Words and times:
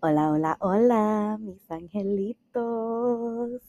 Hola, 0.00 0.30
hola, 0.30 0.58
hola, 0.60 1.38
mis 1.40 1.70
angelitos. 1.70 3.62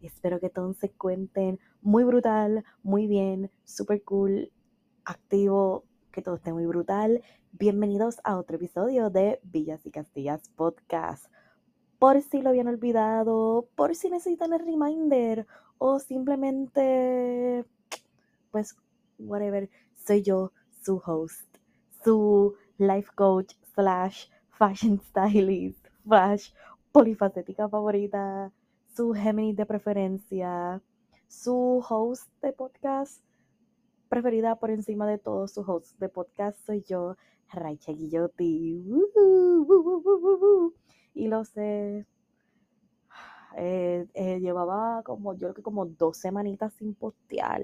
Espero 0.00 0.40
que 0.40 0.48
todos 0.48 0.78
se 0.78 0.88
cuenten 0.88 1.60
muy 1.82 2.02
brutal, 2.02 2.64
muy 2.82 3.06
bien, 3.06 3.50
super 3.64 4.02
cool, 4.02 4.50
activo, 5.04 5.84
que 6.12 6.22
todo 6.22 6.36
esté 6.36 6.54
muy 6.54 6.64
brutal. 6.64 7.22
Bienvenidos 7.52 8.20
a 8.24 8.38
otro 8.38 8.56
episodio 8.56 9.10
de 9.10 9.38
Villas 9.42 9.84
y 9.84 9.90
Castillas 9.90 10.48
Podcast. 10.56 11.26
Por 11.98 12.22
si 12.22 12.40
lo 12.40 12.48
habían 12.48 12.68
olvidado, 12.68 13.68
por 13.76 13.94
si 13.94 14.08
necesitan 14.08 14.54
el 14.54 14.60
reminder 14.60 15.46
o 15.76 15.98
simplemente, 15.98 17.66
pues, 18.50 18.76
whatever, 19.18 19.68
soy 19.94 20.22
yo, 20.22 20.52
su 20.82 21.02
host, 21.04 21.58
su 22.02 22.54
life 22.78 23.10
coach 23.14 23.52
slash 23.74 24.26
fashion 24.60 25.00
stylist, 25.00 25.88
flash, 26.04 26.52
polifacética 26.92 27.66
favorita, 27.66 28.52
su 28.94 29.14
Gemini 29.14 29.54
de 29.54 29.64
preferencia, 29.64 30.82
su 31.28 31.82
host 31.88 32.28
de 32.42 32.52
podcast 32.52 33.22
preferida 34.10 34.56
por 34.56 34.70
encima 34.70 35.06
de 35.06 35.16
todos 35.16 35.52
sus 35.52 35.66
hosts 35.66 35.98
de 35.98 36.10
podcast 36.10 36.58
soy 36.66 36.82
yo, 36.82 37.16
Raicha 37.50 37.92
Guillotti. 37.92 38.84
Y 41.14 41.28
lo 41.28 41.44
sé. 41.44 42.06
Eh, 43.56 44.06
eh, 44.12 44.40
llevaba 44.40 45.02
como, 45.04 45.32
yo 45.32 45.48
creo 45.48 45.54
que 45.54 45.62
como 45.62 45.86
dos 45.86 46.18
semanitas 46.18 46.74
sin 46.74 46.94
postear 46.94 47.62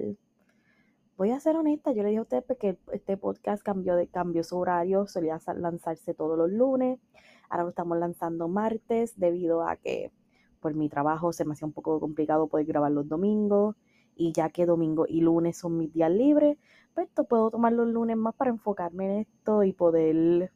voy 1.17 1.31
a 1.31 1.41
ser 1.41 1.57
honesta, 1.57 1.93
yo 1.93 2.03
le 2.03 2.11
dije 2.11 2.19
a 2.19 2.23
ustedes 2.23 2.45
que 2.59 2.77
este 2.93 3.17
podcast 3.17 3.63
cambió 3.63 3.97
de 3.97 4.09
su 4.45 4.59
horario, 4.59 5.07
solía 5.07 5.41
lanzarse 5.57 6.15
todos 6.15 6.37
los 6.37 6.51
lunes, 6.51 7.01
ahora 7.49 7.65
lo 7.65 7.71
estamos 7.71 7.99
lanzando 7.99 8.49
martes 8.49 9.19
debido 9.19 9.67
a 9.67 9.77
que 9.77 10.13
por 10.61 10.75
mi 10.75 10.89
trabajo 10.89 11.33
se 11.33 11.45
me 11.45 11.53
hacía 11.53 11.67
un 11.67 11.73
poco 11.73 11.99
complicado 12.01 12.49
poder 12.49 12.67
grabar 12.67 12.93
los 12.93 13.09
domingos 13.09 13.77
y 14.15 14.33
ya 14.33 14.51
que 14.51 14.67
domingo 14.67 15.07
y 15.09 15.21
lunes 15.21 15.57
son 15.57 15.79
mis 15.79 15.93
días 15.93 16.11
libres, 16.11 16.59
pues 16.95 17.09
esto 17.09 17.25
puedo 17.25 17.51
tomar 17.51 17.73
los 17.73 17.89
lunes 17.89 18.17
más 18.17 18.35
para 18.35 18.51
enfocarme 18.51 19.07
en 19.07 19.21
esto 19.21 19.63
y 19.63 19.73
poder... 19.73 20.53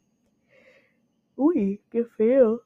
Uy, 1.36 1.80
qué 1.90 2.04
feo. 2.04 2.62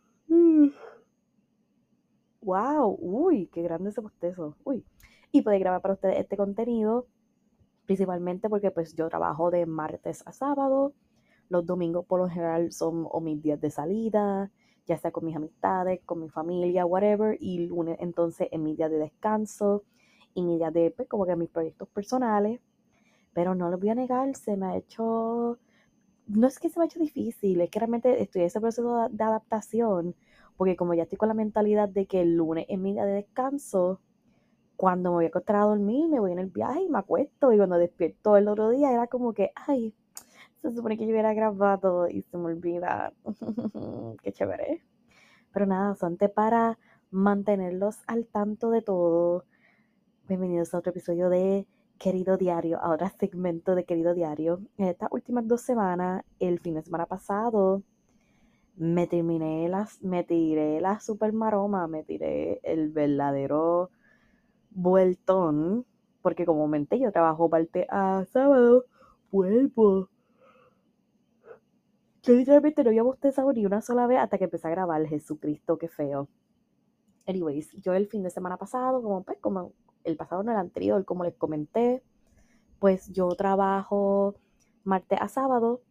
Wow, 2.40 2.98
uy, 3.00 3.46
qué 3.52 3.62
grande 3.62 3.90
ese 3.90 4.02
postezo. 4.02 4.56
Uy. 4.64 4.84
Y 5.32 5.42
poder 5.42 5.60
grabar 5.60 5.80
para 5.80 5.94
ustedes 5.94 6.18
este 6.18 6.36
contenido 6.36 7.06
principalmente 7.86 8.48
porque 8.48 8.70
pues 8.70 8.94
yo 8.94 9.08
trabajo 9.08 9.50
de 9.50 9.66
martes 9.66 10.22
a 10.26 10.32
sábado, 10.32 10.92
los 11.48 11.66
domingos 11.66 12.06
por 12.06 12.20
lo 12.20 12.28
general 12.28 12.72
son 12.72 13.08
mis 13.22 13.42
días 13.42 13.60
de 13.60 13.70
salida, 13.70 14.50
ya 14.86 14.98
sea 14.98 15.12
con 15.12 15.24
mis 15.24 15.36
amistades, 15.36 16.00
con 16.04 16.20
mi 16.20 16.28
familia, 16.28 16.86
whatever, 16.86 17.36
y 17.40 17.66
lunes 17.66 17.96
entonces 18.00 18.48
es 18.50 18.60
mi 18.60 18.74
día 18.76 18.88
de 18.88 18.98
descanso 18.98 19.84
y 20.34 20.42
mi 20.42 20.56
día 20.58 20.70
de 20.70 20.90
pues, 20.90 21.08
como 21.08 21.26
que 21.26 21.36
mis 21.36 21.48
proyectos 21.50 21.88
personales, 21.88 22.60
pero 23.32 23.54
no 23.54 23.70
lo 23.70 23.78
voy 23.78 23.90
a 23.90 23.94
negar, 23.94 24.34
se 24.36 24.56
me 24.56 24.66
ha 24.66 24.76
hecho, 24.76 25.58
no 26.26 26.46
es 26.46 26.58
que 26.58 26.68
se 26.68 26.78
me 26.78 26.84
ha 26.84 26.86
hecho 26.86 27.00
difícil, 27.00 27.60
es 27.60 27.70
que 27.70 27.78
realmente 27.78 28.22
estoy 28.22 28.42
en 28.42 28.46
ese 28.46 28.60
proceso 28.60 29.08
de 29.10 29.24
adaptación, 29.24 30.14
porque 30.56 30.76
como 30.76 30.94
ya 30.94 31.04
estoy 31.04 31.18
con 31.18 31.28
la 31.28 31.34
mentalidad 31.34 31.88
de 31.88 32.06
que 32.06 32.22
el 32.22 32.36
lunes 32.36 32.66
es 32.68 32.78
mi 32.78 32.92
día 32.92 33.04
de 33.04 33.12
descanso, 33.14 34.00
cuando 34.76 35.10
me 35.10 35.16
voy 35.16 35.24
a 35.26 35.28
acostar 35.28 35.56
a 35.56 35.60
dormir, 35.62 36.08
me 36.08 36.20
voy 36.20 36.32
en 36.32 36.38
el 36.38 36.50
viaje 36.50 36.82
y 36.82 36.88
me 36.88 36.98
acuesto. 36.98 37.52
Y 37.52 37.56
cuando 37.56 37.78
despierto 37.78 38.36
el 38.36 38.48
otro 38.48 38.70
día, 38.70 38.92
era 38.92 39.06
como 39.06 39.32
que, 39.32 39.52
ay, 39.54 39.94
se 40.62 40.72
supone 40.72 40.96
que 40.96 41.04
yo 41.04 41.10
hubiera 41.10 41.34
grabado 41.34 42.08
y 42.08 42.22
se 42.22 42.36
me 42.38 42.46
olvida. 42.46 43.12
Qué 44.22 44.32
chévere. 44.32 44.82
Pero 45.52 45.66
nada, 45.66 45.94
solamente 45.94 46.28
para 46.28 46.78
mantenerlos 47.10 47.98
al 48.06 48.26
tanto 48.26 48.70
de 48.70 48.82
todo. 48.82 49.44
Bienvenidos 50.26 50.74
a 50.74 50.78
otro 50.78 50.90
episodio 50.90 51.28
de 51.28 51.66
Querido 51.98 52.36
Diario, 52.36 52.80
ahora 52.80 53.10
segmento 53.10 53.74
de 53.74 53.84
Querido 53.84 54.14
Diario. 54.14 54.60
En 54.78 54.88
estas 54.88 55.10
últimas 55.12 55.46
dos 55.46 55.60
semanas, 55.60 56.24
el 56.40 56.58
fin 56.60 56.74
de 56.74 56.82
semana 56.82 57.06
pasado, 57.06 57.82
me 58.76 59.06
terminé 59.06 59.68
las, 59.68 60.02
me 60.02 60.24
tiré 60.24 60.80
la 60.80 60.98
super 60.98 61.32
maroma, 61.32 61.86
me 61.86 62.02
tiré 62.02 62.60
el 62.64 62.90
verdadero 62.90 63.90
vueltón, 64.74 65.86
porque 66.22 66.44
como 66.44 66.62
comenté, 66.62 66.98
yo 66.98 67.12
trabajo 67.12 67.48
parte 67.48 67.86
a 67.90 68.24
sábado, 68.32 68.84
vuelvo. 69.30 70.08
Yo 72.22 72.34
literalmente 72.34 72.82
no 72.82 72.90
había 72.90 73.02
bostezado 73.02 73.52
ni 73.52 73.66
una 73.66 73.82
sola 73.82 74.06
vez 74.06 74.18
hasta 74.18 74.38
que 74.38 74.44
empecé 74.44 74.68
a 74.68 74.70
grabar 74.70 75.06
Jesucristo, 75.06 75.78
qué 75.78 75.88
feo. 75.88 76.28
Anyways, 77.26 77.72
yo 77.82 77.94
el 77.94 78.08
fin 78.08 78.22
de 78.22 78.30
semana 78.30 78.56
pasado, 78.56 79.02
como 79.02 79.22
pues, 79.22 79.38
como 79.40 79.72
el 80.04 80.16
pasado 80.16 80.42
no 80.42 80.52
el 80.52 80.58
anterior, 80.58 81.04
como 81.04 81.24
les 81.24 81.34
comenté, 81.34 82.02
pues 82.78 83.10
yo 83.12 83.28
trabajo 83.30 84.34
martes 84.84 85.18
a 85.20 85.28
sábado. 85.28 85.82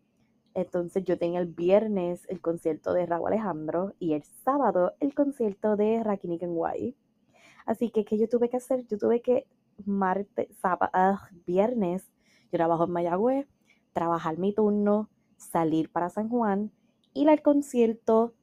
Entonces 0.54 1.04
yo 1.04 1.18
tenía 1.18 1.40
el 1.40 1.48
viernes 1.48 2.26
el 2.30 2.40
concierto 2.40 2.94
de 2.94 3.06
Raúl 3.08 3.28
Alejandro 3.28 3.94
y 4.00 4.14
el 4.14 4.24
sábado 4.24 4.94
el 5.00 5.16
concierto 5.16 5.76
de 5.76 6.04
White. 6.04 6.98
Así 7.66 7.90
que, 7.91 8.06
¿qué 8.06 8.18
yo 8.18 8.28
tuve 8.28 8.50
que 8.50 8.57
hacer? 8.57 8.85
Yo 8.88 8.97
tuve 8.97 9.22
que 9.22 9.47
martes, 9.85 10.47
sábado, 10.62 10.91
ah, 10.94 11.29
viernes, 11.46 12.12
yo 12.51 12.57
trabajo 12.57 12.85
en 12.85 12.91
Mayagüez, 12.91 13.47
trabajar 13.94 14.38
mi 14.38 14.53
turno, 14.53 15.09
salir 15.38 15.91
para 15.91 16.09
San 16.09 16.29
Juan, 16.29 16.72
ir 17.13 17.29
al 17.29 17.41
concierto 17.41 18.34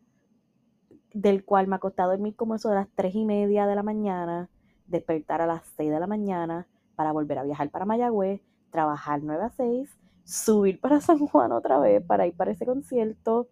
del 1.13 1.45
cual 1.45 1.67
me 1.67 1.77
ha 1.77 1.79
costado 1.79 2.11
dormir 2.11 2.37
como 2.37 2.55
eso 2.55 2.69
de 2.69 2.77
las 2.77 2.89
tres 2.95 3.15
y 3.15 3.25
media 3.25 3.67
de 3.67 3.75
la 3.75 3.83
mañana, 3.83 4.49
despertar 4.87 5.41
a 5.43 5.47
las 5.47 5.65
6 5.77 5.91
de 5.91 6.01
la 6.01 6.07
mañana 6.07 6.69
para 6.95 7.13
volver 7.13 7.39
a 7.39 7.43
viajar 7.43 7.71
para 7.71 7.85
Mayagüez, 7.85 8.41
trabajar 8.71 9.21
9 9.23 9.45
a 9.45 9.51
6, 9.51 9.97
subir 10.25 10.81
para 10.81 11.01
San 11.01 11.19
Juan 11.19 11.53
otra 11.53 11.79
vez 11.79 12.03
para 12.05 12.27
ir 12.27 12.35
para 12.35 12.53
ese 12.53 12.67
concierto 12.67 13.49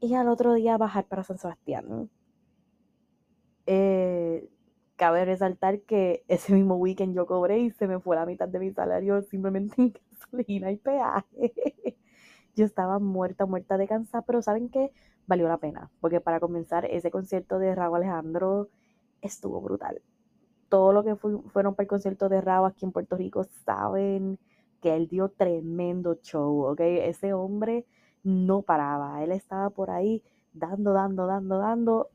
y 0.00 0.14
al 0.14 0.28
otro 0.28 0.54
día 0.54 0.76
bajar 0.76 1.06
para 1.06 1.24
San 1.24 1.38
Sebastián. 1.38 2.10
Eh, 3.66 4.50
cabe 4.96 5.24
resaltar 5.24 5.80
que 5.80 6.24
ese 6.28 6.52
mismo 6.52 6.76
weekend 6.76 7.14
yo 7.14 7.26
cobré 7.26 7.58
y 7.60 7.70
se 7.70 7.88
me 7.88 8.00
fue 8.00 8.16
la 8.16 8.26
mitad 8.26 8.48
de 8.48 8.58
mi 8.58 8.72
salario 8.72 9.22
simplemente 9.22 9.74
en 9.80 9.92
gasolina 10.10 10.70
y 10.70 10.76
peaje. 10.76 11.52
Yo 12.54 12.64
estaba 12.64 12.98
muerta, 13.00 13.46
muerta 13.46 13.76
de 13.76 13.88
cansada, 13.88 14.22
pero 14.22 14.40
¿saben 14.40 14.68
qué? 14.68 14.92
Valió 15.26 15.48
la 15.48 15.58
pena, 15.58 15.90
porque 16.00 16.20
para 16.20 16.38
comenzar, 16.38 16.84
ese 16.84 17.10
concierto 17.10 17.58
de 17.58 17.74
Raúl 17.74 17.96
Alejandro 17.96 18.68
estuvo 19.22 19.60
brutal. 19.60 20.02
Todo 20.68 20.92
lo 20.92 21.02
que 21.02 21.16
fueron 21.16 21.74
para 21.74 21.84
el 21.84 21.88
concierto 21.88 22.28
de 22.28 22.40
Raúl 22.40 22.68
aquí 22.68 22.84
en 22.84 22.92
Puerto 22.92 23.16
Rico 23.16 23.44
saben 23.64 24.38
que 24.80 24.94
él 24.94 25.08
dio 25.08 25.30
tremendo 25.30 26.14
show, 26.22 26.66
¿ok? 26.66 26.80
Ese 26.80 27.32
hombre 27.32 27.86
no 28.22 28.62
paraba, 28.62 29.22
él 29.24 29.32
estaba 29.32 29.70
por 29.70 29.90
ahí 29.90 30.22
dando, 30.52 30.92
dando, 30.92 31.26
dando, 31.26 31.58
dando. 31.58 32.10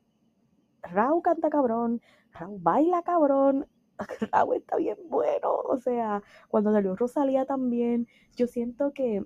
Raúl 0.84 1.22
canta 1.22 1.50
cabrón, 1.50 2.02
Baila 2.60 3.02
cabrón, 3.04 3.68
Raúl 4.32 4.58
está 4.58 4.78
bien 4.78 4.98
bueno, 5.10 5.54
o 5.54 5.78
sea, 5.78 6.24
cuando 6.48 6.72
salió 6.72 6.96
Rosalía 6.96 7.46
también, 7.46 8.08
yo 8.36 8.48
siento 8.48 8.94
que 8.94 9.26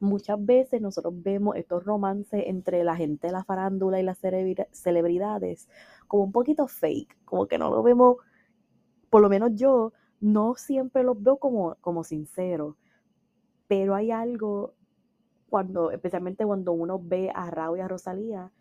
muchas 0.00 0.44
veces 0.44 0.82
nosotros 0.82 1.14
vemos 1.22 1.56
estos 1.56 1.84
romances 1.84 2.44
entre 2.46 2.84
la 2.84 2.96
gente 2.96 3.28
de 3.28 3.32
la 3.32 3.44
farándula 3.44 3.98
y 4.00 4.02
las 4.02 4.18
celebridades 4.72 5.68
como 6.06 6.24
un 6.24 6.32
poquito 6.32 6.66
fake, 6.66 7.16
como 7.24 7.46
que 7.46 7.58
no 7.58 7.70
lo 7.70 7.82
vemos, 7.82 8.16
por 9.08 9.22
lo 9.22 9.28
menos 9.28 9.52
yo 9.54 9.92
no 10.20 10.54
siempre 10.54 11.02
los 11.02 11.22
veo 11.22 11.38
como, 11.38 11.76
como 11.80 12.04
sinceros, 12.04 12.76
pero 13.68 13.94
hay 13.94 14.10
algo 14.10 14.74
cuando, 15.48 15.90
especialmente 15.90 16.44
cuando 16.44 16.72
uno 16.72 17.00
ve 17.02 17.30
a 17.34 17.50
Raúl 17.50 17.78
y 17.78 17.80
a 17.80 17.88
Rosalía, 17.88 18.52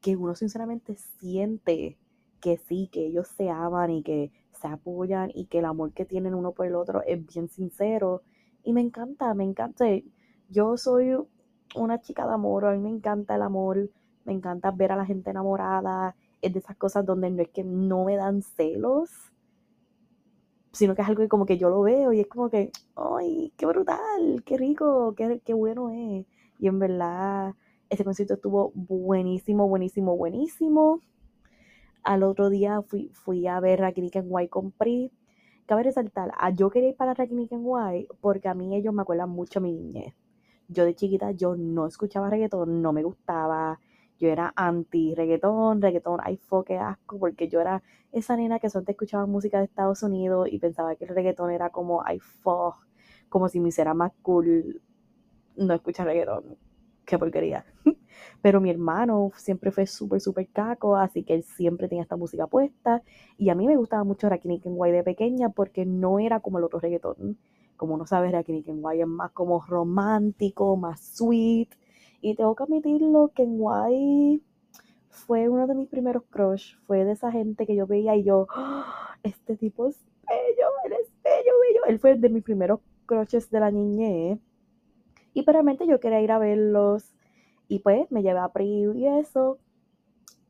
que 0.00 0.16
uno 0.16 0.34
sinceramente 0.34 0.96
siente 0.96 1.96
que 2.42 2.58
sí, 2.58 2.88
que 2.92 3.06
ellos 3.06 3.28
se 3.28 3.48
aman 3.48 3.90
y 3.90 4.02
que 4.02 4.32
se 4.52 4.68
apoyan 4.68 5.30
y 5.34 5.46
que 5.46 5.60
el 5.60 5.64
amor 5.64 5.92
que 5.92 6.04
tienen 6.04 6.34
uno 6.34 6.52
por 6.52 6.66
el 6.66 6.74
otro 6.74 7.02
es 7.06 7.24
bien 7.26 7.48
sincero 7.48 8.22
Y 8.64 8.72
me 8.74 8.80
encanta, 8.82 9.32
me 9.34 9.44
encanta. 9.44 9.86
Yo 10.50 10.76
soy 10.76 11.16
una 11.74 12.00
chica 12.00 12.26
de 12.26 12.34
amor, 12.34 12.66
a 12.66 12.72
mí 12.72 12.78
me 12.78 12.90
encanta 12.90 13.36
el 13.36 13.42
amor, 13.42 13.90
me 14.24 14.32
encanta 14.32 14.70
ver 14.72 14.92
a 14.92 14.96
la 14.96 15.06
gente 15.06 15.30
enamorada, 15.30 16.14
es 16.42 16.52
de 16.52 16.58
esas 16.58 16.76
cosas 16.76 17.06
donde 17.06 17.30
no 17.30 17.42
es 17.42 17.48
que 17.50 17.64
no 17.64 18.04
me 18.04 18.16
dan 18.16 18.42
celos, 18.42 19.10
sino 20.72 20.94
que 20.94 21.02
es 21.02 21.08
algo 21.08 21.22
que 21.22 21.28
como 21.28 21.46
que 21.46 21.58
yo 21.58 21.70
lo 21.70 21.82
veo 21.82 22.12
y 22.12 22.20
es 22.20 22.26
como 22.26 22.50
que, 22.50 22.70
¡ay, 22.96 23.52
qué 23.56 23.66
brutal! 23.66 24.42
¡Qué 24.44 24.56
rico! 24.56 25.14
¡Qué, 25.16 25.40
qué 25.44 25.54
bueno 25.54 25.90
es! 25.90 26.26
Y 26.58 26.68
en 26.68 26.78
verdad, 26.78 27.54
ese 27.90 28.04
concierto 28.04 28.34
estuvo 28.34 28.72
buenísimo, 28.74 29.68
buenísimo, 29.68 30.16
buenísimo. 30.16 31.00
Al 32.02 32.22
otro 32.24 32.50
día 32.50 32.82
fui, 32.82 33.10
fui 33.12 33.46
a 33.46 33.60
ver 33.60 33.84
a 33.84 33.92
Kiniken 33.92 34.26
White 34.28 34.50
con. 34.50 34.74
Cabe 35.66 35.84
resaltar, 35.84 36.32
a 36.36 36.50
yo 36.50 36.70
quería 36.70 36.90
ir 36.90 36.96
para 36.96 37.14
Kiniken 37.14 37.60
White 37.62 38.08
porque 38.20 38.48
a 38.48 38.54
mí 38.54 38.74
ellos 38.74 38.92
me 38.92 39.02
acuerdan 39.02 39.30
mucho 39.30 39.60
a 39.60 39.62
mi 39.62 39.72
niñez. 39.72 40.14
Yo 40.68 40.84
de 40.84 40.94
chiquita, 40.94 41.30
yo 41.32 41.56
no 41.56 41.86
escuchaba 41.86 42.30
reggaetón, 42.30 42.82
no 42.82 42.92
me 42.92 43.02
gustaba. 43.02 43.78
Yo 44.18 44.28
era 44.28 44.52
anti 44.56 45.14
reggaetón, 45.14 45.80
reggaetón, 45.82 46.20
ay, 46.22 46.36
fo, 46.36 46.64
qué 46.64 46.78
asco, 46.78 47.18
porque 47.18 47.48
yo 47.48 47.60
era 47.60 47.82
esa 48.12 48.36
nena 48.36 48.58
que 48.58 48.70
solo 48.70 48.84
escuchaba 48.88 49.26
música 49.26 49.58
de 49.58 49.64
Estados 49.66 50.02
Unidos 50.02 50.48
y 50.50 50.58
pensaba 50.58 50.94
que 50.96 51.04
el 51.04 51.14
reggaetón 51.14 51.50
era 51.50 51.70
como, 51.70 52.02
ay, 52.04 52.18
fo, 52.20 52.76
como 53.28 53.48
si 53.48 53.60
me 53.60 53.68
hiciera 53.70 53.94
más 53.94 54.12
cool 54.22 54.80
no 55.56 55.74
escuchar 55.74 56.06
reggaetón. 56.06 56.56
Qué 57.04 57.18
porquería. 57.18 57.64
Pero 58.42 58.60
mi 58.60 58.70
hermano 58.70 59.32
siempre 59.36 59.70
fue 59.70 59.86
súper, 59.86 60.20
súper 60.20 60.48
caco, 60.48 60.96
así 60.96 61.24
que 61.24 61.34
él 61.34 61.42
siempre 61.42 61.88
tenía 61.88 62.02
esta 62.02 62.16
música 62.16 62.46
puesta. 62.46 63.02
Y 63.38 63.50
a 63.50 63.54
mí 63.54 63.66
me 63.66 63.76
gustaba 63.76 64.04
mucho 64.04 64.28
Rakim 64.28 64.60
White 64.64 64.96
de 64.96 65.02
pequeña 65.02 65.48
porque 65.50 65.84
no 65.86 66.18
era 66.18 66.40
como 66.40 66.58
el 66.58 66.64
otro 66.64 66.80
reggaetón. 66.80 67.38
Como 67.76 67.96
no 67.96 68.06
sabes, 68.06 68.32
Rakim 68.32 68.62
White 68.66 69.02
es 69.02 69.08
más 69.08 69.32
como 69.32 69.60
romántico, 69.60 70.76
más 70.76 71.00
sweet. 71.00 71.68
Y 72.20 72.36
tengo 72.36 72.54
que 72.54 72.62
admitirlo 72.64 73.32
White 73.36 74.42
fue 75.12 75.48
uno 75.48 75.66
de 75.66 75.74
mis 75.74 75.88
primeros 75.88 76.24
crush. 76.30 76.76
Fue 76.86 77.04
de 77.04 77.12
esa 77.12 77.30
gente 77.30 77.66
que 77.66 77.76
yo 77.76 77.86
veía 77.86 78.16
y 78.16 78.24
yo, 78.24 78.46
¡Ah! 78.50 79.16
este 79.22 79.56
tipo 79.56 79.86
es 79.86 79.98
bello, 80.28 80.68
él 80.86 80.92
es 80.94 81.12
bello, 81.22 81.52
bello. 81.60 81.84
Él 81.86 81.98
fue 81.98 82.16
de 82.16 82.28
mis 82.28 82.42
primeros 82.42 82.80
crushes 83.06 83.50
de 83.50 83.60
la 83.60 83.70
niñez. 83.70 84.38
Y 85.34 85.44
realmente 85.44 85.86
yo 85.86 86.00
quería 86.00 86.20
ir 86.20 86.32
a 86.32 86.38
verlos 86.38 87.14
y 87.68 87.78
pues 87.78 88.10
me 88.10 88.22
llevé 88.22 88.38
a 88.40 88.48
Pri 88.48 88.92
y 88.94 89.06
eso. 89.06 89.58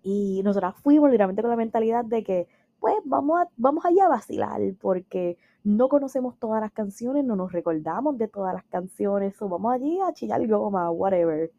Y 0.02 0.42
nosotras 0.42 0.74
fuimos 0.82 1.10
literalmente 1.10 1.42
con 1.42 1.50
la 1.50 1.56
mentalidad 1.56 2.04
de 2.04 2.24
que, 2.24 2.48
pues 2.80 2.96
vamos, 3.04 3.40
a, 3.40 3.48
vamos 3.56 3.84
allá 3.84 4.06
a 4.06 4.08
vacilar, 4.08 4.60
porque 4.80 5.36
no 5.62 5.88
conocemos 5.88 6.36
todas 6.38 6.60
las 6.60 6.72
canciones, 6.72 7.24
no 7.24 7.36
nos 7.36 7.52
recordamos 7.52 8.18
de 8.18 8.26
todas 8.26 8.52
las 8.54 8.64
canciones, 8.64 9.40
o 9.40 9.48
vamos 9.48 9.72
allí 9.72 10.00
a 10.00 10.12
chillar 10.12 10.44
goma, 10.48 10.90
whatever. 10.90 11.52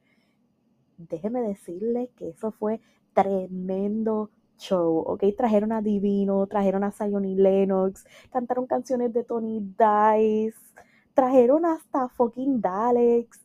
Déjeme 0.97 1.41
decirle 1.41 2.11
que 2.17 2.29
eso 2.29 2.51
fue 2.51 2.81
tremendo 3.13 4.29
show, 4.57 4.97
¿ok? 5.07 5.23
Trajeron 5.37 5.71
a 5.71 5.81
Divino, 5.81 6.45
trajeron 6.47 6.83
a 6.83 6.91
Zion 6.91 7.25
y 7.25 7.35
Lennox, 7.35 8.05
cantaron 8.31 8.67
canciones 8.67 9.13
de 9.13 9.23
Tony 9.23 9.61
Dice, 9.61 10.57
trajeron 11.13 11.65
hasta 11.65 12.09
fucking 12.09 12.61
Dalex, 12.61 13.41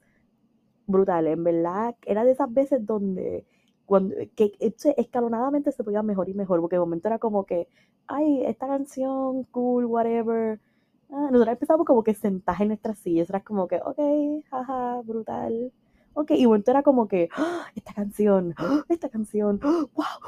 brutal, 0.87 1.27
en 1.27 1.45
verdad, 1.45 1.97
era 2.07 2.25
de 2.25 2.33
esas 2.33 2.53
veces 2.53 2.85
donde 2.85 3.47
cuando, 3.87 4.15
que 4.37 4.53
escalonadamente 4.97 5.73
se 5.73 5.83
podía 5.85 6.03
mejor 6.03 6.29
y 6.29 6.35
mejor, 6.35 6.61
porque 6.61 6.77
de 6.77 6.81
momento 6.81 7.09
era 7.09 7.19
como 7.19 7.45
que, 7.47 7.69
ay, 8.07 8.45
esta 8.45 8.67
canción, 8.67 9.45
cool, 9.45 9.87
whatever. 9.87 10.61
Ah, 11.11 11.29
nosotros 11.33 11.49
empezamos 11.55 11.87
como 11.87 12.05
que 12.05 12.15
sentaje 12.15 12.65
en 12.65 12.69
nuestras 12.69 12.99
sillas, 12.99 13.31
era 13.31 13.41
como 13.43 13.67
que, 13.69 13.77
ok, 13.83 14.45
jaja, 14.51 15.01
brutal. 15.05 15.73
Ok, 16.21 16.33
y 16.33 16.47
momento 16.47 16.73
era 16.73 16.83
como 16.83 17.07
que, 17.07 17.29
¡Ah! 17.37 17.67
esta 17.77 17.95
canción, 17.95 18.53
¡Ah! 18.57 18.85
esta 18.89 19.09
canción, 19.09 19.61
wow, 19.61 19.87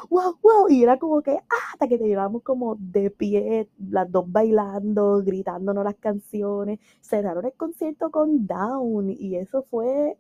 wow, 0.09 0.39
wow, 0.41 0.69
y 0.69 0.85
era 0.85 1.01
como 1.01 1.21
que, 1.21 1.41
hasta 1.73 1.89
que 1.89 1.99
te 1.99 2.07
llevamos 2.07 2.45
como 2.45 2.77
de 2.79 3.11
pie, 3.11 3.69
las 3.77 4.09
dos 4.09 4.31
bailando, 4.31 5.21
gritándonos 5.25 5.83
las 5.83 5.97
canciones, 5.97 6.79
cerraron 7.01 7.45
el 7.45 7.55
concierto 7.55 8.13
con 8.13 8.47
Down, 8.47 9.11
y 9.11 9.35
eso 9.35 9.65
fue 9.69 10.17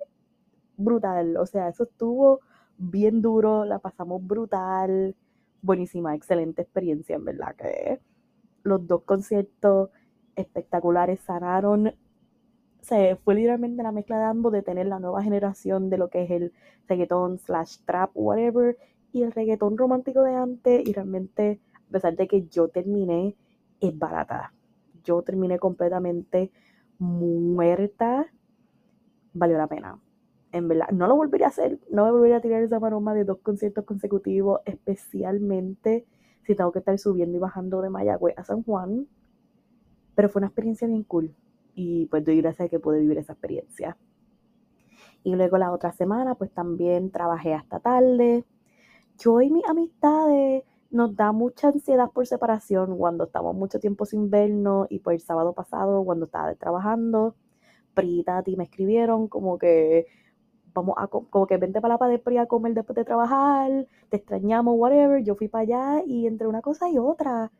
brutal. 0.76 1.36
O 1.36 1.46
sea, 1.46 1.68
eso 1.68 1.84
estuvo 1.84 2.40
bien 2.76 3.22
duro, 3.22 3.64
la 3.64 3.78
pasamos 3.78 4.26
brutal. 4.26 5.14
Buenísima, 5.62 6.16
excelente 6.16 6.62
experiencia, 6.62 7.14
en 7.14 7.24
verdad 7.26 7.54
que 7.56 8.00
los 8.64 8.84
dos 8.88 9.02
conciertos 9.04 9.90
espectaculares 10.34 11.20
sanaron. 11.20 11.94
Se 12.82 13.16
fue 13.16 13.34
literalmente 13.34 13.82
la 13.82 13.92
mezcla 13.92 14.18
de 14.18 14.24
ambos 14.24 14.52
de 14.52 14.62
tener 14.62 14.86
la 14.86 14.98
nueva 14.98 15.22
generación 15.22 15.90
de 15.90 15.98
lo 15.98 16.08
que 16.08 16.24
es 16.24 16.30
el 16.30 16.52
reggaetón 16.88 17.38
slash 17.38 17.78
trap, 17.84 18.10
whatever, 18.14 18.76
y 19.12 19.22
el 19.22 19.32
reggaetón 19.32 19.76
romántico 19.76 20.22
de 20.22 20.34
antes. 20.34 20.88
Y 20.88 20.92
realmente, 20.92 21.60
a 21.88 21.92
pesar 21.92 22.16
de 22.16 22.28
que 22.28 22.46
yo 22.48 22.68
terminé, 22.68 23.36
es 23.80 23.98
barata. 23.98 24.52
Yo 25.04 25.22
terminé 25.22 25.58
completamente 25.58 26.52
muerta. 26.98 28.26
Valió 29.32 29.58
la 29.58 29.66
pena 29.66 29.98
en 30.52 30.68
verdad, 30.68 30.88
no 30.90 31.06
lo 31.06 31.16
volvería 31.16 31.46
a 31.46 31.50
hacer, 31.50 31.78
no 31.90 32.04
me 32.04 32.10
volvería 32.10 32.38
a 32.38 32.40
tirar 32.40 32.62
esa 32.62 32.80
maroma 32.80 33.14
de 33.14 33.24
dos 33.24 33.38
conciertos 33.38 33.84
consecutivos, 33.84 34.60
especialmente 34.64 36.06
si 36.44 36.54
tengo 36.54 36.72
que 36.72 36.80
estar 36.80 36.98
subiendo 36.98 37.36
y 37.36 37.40
bajando 37.40 37.80
de 37.82 37.90
Mayagüez 37.90 38.36
a 38.36 38.44
San 38.44 38.62
Juan. 38.64 39.06
Pero 40.14 40.28
fue 40.28 40.40
una 40.40 40.48
experiencia 40.48 40.88
bien 40.88 41.04
cool 41.04 41.34
y 41.80 42.06
pues 42.06 42.24
doy 42.24 42.42
gracias 42.42 42.66
a 42.66 42.68
que 42.68 42.78
pude 42.78 43.00
vivir 43.00 43.16
esa 43.18 43.32
experiencia. 43.32 43.96
Y 45.24 45.34
luego 45.34 45.56
la 45.58 45.72
otra 45.72 45.92
semana 45.92 46.34
pues 46.34 46.52
también 46.52 47.10
trabajé 47.10 47.54
hasta 47.54 47.80
tarde. 47.80 48.44
Yo 49.18 49.40
y 49.40 49.50
mis 49.50 49.66
amistades 49.66 50.64
nos 50.90 51.16
da 51.16 51.32
mucha 51.32 51.68
ansiedad 51.68 52.10
por 52.10 52.26
separación 52.26 52.98
cuando 52.98 53.24
estamos 53.24 53.54
mucho 53.54 53.80
tiempo 53.80 54.04
sin 54.04 54.28
vernos 54.28 54.88
y 54.90 54.98
por 54.98 55.14
el 55.14 55.20
sábado 55.20 55.54
pasado 55.54 56.04
cuando 56.04 56.26
estaba 56.26 56.54
trabajando. 56.54 57.34
Prita 57.94 58.42
y 58.46 58.56
me 58.56 58.64
escribieron 58.64 59.28
como 59.28 59.58
que 59.58 60.06
vamos 60.74 60.94
a, 60.98 61.08
como 61.08 61.46
que 61.46 61.56
vente 61.56 61.80
para 61.80 61.94
la 61.94 61.98
Padepri 61.98 62.36
a 62.38 62.46
comer 62.46 62.74
después 62.74 62.94
de 62.96 63.04
trabajar, 63.04 63.86
te 64.10 64.18
extrañamos, 64.18 64.74
whatever. 64.78 65.22
Yo 65.24 65.34
fui 65.34 65.48
para 65.48 65.62
allá 65.62 66.02
y 66.06 66.26
entre 66.26 66.46
una 66.46 66.60
cosa 66.62 66.90
y 66.90 66.98
otra 66.98 67.50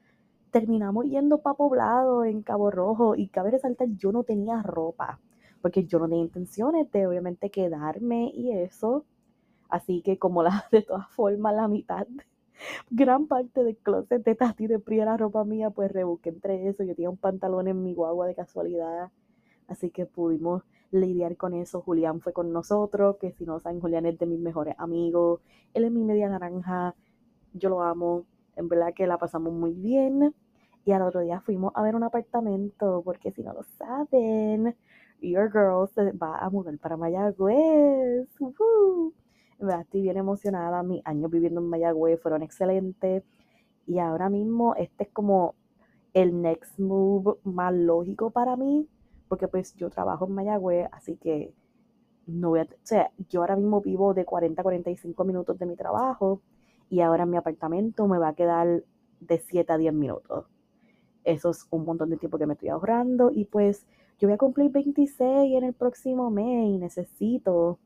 terminamos 0.51 1.07
yendo 1.07 1.43
para 1.43 1.57
Poblado 1.57 2.25
en 2.25 2.43
Cabo 2.43 2.71
Rojo 2.71 3.15
y 3.17 3.29
cabe 3.29 3.51
resaltar, 3.53 3.89
yo 3.97 4.13
no 4.13 4.25
tenía 4.25 4.63
ropa, 4.63 5.21
porque 5.63 5.85
yo 5.87 5.99
no 5.99 6.09
tenía 6.09 6.25
intenciones 6.25 6.91
de 6.93 7.07
obviamente 7.07 7.51
quedarme 7.51 8.31
y 8.35 8.53
eso. 8.53 9.05
Así 9.69 10.03
que 10.03 10.19
como 10.19 10.43
la, 10.43 10.67
de 10.73 10.83
todas 10.83 11.09
formas 11.11 11.55
la 11.55 11.69
mitad, 11.69 12.07
gran 12.91 13.27
parte 13.27 13.65
del 13.65 13.77
closet 13.79 14.25
de 14.25 14.35
Tati 14.35 14.67
de 14.67 14.79
Pri 14.79 15.01
era 15.01 15.17
ropa 15.17 15.45
mía, 15.45 15.71
pues 15.71 15.91
rebusqué 15.93 16.31
entre 16.31 16.69
eso. 16.69 16.85
Yo 16.85 16.95
tenía 16.95 17.11
un 17.11 17.17
pantalón 17.17 17.69
en 17.69 17.83
mi 17.83 17.95
guagua 17.95 18.27
de 18.27 18.35
casualidad, 18.35 19.11
así 19.69 19.91
que 19.91 20.07
pudimos 20.07 20.63
lidiar 20.91 21.37
con 21.37 21.55
eso. 21.55 21.81
Julián 21.83 22.21
fue 22.21 22.33
con 22.33 22.53
nosotros, 22.53 23.17
que 23.21 23.33
si 23.33 23.45
no 23.45 23.61
saben, 23.61 23.81
Julián 23.81 24.07
es 24.07 24.19
de 24.19 24.27
mis 24.27 24.41
mejores 24.41 24.75
amigos. 24.79 25.41
Él 25.75 25.85
es 25.85 25.93
mi 25.93 26.05
media 26.05 26.29
naranja. 26.29 26.95
Yo 27.55 27.69
lo 27.71 27.83
amo. 27.83 28.27
En 28.57 28.69
verdad 28.69 28.93
que 28.95 29.07
la 29.07 29.19
pasamos 29.19 29.53
muy 29.53 29.73
bien. 29.73 30.35
Y 30.85 30.93
al 30.93 31.03
otro 31.03 31.21
día 31.21 31.41
fuimos 31.41 31.73
a 31.75 31.83
ver 31.83 31.95
un 31.95 32.03
apartamento, 32.03 33.03
porque 33.05 33.33
si 33.33 33.43
no 33.43 33.53
lo 33.53 33.63
saben, 33.63 34.75
Your 35.21 35.51
Girl 35.53 35.89
se 35.95 36.13
va 36.13 36.39
a 36.39 36.51
mudar 36.51 36.79
para 36.79 36.97
Mayagüez. 36.97 38.29
En 39.61 39.71
estoy 39.71 40.03
bien 40.03 40.17
emocionada. 40.17 40.83
Mis 40.83 41.07
años 41.07 41.31
viviendo 41.31 41.61
en 41.61 41.69
Mayagüez 41.69 42.21
fueron 42.21 42.43
excelentes. 42.43 43.25
Y 43.87 43.99
ahora 43.99 44.31
mismo 44.31 44.75
este 44.77 45.05
es 45.05 45.11
como 45.11 45.55
el 46.15 46.41
next 46.41 46.79
move 46.79 47.39
más 47.45 47.75
lógico 47.75 48.31
para 48.31 48.57
mí 48.57 48.89
porque 49.31 49.47
pues 49.47 49.77
yo 49.77 49.91
trabajo 49.91 50.27
en 50.27 50.33
Mayagüez, 50.33 50.89
así 50.91 51.17
que 51.17 51.55
no 52.27 52.49
voy 52.51 52.61
a, 52.61 52.63
o 52.65 52.67
sea, 52.83 53.13
yo 53.29 53.41
ahora 53.41 53.55
mismo 53.55 53.81
vivo 53.81 54.13
de 54.13 54.25
40 54.25 54.61
a 54.61 54.65
45 54.65 55.25
minutos 55.25 55.57
de 55.57 55.67
mi 55.67 55.77
trabajo 55.77 56.43
y 56.91 57.01
ahora 57.01 57.27
mi 57.27 57.37
apartamento 57.37 58.09
me 58.09 58.19
va 58.19 58.31
a 58.31 58.35
quedar 58.35 58.83
de 59.21 59.39
7 59.39 59.73
a 59.73 59.79
10 59.79 59.95
minutos. 59.95 60.47
Eso 61.25 61.51
es 61.51 61.67
un 61.71 61.85
montón 61.85 62.11
de 62.11 62.17
tiempo 62.17 62.39
que 62.39 62.47
me 62.47 62.55
estoy 62.55 62.69
ahorrando 62.69 63.31
y 63.31 63.45
pues 63.45 63.87
yo 64.19 64.29
voy 64.29 64.35
a 64.35 64.39
cumplir 64.39 64.71
26 64.71 65.57
en 65.57 65.65
el 65.65 65.73
próximo 65.73 66.31
mes 66.31 66.69
y 66.69 66.79
necesito 66.79 67.79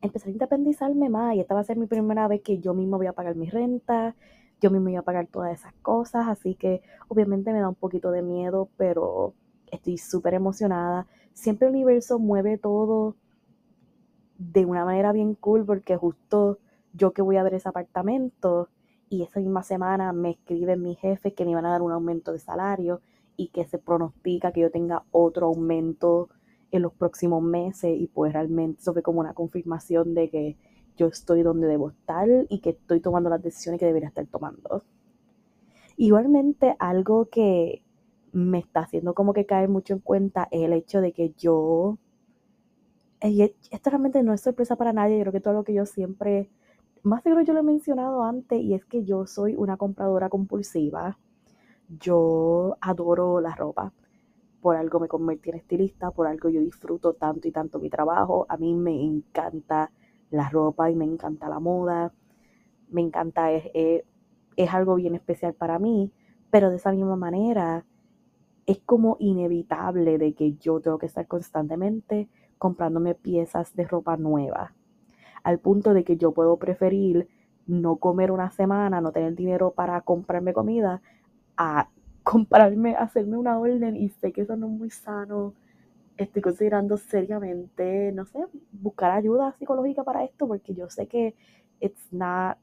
empezar 0.00 0.28
a 0.28 0.32
independizarme 0.32 1.08
más 1.08 1.34
y 1.34 1.40
esta 1.40 1.54
va 1.54 1.60
a 1.60 1.64
ser 1.64 1.76
mi 1.76 1.86
primera 1.86 2.28
vez 2.28 2.42
que 2.42 2.58
yo 2.58 2.74
mismo 2.74 2.98
voy 2.98 3.06
a 3.06 3.12
pagar 3.12 3.34
mi 3.34 3.48
renta, 3.50 4.14
yo 4.60 4.70
mismo 4.70 4.86
voy 4.86 4.96
a 4.96 5.02
pagar 5.02 5.26
todas 5.26 5.52
esas 5.52 5.72
cosas, 5.82 6.28
así 6.28 6.54
que 6.54 6.82
obviamente 7.08 7.52
me 7.52 7.60
da 7.60 7.68
un 7.68 7.74
poquito 7.74 8.10
de 8.10 8.22
miedo, 8.22 8.68
pero 8.76 9.34
estoy 9.70 9.98
súper 9.98 10.34
emocionada. 10.34 11.06
Siempre 11.34 11.68
el 11.68 11.74
universo 11.74 12.18
mueve 12.18 12.58
todo 12.58 13.16
de 14.38 14.64
una 14.64 14.84
manera 14.84 15.12
bien 15.12 15.34
cool 15.34 15.64
porque 15.64 15.96
justo 15.96 16.58
yo 16.92 17.12
que 17.12 17.22
voy 17.22 17.36
a 17.36 17.42
ver 17.42 17.54
ese 17.54 17.68
apartamento 17.68 18.68
y 19.08 19.22
esa 19.22 19.40
misma 19.40 19.62
semana 19.62 20.12
me 20.12 20.30
escribe 20.30 20.76
mi 20.76 20.94
jefe 20.94 21.34
que 21.34 21.44
me 21.44 21.52
iban 21.52 21.66
a 21.66 21.70
dar 21.70 21.82
un 21.82 21.92
aumento 21.92 22.32
de 22.32 22.38
salario 22.38 23.00
y 23.36 23.48
que 23.48 23.64
se 23.64 23.78
pronostica 23.78 24.52
que 24.52 24.60
yo 24.60 24.70
tenga 24.70 25.04
otro 25.10 25.46
aumento 25.46 26.28
en 26.70 26.82
los 26.82 26.92
próximos 26.92 27.42
meses 27.42 27.96
y 27.98 28.08
pues 28.08 28.32
realmente 28.32 28.80
eso 28.80 28.92
fue 28.92 29.02
como 29.02 29.20
una 29.20 29.34
confirmación 29.34 30.14
de 30.14 30.28
que 30.28 30.56
yo 30.96 31.06
estoy 31.06 31.42
donde 31.42 31.68
debo 31.68 31.90
estar 31.90 32.28
y 32.48 32.60
que 32.60 32.70
estoy 32.70 33.00
tomando 33.00 33.30
las 33.30 33.42
decisiones 33.42 33.78
que 33.78 33.86
debería 33.86 34.08
estar 34.08 34.26
tomando. 34.26 34.82
Igualmente 35.96 36.76
algo 36.78 37.26
que 37.26 37.82
me 38.32 38.58
está 38.58 38.80
haciendo 38.80 39.14
como 39.14 39.32
que 39.32 39.46
caer 39.46 39.68
mucho 39.68 39.94
en 39.94 40.00
cuenta 40.00 40.48
es 40.50 40.62
el 40.62 40.72
hecho 40.72 41.00
de 41.00 41.12
que 41.12 41.32
yo, 41.38 41.98
esto 43.20 43.90
realmente 43.90 44.22
no 44.22 44.32
es 44.32 44.40
sorpresa 44.40 44.76
para 44.76 44.92
nadie, 44.92 45.16
yo 45.16 45.22
creo 45.22 45.32
que 45.32 45.40
todo 45.40 45.54
lo 45.54 45.64
que 45.64 45.74
yo 45.74 45.86
siempre, 45.86 46.50
más 47.02 47.22
seguro 47.22 47.42
yo 47.42 47.52
lo 47.54 47.60
he 47.60 47.62
mencionado 47.62 48.22
antes, 48.24 48.60
y 48.60 48.74
es 48.74 48.84
que 48.84 49.04
yo 49.04 49.26
soy 49.26 49.54
una 49.56 49.76
compradora 49.76 50.28
compulsiva, 50.28 51.18
yo 51.88 52.76
adoro 52.80 53.40
la 53.40 53.54
ropa, 53.54 53.92
por 54.60 54.76
algo 54.76 55.00
me 55.00 55.08
convertí 55.08 55.50
en 55.50 55.56
estilista, 55.56 56.10
por 56.10 56.26
algo 56.26 56.48
yo 56.48 56.60
disfruto 56.60 57.14
tanto 57.14 57.48
y 57.48 57.52
tanto 57.52 57.78
mi 57.78 57.90
trabajo, 57.90 58.46
a 58.48 58.56
mí 58.56 58.74
me 58.74 59.02
encanta 59.02 59.90
la 60.30 60.48
ropa 60.50 60.90
y 60.90 60.96
me 60.96 61.04
encanta 61.04 61.48
la 61.48 61.60
moda, 61.60 62.12
me 62.90 63.02
encanta, 63.02 63.52
es, 63.52 63.70
es, 63.74 64.04
es 64.56 64.74
algo 64.74 64.96
bien 64.96 65.14
especial 65.14 65.54
para 65.54 65.78
mí, 65.78 66.12
pero 66.50 66.70
de 66.70 66.76
esa 66.76 66.92
misma 66.92 67.16
manera, 67.16 67.84
es 68.66 68.80
como 68.80 69.16
inevitable 69.18 70.18
de 70.18 70.34
que 70.34 70.54
yo 70.56 70.80
tengo 70.80 70.98
que 70.98 71.06
estar 71.06 71.26
constantemente 71.26 72.28
comprándome 72.58 73.14
piezas 73.14 73.74
de 73.74 73.84
ropa 73.84 74.16
nueva. 74.18 74.74
Al 75.48 75.60
punto 75.60 75.94
de 75.94 76.04
que 76.04 76.18
yo 76.18 76.32
puedo 76.32 76.58
preferir 76.58 77.26
no 77.66 77.96
comer 77.96 78.30
una 78.30 78.50
semana, 78.50 79.00
no 79.00 79.12
tener 79.12 79.34
dinero 79.34 79.70
para 79.70 79.98
comprarme 80.02 80.52
comida, 80.52 81.00
a 81.56 81.88
comprarme, 82.22 82.94
hacerme 82.94 83.38
una 83.38 83.58
orden 83.58 83.96
y 83.96 84.10
sé 84.10 84.30
que 84.30 84.42
eso 84.42 84.56
no 84.56 84.66
es 84.66 84.72
muy 84.74 84.90
sano. 84.90 85.54
Estoy 86.18 86.42
considerando 86.42 86.98
seriamente, 86.98 88.12
no 88.12 88.26
sé, 88.26 88.40
buscar 88.72 89.10
ayuda 89.12 89.54
psicológica 89.58 90.04
para 90.04 90.22
esto 90.22 90.46
porque 90.46 90.74
yo 90.74 90.90
sé 90.90 91.06
que 91.06 91.34
it's 91.80 92.12
not 92.12 92.58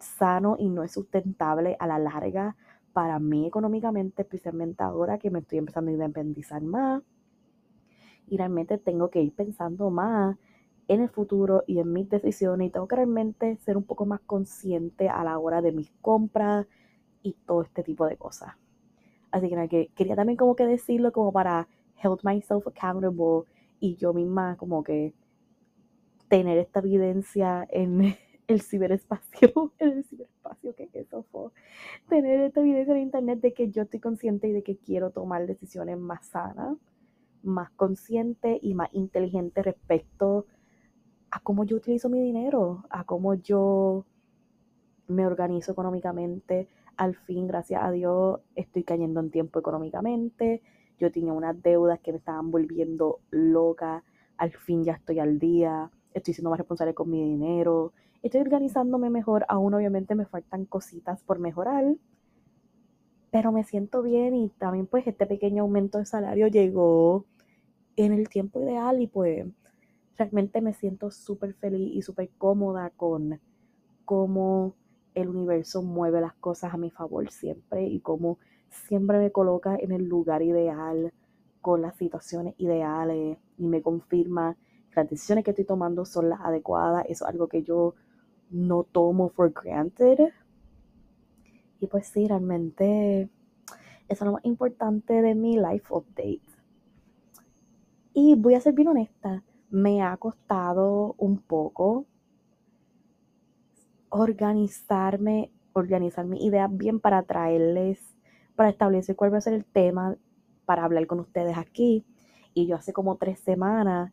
sano 0.00 0.56
y 0.58 0.68
no 0.68 0.82
es 0.82 0.90
sustentable 0.90 1.76
a 1.78 1.86
la 1.86 2.00
larga 2.00 2.56
para 2.92 3.20
mí 3.20 3.46
económicamente, 3.46 4.22
especialmente 4.22 4.82
ahora 4.82 5.16
que 5.16 5.30
me 5.30 5.38
estoy 5.38 5.58
empezando 5.58 5.92
a 5.92 5.94
independizar 5.94 6.60
más. 6.60 7.04
Y 8.26 8.36
realmente 8.36 8.78
tengo 8.78 9.10
que 9.10 9.22
ir 9.22 9.32
pensando 9.32 9.90
más 9.90 10.36
en 10.90 11.02
el 11.02 11.08
futuro 11.08 11.62
y 11.68 11.78
en 11.78 11.92
mis 11.92 12.08
decisiones 12.10 12.66
y 12.66 12.70
tengo 12.70 12.88
que 12.88 12.96
realmente 12.96 13.56
ser 13.58 13.76
un 13.76 13.84
poco 13.84 14.06
más 14.06 14.20
consciente 14.22 15.08
a 15.08 15.22
la 15.22 15.38
hora 15.38 15.62
de 15.62 15.70
mis 15.70 15.92
compras 16.02 16.66
y 17.22 17.34
todo 17.46 17.62
este 17.62 17.84
tipo 17.84 18.06
de 18.06 18.16
cosas. 18.16 18.56
Así 19.30 19.48
que, 19.48 19.92
quería 19.94 20.16
también 20.16 20.36
como 20.36 20.56
que 20.56 20.66
decirlo 20.66 21.12
como 21.12 21.30
para 21.30 21.68
help 22.02 22.24
myself 22.24 22.66
accountable 22.66 23.44
y 23.78 23.94
yo 23.94 24.12
misma 24.12 24.56
como 24.56 24.82
que 24.82 25.14
tener 26.26 26.58
esta 26.58 26.80
evidencia 26.80 27.68
en, 27.70 28.16
el 28.48 28.60
ciberespacio, 28.60 29.72
el 29.78 30.02
ciberespacio, 30.02 30.74
que 30.74 30.90
eso 30.92 31.22
fue, 31.30 31.50
tener 32.08 32.40
esta 32.40 32.62
evidencia 32.62 32.96
en 32.96 33.02
internet 33.02 33.40
de 33.40 33.54
que 33.54 33.70
yo 33.70 33.82
estoy 33.82 34.00
consciente 34.00 34.48
y 34.48 34.52
de 34.52 34.64
que 34.64 34.76
quiero 34.76 35.12
tomar 35.12 35.46
decisiones 35.46 35.98
más 35.98 36.26
sanas, 36.26 36.76
más 37.44 37.70
conscientes 37.70 38.58
y 38.60 38.74
más 38.74 38.88
inteligentes 38.92 39.64
respecto 39.64 40.46
a 40.48 40.59
cómo 41.38 41.62
yo 41.64 41.76
utilizo 41.76 42.08
mi 42.08 42.20
dinero, 42.20 42.84
a 42.90 43.04
cómo 43.04 43.34
yo 43.34 44.04
me 45.06 45.24
organizo 45.24 45.70
económicamente. 45.70 46.66
Al 46.96 47.14
fin, 47.14 47.46
gracias 47.46 47.82
a 47.82 47.92
Dios, 47.92 48.40
estoy 48.56 48.82
cayendo 48.82 49.20
en 49.20 49.30
tiempo 49.30 49.60
económicamente. 49.60 50.62
Yo 50.98 51.12
tenía 51.12 51.32
unas 51.32 51.62
deudas 51.62 52.00
que 52.00 52.10
me 52.10 52.18
estaban 52.18 52.50
volviendo 52.50 53.20
loca. 53.30 54.02
Al 54.36 54.50
fin 54.50 54.82
ya 54.82 54.94
estoy 54.94 55.20
al 55.20 55.38
día. 55.38 55.90
Estoy 56.12 56.34
siendo 56.34 56.50
más 56.50 56.58
responsable 56.58 56.94
con 56.94 57.08
mi 57.08 57.22
dinero 57.22 57.92
Estoy 58.22 58.42
organizándome 58.42 59.08
mejor, 59.08 59.46
aún 59.48 59.72
obviamente 59.72 60.14
me 60.14 60.26
faltan 60.26 60.66
cositas 60.66 61.22
por 61.22 61.38
mejorar, 61.38 61.96
pero 63.30 63.50
me 63.50 63.64
siento 63.64 64.02
bien 64.02 64.34
y 64.34 64.50
también 64.50 64.86
pues 64.86 65.06
este 65.06 65.24
pequeño 65.24 65.62
aumento 65.62 65.96
de 65.96 66.04
salario 66.04 66.48
llegó 66.48 67.24
en 67.96 68.12
el 68.12 68.28
tiempo 68.28 68.60
ideal 68.60 69.00
y 69.00 69.06
pues 69.06 69.46
realmente 70.16 70.60
me 70.60 70.74
siento 70.74 71.10
súper 71.10 71.54
feliz 71.54 71.90
y 71.94 72.02
súper 72.02 72.30
cómoda 72.38 72.90
con 72.90 73.40
cómo 74.04 74.74
el 75.14 75.28
universo 75.28 75.82
mueve 75.82 76.20
las 76.20 76.34
cosas 76.34 76.74
a 76.74 76.76
mi 76.76 76.90
favor 76.90 77.30
siempre 77.30 77.86
y 77.86 78.00
cómo 78.00 78.38
siempre 78.68 79.18
me 79.18 79.32
coloca 79.32 79.76
en 79.76 79.92
el 79.92 80.04
lugar 80.04 80.42
ideal 80.42 81.12
con 81.60 81.82
las 81.82 81.96
situaciones 81.96 82.54
ideales 82.58 83.38
y 83.58 83.66
me 83.66 83.82
confirma 83.82 84.56
que 84.90 85.00
las 85.00 85.10
decisiones 85.10 85.44
que 85.44 85.50
estoy 85.50 85.64
tomando 85.64 86.04
son 86.04 86.28
las 86.28 86.40
adecuadas. 86.40 87.04
Eso 87.08 87.24
es 87.24 87.30
algo 87.30 87.48
que 87.48 87.62
yo 87.62 87.94
no 88.50 88.84
tomo 88.84 89.28
for 89.30 89.52
granted. 89.52 90.18
Y 91.80 91.86
pues 91.86 92.06
sí, 92.06 92.26
realmente 92.26 93.28
eso 94.08 94.24
es 94.24 94.26
lo 94.26 94.32
más 94.32 94.44
importante 94.44 95.22
de 95.22 95.34
mi 95.34 95.56
life 95.56 95.86
update. 95.90 96.40
Y 98.12 98.34
voy 98.34 98.54
a 98.54 98.60
ser 98.60 98.74
bien 98.74 98.88
honesta, 98.88 99.42
me 99.70 100.02
ha 100.02 100.16
costado 100.16 101.14
un 101.18 101.38
poco 101.38 102.06
organizarme, 104.08 105.52
organizar 105.72 106.26
mis 106.26 106.42
ideas 106.42 106.68
bien 106.76 107.00
para 107.00 107.22
traerles, 107.22 108.00
para 108.56 108.70
establecer 108.70 109.16
cuál 109.16 109.32
va 109.32 109.38
a 109.38 109.42
ser 109.42 109.54
el 109.54 109.64
tema 109.64 110.16
para 110.66 110.84
hablar 110.84 111.06
con 111.06 111.20
ustedes 111.20 111.56
aquí. 111.56 112.04
Y 112.54 112.66
yo 112.66 112.76
hace 112.76 112.92
como 112.92 113.16
tres 113.16 113.40
semanas 113.40 114.12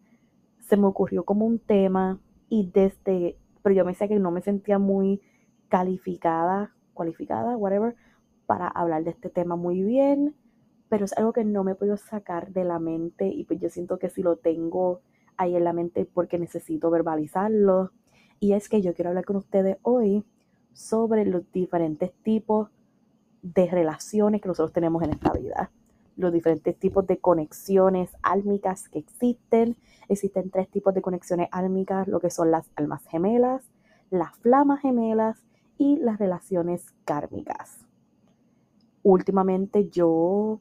se 0.59 0.77
me 0.77 0.85
ocurrió 0.85 1.23
como 1.23 1.45
un 1.45 1.59
tema 1.59 2.19
y 2.49 2.69
desde 2.71 3.37
pero 3.67 3.75
yo 3.75 3.83
me 3.83 3.91
decía 3.91 4.07
que 4.07 4.17
no 4.17 4.31
me 4.31 4.39
sentía 4.39 4.79
muy 4.79 5.21
calificada, 5.67 6.73
cualificada, 6.93 7.57
whatever, 7.57 7.97
para 8.45 8.69
hablar 8.69 9.03
de 9.03 9.09
este 9.09 9.29
tema 9.29 9.57
muy 9.57 9.83
bien, 9.83 10.35
pero 10.87 11.03
es 11.03 11.11
algo 11.17 11.33
que 11.33 11.43
no 11.43 11.65
me 11.65 11.75
puedo 11.75 11.97
sacar 11.97 12.53
de 12.53 12.63
la 12.63 12.79
mente 12.79 13.27
y 13.27 13.43
pues 13.43 13.59
yo 13.59 13.69
siento 13.69 13.99
que 13.99 14.09
si 14.09 14.23
lo 14.23 14.37
tengo 14.37 15.01
ahí 15.37 15.55
en 15.55 15.63
la 15.63 15.73
mente 15.73 16.05
porque 16.05 16.39
necesito 16.39 16.89
verbalizarlo. 16.89 17.91
Y 18.39 18.53
es 18.53 18.69
que 18.69 18.81
yo 18.81 18.93
quiero 18.93 19.09
hablar 19.09 19.25
con 19.25 19.37
ustedes 19.37 19.77
hoy 19.81 20.23
sobre 20.73 21.25
los 21.25 21.43
diferentes 21.51 22.11
tipos 22.23 22.69
de 23.41 23.67
relaciones 23.67 24.41
que 24.41 24.47
nosotros 24.47 24.73
tenemos 24.73 25.03
en 25.03 25.11
esta 25.11 25.31
vida 25.33 25.71
los 26.17 26.33
diferentes 26.33 26.77
tipos 26.77 27.05
de 27.07 27.19
conexiones 27.19 28.09
álmicas 28.23 28.89
que 28.89 28.99
existen. 28.99 29.77
Existen 30.09 30.49
tres 30.49 30.67
tipos 30.69 30.93
de 30.93 31.01
conexiones 31.01 31.47
álmicas, 31.51 32.07
lo 32.07 32.19
que 32.19 32.31
son 32.31 32.51
las 32.51 32.69
almas 32.75 33.05
gemelas, 33.05 33.69
las 34.09 34.35
flamas 34.37 34.81
gemelas 34.81 35.45
y 35.77 35.97
las 35.97 36.17
relaciones 36.17 36.93
kármicas. 37.05 37.85
Últimamente 39.03 39.89
yo 39.89 40.59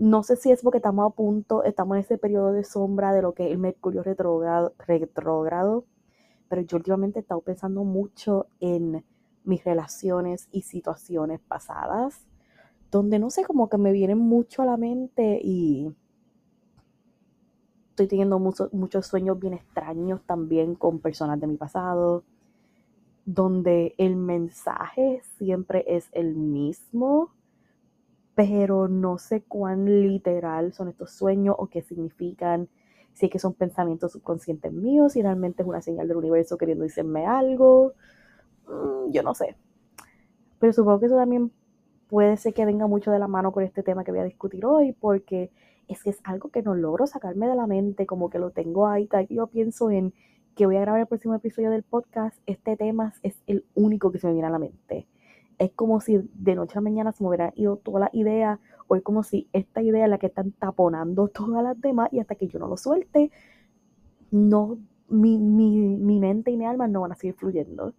no 0.00 0.22
sé 0.22 0.36
si 0.36 0.50
es 0.50 0.62
porque 0.62 0.78
estamos 0.78 1.06
a 1.06 1.14
punto, 1.14 1.62
estamos 1.62 1.96
en 1.96 2.00
ese 2.00 2.16
periodo 2.16 2.52
de 2.52 2.64
sombra 2.64 3.12
de 3.12 3.22
lo 3.22 3.34
que 3.34 3.46
es 3.46 3.52
el 3.52 3.58
Mercurio 3.58 4.02
retrógrado, 4.02 4.74
retrógrado 4.78 5.84
pero 6.48 6.62
yo 6.62 6.78
últimamente 6.78 7.20
he 7.20 7.22
estado 7.22 7.42
pensando 7.42 7.84
mucho 7.84 8.48
en 8.58 9.04
mis 9.44 9.62
relaciones 9.62 10.48
y 10.50 10.62
situaciones 10.62 11.38
pasadas 11.40 12.26
donde 12.90 13.18
no 13.18 13.30
sé, 13.30 13.44
como 13.44 13.68
que 13.68 13.78
me 13.78 13.92
vienen 13.92 14.18
mucho 14.18 14.62
a 14.62 14.66
la 14.66 14.76
mente 14.76 15.38
y 15.42 15.94
estoy 17.90 18.08
teniendo 18.08 18.38
muchos 18.38 19.06
sueños 19.06 19.38
bien 19.38 19.54
extraños 19.54 20.22
también 20.26 20.74
con 20.74 20.98
personas 20.98 21.38
de 21.38 21.46
mi 21.46 21.56
pasado, 21.56 22.24
donde 23.24 23.94
el 23.98 24.16
mensaje 24.16 25.22
siempre 25.38 25.84
es 25.86 26.08
el 26.12 26.34
mismo, 26.34 27.30
pero 28.40 28.88
no 28.88 29.18
sé 29.18 29.42
cuán 29.42 29.84
literal 29.84 30.72
son 30.72 30.88
estos 30.88 31.10
sueños 31.10 31.54
o 31.58 31.66
qué 31.66 31.82
significan, 31.82 32.70
si 33.12 33.26
es 33.26 33.32
que 33.32 33.38
son 33.38 33.52
pensamientos 33.52 34.12
subconscientes 34.12 34.72
míos, 34.72 35.12
si 35.12 35.20
realmente 35.20 35.62
es 35.62 35.68
una 35.68 35.82
señal 35.82 36.08
del 36.08 36.16
universo 36.16 36.56
queriendo 36.56 36.84
decirme 36.84 37.26
algo, 37.26 37.92
mm, 38.66 39.10
yo 39.12 39.22
no 39.22 39.34
sé. 39.34 39.56
Pero 40.58 40.72
supongo 40.72 41.00
que 41.00 41.06
eso 41.06 41.16
también 41.16 41.52
puede 42.08 42.38
ser 42.38 42.54
que 42.54 42.64
venga 42.64 42.86
mucho 42.86 43.10
de 43.10 43.18
la 43.18 43.28
mano 43.28 43.52
con 43.52 43.62
este 43.62 43.82
tema 43.82 44.04
que 44.04 44.10
voy 44.10 44.20
a 44.20 44.24
discutir 44.24 44.64
hoy, 44.64 44.92
porque 44.92 45.50
es 45.86 46.02
que 46.02 46.08
es 46.08 46.20
algo 46.24 46.48
que 46.48 46.62
no 46.62 46.74
logro 46.74 47.06
sacarme 47.06 47.46
de 47.46 47.56
la 47.56 47.66
mente, 47.66 48.06
como 48.06 48.30
que 48.30 48.38
lo 48.38 48.52
tengo 48.52 48.86
ahí, 48.88 49.06
yo 49.28 49.48
pienso 49.48 49.90
en 49.90 50.14
que 50.56 50.64
voy 50.64 50.76
a 50.76 50.80
grabar 50.80 51.02
el 51.02 51.06
próximo 51.06 51.34
episodio 51.34 51.70
del 51.70 51.82
podcast, 51.82 52.38
este 52.46 52.74
tema 52.78 53.12
es 53.22 53.36
el 53.46 53.66
único 53.74 54.10
que 54.10 54.18
se 54.18 54.28
me 54.28 54.32
viene 54.32 54.48
a 54.48 54.50
la 54.50 54.58
mente. 54.58 55.06
Es 55.60 55.70
como 55.72 56.00
si 56.00 56.18
de 56.34 56.54
noche 56.56 56.78
a 56.78 56.80
mañana 56.80 57.12
se 57.12 57.22
me 57.22 57.28
hubiera 57.28 57.52
ido 57.54 57.76
toda 57.76 58.00
la 58.00 58.10
idea, 58.12 58.58
o 58.88 58.96
es 58.96 59.02
como 59.02 59.22
si 59.22 59.48
esta 59.52 59.82
idea 59.82 60.04
es 60.04 60.10
la 60.10 60.18
que 60.18 60.26
están 60.26 60.50
taponando 60.52 61.28
todas 61.38 61.62
las 61.62 61.80
demás, 61.80 62.08
y 62.12 62.18
hasta 62.18 62.34
que 62.34 62.48
yo 62.48 62.58
no 62.58 62.66
lo 62.66 62.76
suelte, 62.76 63.30
no, 64.32 64.78
mi, 65.08 65.38
mi, 65.38 65.96
mi 65.96 66.18
mente 66.18 66.50
y 66.50 66.56
mi 66.56 66.64
alma 66.64 66.88
no 66.88 67.02
van 67.02 67.12
a 67.12 67.16
seguir 67.16 67.34
fluyendo. 67.36 67.94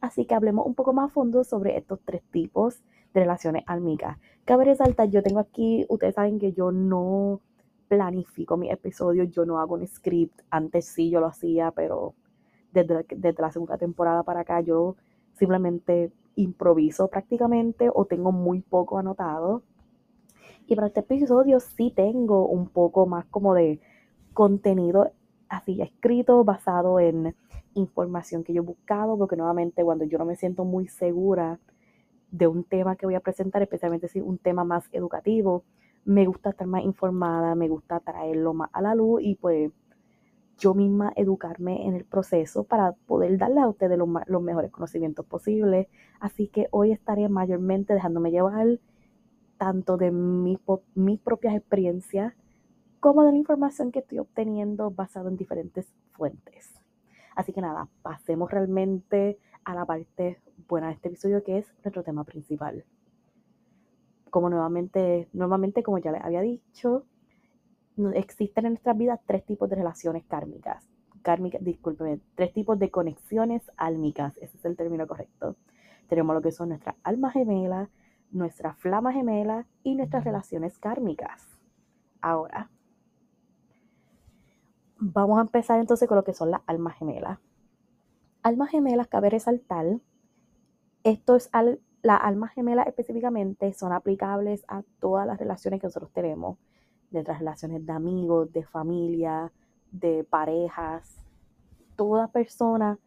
Así 0.00 0.26
que 0.26 0.34
hablemos 0.34 0.66
un 0.66 0.74
poco 0.74 0.92
más 0.92 1.10
a 1.10 1.14
fondo 1.14 1.44
sobre 1.44 1.78
estos 1.78 2.00
tres 2.04 2.22
tipos 2.30 2.82
de 3.14 3.20
relaciones 3.20 3.62
álmicas, 3.66 4.18
Cabe 4.44 4.66
resaltar, 4.66 5.08
yo 5.08 5.22
tengo 5.22 5.40
aquí, 5.40 5.86
ustedes 5.88 6.16
saben 6.16 6.38
que 6.38 6.52
yo 6.52 6.70
no 6.70 7.40
planifico 7.88 8.58
mis 8.58 8.70
episodios, 8.70 9.30
yo 9.30 9.46
no 9.46 9.58
hago 9.58 9.74
un 9.74 9.86
script, 9.86 10.38
antes 10.50 10.84
sí 10.84 11.08
yo 11.08 11.20
lo 11.20 11.28
hacía, 11.28 11.70
pero 11.70 12.14
desde, 12.70 13.06
desde 13.08 13.40
la 13.42 13.50
segunda 13.50 13.78
temporada 13.78 14.22
para 14.22 14.40
acá 14.40 14.60
yo 14.60 14.96
simplemente 15.32 16.12
improviso 16.36 17.08
prácticamente 17.08 17.88
o 17.92 18.04
tengo 18.04 18.32
muy 18.32 18.60
poco 18.60 18.98
anotado. 18.98 19.62
Y 20.66 20.74
para 20.74 20.88
este 20.88 21.00
episodio 21.00 21.60
sí 21.60 21.92
tengo 21.94 22.46
un 22.46 22.68
poco 22.68 23.06
más 23.06 23.26
como 23.26 23.54
de 23.54 23.80
contenido 24.32 25.12
así 25.48 25.80
escrito, 25.80 26.42
basado 26.44 26.98
en 27.00 27.34
información 27.74 28.44
que 28.44 28.52
yo 28.52 28.62
he 28.62 28.64
buscado, 28.64 29.16
porque 29.18 29.36
nuevamente 29.36 29.84
cuando 29.84 30.04
yo 30.04 30.18
no 30.18 30.24
me 30.24 30.36
siento 30.36 30.64
muy 30.64 30.88
segura 30.88 31.58
de 32.30 32.46
un 32.46 32.64
tema 32.64 32.96
que 32.96 33.06
voy 33.06 33.14
a 33.14 33.20
presentar, 33.20 33.62
especialmente 33.62 34.08
si 34.08 34.20
un 34.20 34.38
tema 34.38 34.64
más 34.64 34.88
educativo, 34.92 35.64
me 36.04 36.26
gusta 36.26 36.50
estar 36.50 36.66
más 36.66 36.82
informada, 36.82 37.54
me 37.54 37.68
gusta 37.68 38.00
traerlo 38.00 38.54
más 38.54 38.70
a 38.72 38.82
la 38.82 38.94
luz 38.94 39.22
y 39.22 39.36
pues 39.36 39.70
yo 40.58 40.74
misma 40.74 41.12
educarme 41.16 41.86
en 41.86 41.94
el 41.94 42.04
proceso 42.04 42.64
para 42.64 42.92
poder 42.92 43.38
darle 43.38 43.60
a 43.60 43.68
ustedes 43.68 43.98
los, 43.98 44.08
los 44.26 44.42
mejores 44.42 44.70
conocimientos 44.70 45.26
posibles. 45.26 45.88
Así 46.20 46.48
que 46.48 46.68
hoy 46.70 46.92
estaré 46.92 47.28
mayormente 47.28 47.94
dejándome 47.94 48.30
llevar 48.30 48.78
tanto 49.58 49.96
de 49.96 50.10
mi, 50.10 50.58
mis 50.94 51.20
propias 51.20 51.54
experiencias 51.54 52.34
como 53.00 53.24
de 53.24 53.32
la 53.32 53.38
información 53.38 53.92
que 53.92 53.98
estoy 53.98 54.18
obteniendo 54.18 54.90
basado 54.90 55.28
en 55.28 55.36
diferentes 55.36 55.92
fuentes. 56.12 56.72
Así 57.34 57.52
que 57.52 57.60
nada, 57.60 57.88
pasemos 58.02 58.50
realmente 58.50 59.38
a 59.64 59.74
la 59.74 59.84
parte 59.84 60.40
buena 60.68 60.88
de 60.88 60.94
este 60.94 61.08
episodio 61.08 61.42
que 61.42 61.58
es 61.58 61.66
nuestro 61.84 62.02
tema 62.02 62.24
principal. 62.24 62.84
Como 64.30 64.50
nuevamente, 64.50 65.28
nuevamente 65.32 65.82
como 65.82 65.98
ya 65.98 66.12
les 66.12 66.24
había 66.24 66.40
dicho, 66.40 67.04
existen 68.14 68.66
en 68.66 68.72
nuestras 68.72 68.96
vidas 68.96 69.20
tres 69.26 69.44
tipos 69.44 69.68
de 69.68 69.76
relaciones 69.76 70.24
kármicas. 70.24 70.88
Kármicas, 71.22 71.64
discúlpeme, 71.64 72.20
tres 72.34 72.52
tipos 72.52 72.78
de 72.78 72.90
conexiones 72.90 73.62
álmicas, 73.76 74.36
ese 74.38 74.56
es 74.56 74.64
el 74.64 74.76
término 74.76 75.06
correcto. 75.06 75.56
Tenemos 76.08 76.34
lo 76.34 76.42
que 76.42 76.52
son 76.52 76.68
nuestras 76.68 76.96
almas 77.02 77.32
gemelas, 77.32 77.88
nuestra 78.30 78.74
flama 78.74 79.12
gemela 79.12 79.66
y 79.82 79.94
nuestras 79.94 80.24
relaciones 80.24 80.78
kármicas. 80.78 81.48
Ahora, 82.20 82.70
vamos 84.98 85.38
a 85.38 85.42
empezar 85.42 85.80
entonces 85.80 86.08
con 86.08 86.16
lo 86.16 86.24
que 86.24 86.34
son 86.34 86.50
las 86.50 86.60
almas 86.66 86.96
gemelas. 86.98 87.38
Almas 88.42 88.70
gemelas, 88.70 89.08
cabe 89.08 89.30
resaltar, 89.30 90.00
esto 91.04 91.36
es 91.36 91.48
al, 91.52 91.80
las 92.02 92.20
almas 92.22 92.52
gemelas 92.52 92.86
específicamente 92.86 93.72
son 93.72 93.92
aplicables 93.92 94.64
a 94.68 94.82
todas 95.00 95.26
las 95.26 95.38
relaciones 95.38 95.80
que 95.80 95.86
nosotros 95.86 96.12
tenemos 96.12 96.58
de 97.14 97.20
nuestras 97.20 97.38
relaciones 97.38 97.86
de 97.86 97.92
amigos, 97.92 98.52
de 98.52 98.64
familia, 98.64 99.52
de 99.92 100.24
parejas. 100.24 101.16
Toda 101.96 102.28
persona, 102.28 102.98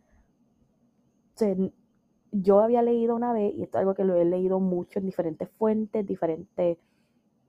yo 2.31 2.59
había 2.61 2.81
leído 2.81 3.15
una 3.15 3.33
vez, 3.33 3.53
y 3.53 3.63
esto 3.63 3.77
es 3.77 3.81
algo 3.81 3.93
que 3.93 4.05
lo 4.05 4.15
he 4.15 4.25
leído 4.25 4.59
mucho 4.59 4.99
en 4.99 5.05
diferentes 5.05 5.49
fuentes, 5.57 6.07
diferentes 6.07 6.77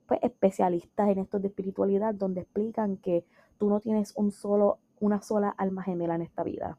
pues, 0.05 0.19
especialistas 0.21 1.09
en 1.09 1.19
esto 1.19 1.39
de 1.39 1.47
espiritualidad, 1.47 2.13
donde 2.13 2.41
explican 2.41 2.97
que 2.97 3.23
tú 3.57 3.69
no 3.69 3.79
tienes 3.79 4.13
un 4.17 4.31
solo, 4.31 4.79
una 4.99 5.21
sola 5.21 5.49
alma 5.49 5.83
gemela 5.83 6.15
en 6.15 6.23
esta 6.23 6.43
vida. 6.43 6.77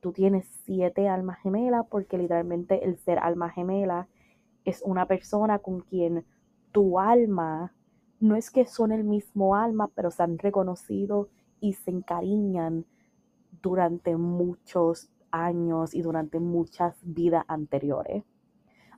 Tú 0.00 0.12
tienes 0.12 0.46
siete 0.64 1.08
almas 1.08 1.38
gemelas 1.40 1.86
porque 1.88 2.18
literalmente 2.18 2.84
el 2.84 2.96
ser 2.98 3.18
alma 3.18 3.50
gemela 3.50 4.08
es 4.64 4.82
una 4.84 5.06
persona 5.06 5.58
con 5.60 5.80
quien 5.80 6.24
tu 6.72 6.98
alma 6.98 7.72
no 8.20 8.36
es 8.36 8.50
que 8.50 8.66
son 8.66 8.92
el 8.92 9.02
mismo 9.02 9.56
alma, 9.56 9.90
pero 9.94 10.10
se 10.10 10.22
han 10.22 10.38
reconocido 10.38 11.28
y 11.60 11.72
se 11.72 11.90
encariñan 11.90 12.84
durante 13.62 14.16
muchos 14.16 15.10
años 15.30 15.94
y 15.94 16.02
durante 16.02 16.38
muchas 16.38 16.96
vidas 17.02 17.44
anteriores. 17.48 18.24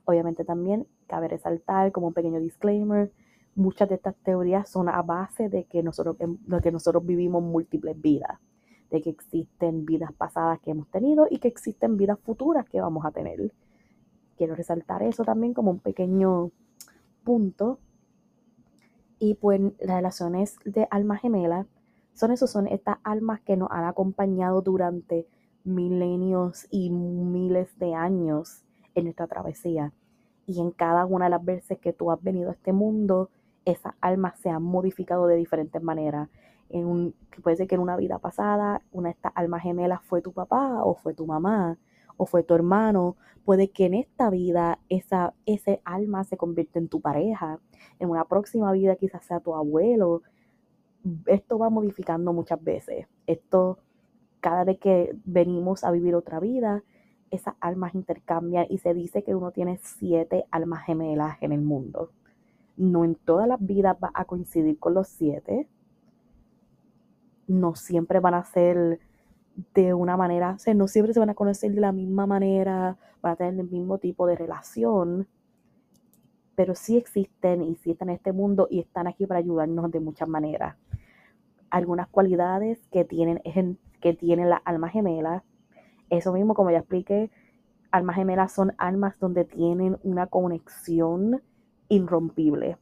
Obviamente 0.05 0.43
también 0.43 0.87
cabe 1.07 1.29
resaltar 1.29 1.91
como 1.91 2.07
un 2.07 2.13
pequeño 2.13 2.39
disclaimer, 2.39 3.11
muchas 3.55 3.87
de 3.87 3.95
estas 3.95 4.15
teorías 4.17 4.67
son 4.69 4.89
a 4.89 5.01
base 5.01 5.47
de 5.47 5.65
que 5.65 5.83
nosotros, 5.83 6.17
de 6.19 6.61
que 6.61 6.71
nosotros 6.71 7.05
vivimos 7.05 7.43
múltiples 7.43 7.99
vidas, 8.01 8.39
de 8.91 9.01
que 9.01 9.09
existen 9.09 9.85
vidas 9.85 10.11
pasadas 10.11 10.59
que 10.59 10.71
hemos 10.71 10.89
tenido 10.89 11.27
y 11.29 11.39
que 11.39 11.47
existen 11.47 11.95
vidas 11.95 12.19
futuras 12.19 12.67
que 12.67 12.81
vamos 12.81 13.05
a 13.05 13.11
tener. 13.11 13.53
Quiero 14.37 14.55
resaltar 14.55 15.03
eso 15.03 15.23
también 15.23 15.53
como 15.53 15.71
un 15.71 15.79
pequeño 15.79 16.51
punto 17.23 17.79
y 19.23 19.35
pues 19.35 19.61
las 19.79 19.95
relaciones 19.95 20.57
de 20.65 20.85
alma 20.91 21.15
gemela 21.15 21.65
son 22.13 22.31
eso, 22.31 22.45
son 22.45 22.67
estas 22.67 22.97
almas 23.05 23.39
que 23.39 23.55
nos 23.55 23.71
han 23.71 23.85
acompañado 23.85 24.61
durante 24.61 25.25
milenios 25.63 26.67
y 26.69 26.89
miles 26.89 27.69
de 27.79 27.93
años 27.93 28.65
en 28.95 29.05
nuestra 29.05 29.27
travesía. 29.27 29.93
Y 30.45 30.59
en 30.59 30.71
cada 30.71 31.05
una 31.05 31.25
de 31.25 31.31
las 31.31 31.45
veces 31.45 31.79
que 31.79 31.93
tú 31.93 32.11
has 32.11 32.21
venido 32.21 32.49
a 32.49 32.53
este 32.53 32.73
mundo, 32.73 33.29
esas 33.63 33.93
almas 34.01 34.37
se 34.39 34.49
han 34.49 34.61
modificado 34.61 35.25
de 35.27 35.37
diferentes 35.37 35.81
maneras. 35.81 36.27
En 36.67 36.85
un, 36.85 37.15
puede 37.41 37.55
ser 37.55 37.67
que 37.69 37.75
en 37.75 37.81
una 37.81 37.95
vida 37.95 38.19
pasada, 38.19 38.81
una 38.91 39.07
de 39.07 39.13
estas 39.13 39.31
almas 39.35 39.63
gemelas 39.63 40.01
fue 40.03 40.21
tu 40.21 40.33
papá 40.33 40.83
o 40.83 40.95
fue 40.95 41.13
tu 41.13 41.25
mamá 41.25 41.77
o 42.17 42.25
fue 42.25 42.43
tu 42.43 42.53
hermano, 42.53 43.17
puede 43.45 43.69
que 43.69 43.85
en 43.85 43.93
esta 43.95 44.29
vida 44.29 44.79
esa, 44.89 45.33
ese 45.45 45.81
alma 45.85 46.23
se 46.23 46.37
convierta 46.37 46.79
en 46.79 46.87
tu 46.87 47.01
pareja, 47.01 47.59
en 47.99 48.09
una 48.09 48.25
próxima 48.25 48.71
vida 48.71 48.95
quizás 48.95 49.25
sea 49.25 49.39
tu 49.39 49.55
abuelo. 49.55 50.21
Esto 51.25 51.57
va 51.59 51.69
modificando 51.69 52.33
muchas 52.33 52.63
veces. 52.63 53.07
Esto, 53.27 53.79
cada 54.39 54.63
vez 54.63 54.79
que 54.79 55.15
venimos 55.25 55.83
a 55.83 55.91
vivir 55.91 56.15
otra 56.15 56.39
vida, 56.39 56.83
esas 57.31 57.55
almas 57.59 57.95
intercambian 57.95 58.67
y 58.69 58.77
se 58.77 58.93
dice 58.93 59.23
que 59.23 59.35
uno 59.35 59.51
tiene 59.51 59.79
siete 59.81 60.45
almas 60.51 60.85
gemelas 60.85 61.37
en 61.41 61.51
el 61.51 61.61
mundo. 61.61 62.11
No 62.77 63.03
en 63.05 63.15
todas 63.15 63.47
las 63.47 63.63
vidas 63.65 63.97
va 64.01 64.11
a 64.13 64.25
coincidir 64.25 64.79
con 64.79 64.93
los 64.93 65.07
siete. 65.07 65.67
No 67.47 67.75
siempre 67.75 68.19
van 68.19 68.35
a 68.35 68.43
ser 68.43 68.99
de 69.73 69.93
una 69.93 70.17
manera, 70.17 70.57
no 70.75 70.87
siempre 70.87 71.13
se 71.13 71.19
van 71.19 71.29
a 71.29 71.35
conocer 71.35 71.71
de 71.73 71.81
la 71.81 71.91
misma 71.91 72.25
manera, 72.25 72.97
van 73.21 73.33
a 73.33 73.35
tener 73.35 73.59
el 73.59 73.69
mismo 73.69 73.97
tipo 73.97 74.25
de 74.25 74.35
relación, 74.35 75.27
pero 76.55 76.75
sí 76.75 76.97
existen 76.97 77.61
y 77.61 77.75
sí 77.75 77.91
están 77.91 78.09
en 78.09 78.15
este 78.15 78.31
mundo 78.31 78.67
y 78.69 78.79
están 78.79 79.07
aquí 79.07 79.25
para 79.25 79.39
ayudarnos 79.39 79.91
de 79.91 79.99
muchas 79.99 80.27
maneras. 80.27 80.75
Algunas 81.69 82.07
cualidades 82.07 82.79
que 82.91 83.05
tienen, 83.05 83.41
que 84.01 84.13
tienen 84.13 84.49
las 84.49 84.61
almas 84.65 84.91
gemelas, 84.91 85.43
eso 86.09 86.33
mismo 86.33 86.53
como 86.53 86.69
ya 86.71 86.79
expliqué, 86.79 87.31
almas 87.91 88.15
gemelas 88.15 88.51
son 88.51 88.73
almas 88.77 89.19
donde 89.19 89.45
tienen 89.45 89.97
una 90.03 90.27
conexión 90.27 91.41
irrompible. 91.89 92.77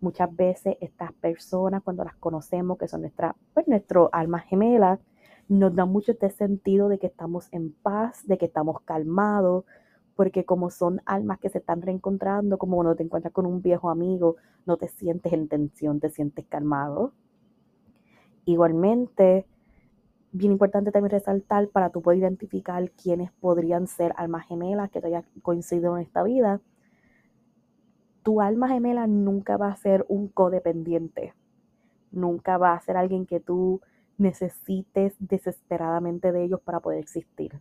Muchas 0.00 0.34
veces 0.34 0.76
estas 0.80 1.12
personas, 1.12 1.82
cuando 1.82 2.04
las 2.04 2.16
conocemos, 2.16 2.78
que 2.78 2.88
son 2.88 3.02
nuestra, 3.02 3.36
pues, 3.54 3.68
nuestro 3.68 4.08
almas 4.12 4.44
gemelas, 4.44 4.98
nos 5.50 5.74
da 5.74 5.84
mucho 5.84 6.12
este 6.12 6.30
sentido 6.30 6.88
de 6.88 7.00
que 7.00 7.08
estamos 7.08 7.48
en 7.50 7.72
paz, 7.72 8.24
de 8.28 8.38
que 8.38 8.46
estamos 8.46 8.82
calmados, 8.82 9.64
porque 10.14 10.44
como 10.44 10.70
son 10.70 11.02
almas 11.06 11.40
que 11.40 11.48
se 11.48 11.58
están 11.58 11.82
reencontrando, 11.82 12.56
como 12.56 12.76
cuando 12.76 12.94
te 12.94 13.02
encuentras 13.02 13.34
con 13.34 13.46
un 13.46 13.60
viejo 13.60 13.90
amigo, 13.90 14.36
no 14.64 14.76
te 14.76 14.86
sientes 14.86 15.32
en 15.32 15.48
tensión, 15.48 15.98
te 15.98 16.08
sientes 16.08 16.46
calmado. 16.46 17.12
Igualmente, 18.44 19.44
bien 20.30 20.52
importante 20.52 20.92
también 20.92 21.10
resaltar 21.10 21.66
para 21.66 21.90
tú 21.90 22.00
poder 22.00 22.20
identificar 22.20 22.88
quiénes 22.92 23.32
podrían 23.32 23.88
ser 23.88 24.14
almas 24.16 24.46
gemelas 24.46 24.88
que 24.92 25.00
te 25.00 25.08
haya 25.08 25.24
coincidido 25.42 25.96
en 25.96 26.04
esta 26.04 26.22
vida. 26.22 26.60
Tu 28.22 28.40
alma 28.40 28.68
gemela 28.68 29.08
nunca 29.08 29.56
va 29.56 29.66
a 29.72 29.76
ser 29.76 30.06
un 30.08 30.28
codependiente, 30.28 31.34
nunca 32.12 32.56
va 32.56 32.74
a 32.74 32.80
ser 32.80 32.96
alguien 32.96 33.26
que 33.26 33.40
tú 33.40 33.80
necesites 34.20 35.14
desesperadamente 35.18 36.30
de 36.30 36.44
ellos 36.44 36.60
para 36.60 36.80
poder 36.80 36.98
existir. 36.98 37.60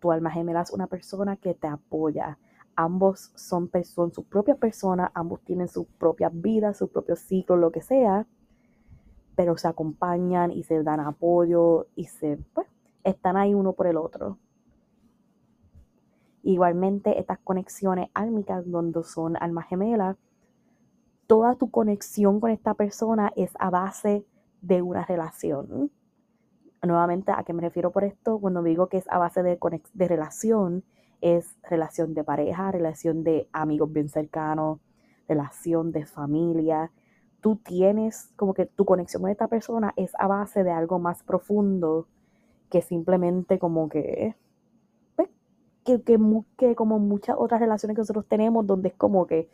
Tu 0.00 0.10
alma 0.10 0.30
gemela 0.30 0.62
es 0.62 0.70
una 0.70 0.86
persona 0.86 1.36
que 1.36 1.54
te 1.54 1.66
apoya. 1.66 2.38
Ambos 2.74 3.30
son, 3.36 3.70
son 3.84 4.12
sus 4.12 4.24
propias 4.24 4.58
personas, 4.58 5.10
ambos 5.14 5.40
tienen 5.42 5.68
sus 5.68 5.86
propias 5.86 6.32
vidas, 6.34 6.78
sus 6.78 6.90
propios 6.90 7.20
ciclos, 7.20 7.58
lo 7.58 7.70
que 7.70 7.82
sea, 7.82 8.26
pero 9.36 9.56
se 9.56 9.68
acompañan 9.68 10.50
y 10.50 10.64
se 10.64 10.82
dan 10.82 11.00
apoyo 11.00 11.86
y 11.94 12.06
se, 12.06 12.38
pues, 12.52 12.66
están 13.04 13.36
ahí 13.36 13.54
uno 13.54 13.74
por 13.74 13.86
el 13.86 13.96
otro. 13.96 14.38
Igualmente, 16.42 17.18
estas 17.18 17.38
conexiones 17.38 18.10
álmicas, 18.14 18.68
donde 18.70 19.02
son 19.04 19.36
almas 19.36 19.66
gemelas, 19.68 20.16
toda 21.26 21.54
tu 21.54 21.70
conexión 21.70 22.40
con 22.40 22.50
esta 22.50 22.74
persona 22.74 23.32
es 23.36 23.50
a 23.58 23.70
base 23.70 24.26
de 24.66 24.82
una 24.82 25.04
relación. 25.04 25.90
Nuevamente, 26.82 27.32
¿a 27.32 27.44
qué 27.44 27.52
me 27.52 27.62
refiero 27.62 27.90
por 27.92 28.04
esto? 28.04 28.38
Cuando 28.38 28.62
digo 28.62 28.88
que 28.88 28.98
es 28.98 29.08
a 29.08 29.18
base 29.18 29.42
de, 29.42 29.58
de 29.94 30.08
relación, 30.08 30.84
es 31.20 31.56
relación 31.68 32.14
de 32.14 32.24
pareja, 32.24 32.70
relación 32.70 33.24
de 33.24 33.48
amigos 33.52 33.92
bien 33.92 34.08
cercanos, 34.08 34.80
relación, 35.28 35.92
de 35.92 36.04
familia. 36.04 36.90
Tú 37.40 37.56
tienes 37.56 38.30
como 38.36 38.52
que 38.52 38.66
tu 38.66 38.84
conexión 38.84 39.22
con 39.22 39.30
esta 39.30 39.48
persona 39.48 39.92
es 39.96 40.12
a 40.18 40.26
base 40.26 40.64
de 40.64 40.70
algo 40.70 40.98
más 40.98 41.22
profundo 41.22 42.06
que 42.70 42.82
simplemente 42.82 43.58
como 43.58 43.88
que, 43.88 44.34
pues, 45.16 45.28
que, 45.84 46.02
que, 46.02 46.18
que 46.58 46.74
como 46.74 46.98
muchas 46.98 47.36
otras 47.38 47.60
relaciones 47.60 47.94
que 47.94 48.00
nosotros 48.02 48.26
tenemos, 48.26 48.66
donde 48.66 48.88
es 48.88 48.94
como 48.94 49.26
que 49.26 49.48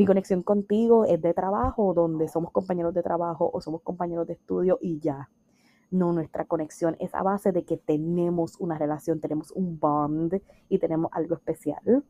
mi 0.00 0.06
conexión 0.06 0.42
contigo 0.42 1.04
es 1.04 1.20
de 1.20 1.34
trabajo, 1.34 1.92
donde 1.92 2.26
somos 2.26 2.52
compañeros 2.52 2.94
de 2.94 3.02
trabajo 3.02 3.50
o 3.52 3.60
somos 3.60 3.82
compañeros 3.82 4.26
de 4.26 4.32
estudio 4.32 4.78
y 4.80 4.98
ya. 4.98 5.28
No, 5.90 6.14
nuestra 6.14 6.46
conexión 6.46 6.96
es 7.00 7.14
a 7.14 7.22
base 7.22 7.52
de 7.52 7.66
que 7.66 7.76
tenemos 7.76 8.58
una 8.60 8.78
relación, 8.78 9.20
tenemos 9.20 9.50
un 9.50 9.78
bond 9.78 10.40
y 10.70 10.78
tenemos 10.78 11.10
algo 11.12 11.34
especial. 11.34 12.02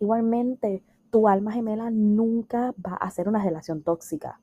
Igualmente, 0.00 0.82
tu 1.10 1.28
alma 1.28 1.52
gemela 1.52 1.90
nunca 1.90 2.74
va 2.82 2.94
a 2.94 3.10
ser 3.10 3.28
una 3.28 3.44
relación 3.44 3.82
tóxica. 3.82 4.40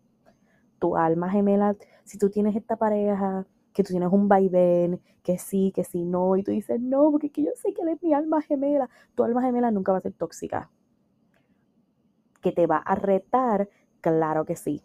Tu 0.77 0.95
alma 0.95 1.31
gemela, 1.31 1.75
si 2.03 2.19
tú 2.19 2.29
tienes 2.29 2.55
esta 2.55 2.75
pareja, 2.75 3.47
que 3.73 3.81
tú 3.81 3.93
tienes 3.93 4.09
un 4.11 4.27
vaivén, 4.27 5.01
que 5.23 5.39
sí, 5.39 5.71
que 5.73 5.83
sí, 5.83 6.03
no, 6.03 6.35
y 6.35 6.43
tú 6.43 6.51
dices, 6.51 6.79
no, 6.79 7.09
porque 7.09 7.31
yo 7.41 7.49
sé 7.55 7.73
que 7.73 7.81
él 7.81 7.87
es 7.87 8.03
mi 8.03 8.13
alma 8.13 8.43
gemela, 8.43 8.91
tu 9.15 9.23
alma 9.23 9.41
gemela 9.41 9.71
nunca 9.71 9.91
va 9.91 9.97
a 9.97 10.01
ser 10.01 10.13
tóxica. 10.13 10.69
Que 12.41 12.51
te 12.51 12.67
va 12.67 12.77
a 12.77 12.95
retar, 12.95 13.69
claro 14.01 14.45
que 14.45 14.55
sí, 14.55 14.81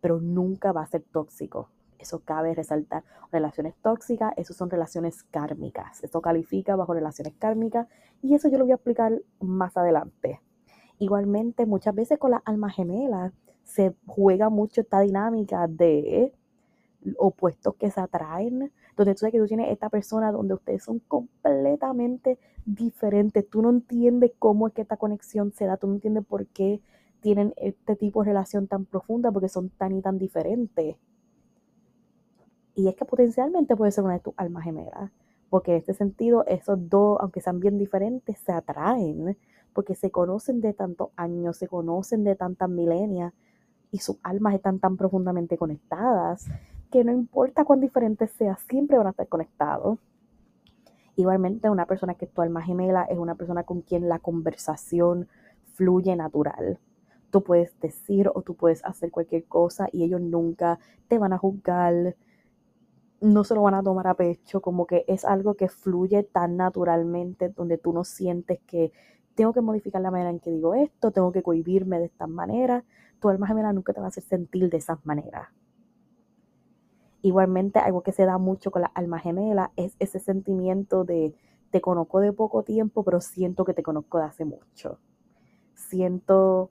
pero 0.00 0.20
nunca 0.20 0.72
va 0.72 0.82
a 0.82 0.86
ser 0.86 1.02
tóxico. 1.02 1.68
Eso 1.98 2.20
cabe 2.24 2.54
resaltar. 2.54 3.04
Relaciones 3.30 3.74
tóxicas, 3.76 4.32
eso 4.36 4.52
son 4.54 4.70
relaciones 4.70 5.22
kármicas. 5.22 6.02
Eso 6.02 6.20
califica 6.20 6.74
bajo 6.74 6.94
relaciones 6.94 7.34
kármicas 7.38 7.86
y 8.22 8.34
eso 8.34 8.48
yo 8.48 8.58
lo 8.58 8.64
voy 8.64 8.72
a 8.72 8.74
explicar 8.74 9.12
más 9.40 9.76
adelante. 9.76 10.40
Igualmente, 10.98 11.64
muchas 11.64 11.94
veces 11.94 12.18
con 12.18 12.32
las 12.32 12.42
almas 12.44 12.74
gemelas 12.74 13.32
se 13.64 13.94
juega 14.06 14.50
mucho 14.50 14.80
esta 14.80 15.00
dinámica 15.00 15.66
de 15.68 16.32
opuestos 17.18 17.74
que 17.76 17.90
se 17.90 18.00
atraen, 18.00 18.72
donde 18.96 19.14
tú 19.14 19.20
sabes 19.20 19.32
que 19.32 19.38
tú 19.38 19.46
tienes 19.46 19.70
esta 19.70 19.88
persona 19.88 20.32
donde 20.32 20.54
ustedes 20.54 20.84
son 20.84 20.98
completamente 21.00 22.38
diferentes. 22.66 23.48
Tú 23.48 23.62
no 23.62 23.70
entiendes 23.70 24.32
cómo 24.38 24.68
es 24.68 24.74
que 24.74 24.82
esta 24.82 24.96
conexión 24.96 25.52
se 25.52 25.66
da, 25.66 25.76
tú 25.76 25.86
no 25.86 25.94
entiendes 25.94 26.24
por 26.24 26.46
qué 26.46 26.80
tienen 27.20 27.54
este 27.56 27.96
tipo 27.96 28.22
de 28.22 28.30
relación 28.30 28.66
tan 28.66 28.84
profunda, 28.84 29.30
porque 29.30 29.48
son 29.48 29.70
tan 29.70 29.92
y 29.92 30.02
tan 30.02 30.18
diferentes. 30.18 30.96
Y 32.74 32.88
es 32.88 32.96
que 32.96 33.04
potencialmente 33.04 33.76
puede 33.76 33.92
ser 33.92 34.04
una 34.04 34.14
de 34.14 34.20
tus 34.20 34.34
almas 34.36 34.64
gemelas, 34.64 35.10
porque 35.48 35.72
en 35.72 35.78
este 35.78 35.94
sentido 35.94 36.44
esos 36.46 36.88
dos, 36.88 37.18
aunque 37.20 37.40
sean 37.40 37.60
bien 37.60 37.78
diferentes, 37.78 38.38
se 38.38 38.52
atraen, 38.52 39.36
porque 39.72 39.94
se 39.94 40.10
conocen 40.10 40.60
de 40.60 40.74
tantos 40.74 41.10
años, 41.16 41.56
se 41.56 41.68
conocen 41.68 42.24
de 42.24 42.34
tantas 42.34 42.68
milenias, 42.68 43.32
y 43.92 43.98
sus 43.98 44.16
almas 44.22 44.54
están 44.54 44.78
tan 44.78 44.96
profundamente 44.96 45.58
conectadas, 45.58 46.46
que 46.92 47.02
no 47.04 47.10
importa 47.10 47.64
cuán 47.64 47.80
diferentes 47.80 48.30
sea, 48.32 48.56
siempre 48.68 48.98
van 48.98 49.06
a 49.08 49.10
estar 49.10 49.26
conectados. 49.26 49.98
Igualmente, 51.16 51.70
una 51.70 51.86
persona 51.86 52.14
que 52.14 52.26
es 52.26 52.32
tu 52.32 52.42
alma 52.42 52.62
gemela 52.62 53.04
es 53.04 53.18
una 53.18 53.34
persona 53.34 53.64
con 53.64 53.80
quien 53.80 54.08
la 54.08 54.18
conversación 54.18 55.26
fluye 55.74 56.14
natural. 56.14 56.78
Tú 57.30 57.42
puedes 57.42 57.78
decir 57.80 58.30
o 58.34 58.42
tú 58.42 58.54
puedes 58.56 58.84
hacer 58.84 59.10
cualquier 59.10 59.44
cosa 59.44 59.88
y 59.90 60.04
ellos 60.04 60.20
nunca 60.20 60.78
te 61.08 61.18
van 61.18 61.32
a 61.32 61.38
juzgar, 61.38 62.14
no 63.22 63.44
se 63.44 63.54
lo 63.54 63.62
van 63.62 63.74
a 63.74 63.82
tomar 63.82 64.06
a 64.06 64.14
pecho, 64.14 64.60
como 64.60 64.86
que 64.86 65.06
es 65.08 65.24
algo 65.24 65.54
que 65.54 65.68
fluye 65.68 66.22
tan 66.24 66.58
naturalmente, 66.58 67.48
donde 67.48 67.78
tú 67.78 67.94
no 67.94 68.04
sientes 68.04 68.60
que 68.66 68.92
tengo 69.34 69.54
que 69.54 69.62
modificar 69.62 70.02
la 70.02 70.10
manera 70.10 70.28
en 70.28 70.40
que 70.40 70.50
digo 70.50 70.74
esto, 70.74 71.10
tengo 71.10 71.32
que 71.32 71.42
cohibirme 71.42 71.98
de 71.98 72.06
esta 72.06 72.26
manera. 72.26 72.84
Tu 73.18 73.30
alma 73.30 73.46
gemela 73.46 73.72
nunca 73.72 73.94
te 73.94 74.00
va 74.00 74.06
a 74.06 74.08
hacer 74.08 74.24
sentir 74.24 74.68
de 74.68 74.76
esas 74.76 75.04
maneras. 75.06 75.48
Igualmente, 77.22 77.78
algo 77.78 78.02
que 78.02 78.12
se 78.12 78.24
da 78.26 78.38
mucho 78.38 78.70
con 78.70 78.82
la 78.82 78.90
alma 78.94 79.18
gemela 79.18 79.72
es 79.76 79.96
ese 80.00 80.18
sentimiento 80.18 81.04
de 81.04 81.34
te 81.70 81.80
conozco 81.80 82.20
de 82.20 82.32
poco 82.32 82.64
tiempo, 82.64 83.02
pero 83.04 83.20
siento 83.20 83.64
que 83.64 83.74
te 83.74 83.82
conozco 83.82 84.18
de 84.18 84.24
hace 84.24 84.44
mucho. 84.44 84.98
Siento 85.74 86.70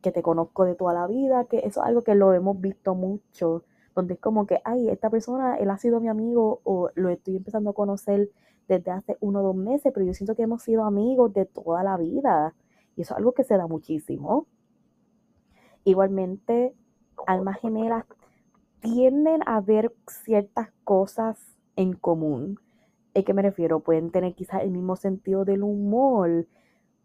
que 0.00 0.10
te 0.10 0.22
conozco 0.22 0.64
de 0.64 0.74
toda 0.74 0.94
la 0.94 1.06
vida, 1.06 1.44
que 1.44 1.58
eso 1.58 1.80
es 1.80 1.86
algo 1.86 2.02
que 2.02 2.14
lo 2.14 2.32
hemos 2.32 2.60
visto 2.60 2.94
mucho 2.94 3.64
donde 3.94 4.14
es 4.14 4.20
como 4.20 4.46
que, 4.46 4.60
ay, 4.64 4.88
esta 4.88 5.10
persona, 5.10 5.56
él 5.56 5.70
ha 5.70 5.78
sido 5.78 6.00
mi 6.00 6.08
amigo 6.08 6.60
o 6.64 6.90
lo 6.94 7.08
estoy 7.10 7.36
empezando 7.36 7.70
a 7.70 7.74
conocer 7.74 8.30
desde 8.68 8.90
hace 8.90 9.16
uno 9.20 9.40
o 9.40 9.42
dos 9.42 9.56
meses, 9.56 9.92
pero 9.92 10.06
yo 10.06 10.14
siento 10.14 10.34
que 10.34 10.42
hemos 10.42 10.62
sido 10.62 10.84
amigos 10.84 11.32
de 11.34 11.44
toda 11.46 11.82
la 11.82 11.96
vida. 11.96 12.54
Y 12.96 13.02
eso 13.02 13.14
es 13.14 13.18
algo 13.18 13.32
que 13.32 13.44
se 13.44 13.56
da 13.56 13.66
muchísimo. 13.66 14.46
Igualmente, 15.84 16.74
almas 17.26 17.58
gemelas 17.60 18.04
tienden 18.82 19.40
a 19.46 19.62
ver 19.62 19.94
ciertas 20.06 20.68
cosas 20.84 21.38
en 21.76 21.94
común. 21.94 22.60
¿A 23.14 23.22
qué 23.22 23.32
me 23.32 23.42
refiero? 23.42 23.80
Pueden 23.80 24.10
tener 24.10 24.34
quizás 24.34 24.62
el 24.62 24.70
mismo 24.70 24.96
sentido 24.96 25.46
del 25.46 25.62
humor. 25.62 26.46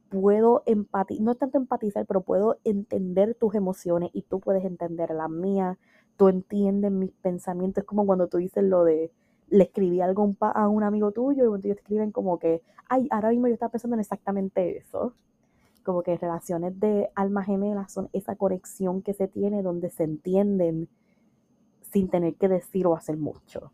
Puedo 0.10 0.64
empatizar, 0.66 1.24
no 1.24 1.36
tanto 1.36 1.58
empatizar, 1.58 2.06
pero 2.06 2.22
puedo 2.22 2.58
entender 2.66 3.36
tus 3.36 3.56
emociones 3.56 4.10
y 4.14 4.24
tú 4.24 4.42
puedes 4.42 4.66
entender 4.66 5.12
las 5.12 5.30
mías 5.30 5.78
tú 6.18 6.28
entiendes 6.28 6.92
mis 6.92 7.12
pensamientos. 7.12 7.84
Es 7.84 7.88
como 7.88 8.06
cuando 8.06 8.28
tú 8.28 8.38
dices 8.38 8.64
lo 8.64 8.84
de, 8.84 9.12
le 9.50 9.64
escribí 9.64 10.02
algo 10.02 10.36
a 10.42 10.68
un 10.68 10.84
amigo 10.84 11.12
tuyo 11.12 11.46
y 11.46 11.48
cuando 11.48 11.68
ellos 11.68 11.78
escriben 11.78 12.12
como 12.12 12.40
que, 12.40 12.62
ay, 12.90 13.08
ahora 13.12 13.30
mismo 13.30 13.48
yo 13.48 13.54
estaba 13.54 13.72
pensando 13.72 13.96
en 13.96 14.02
exactamente 14.02 14.78
eso. 14.78 15.14
Como 15.84 16.04
que 16.04 16.18
relaciones 16.18 16.78
de 16.80 17.10
alma 17.16 17.44
gemela 17.44 17.88
son 17.88 18.10
esa 18.12 18.36
conexión 18.36 19.02
que 19.02 19.14
se 19.14 19.28
tiene 19.30 19.62
donde 19.62 19.90
se 19.90 20.04
entienden 20.04 20.90
sin 21.92 22.10
tener 22.10 22.36
que 22.36 22.48
decir 22.48 22.88
o 22.88 22.96
hacer 22.96 23.18
mucho. 23.18 23.72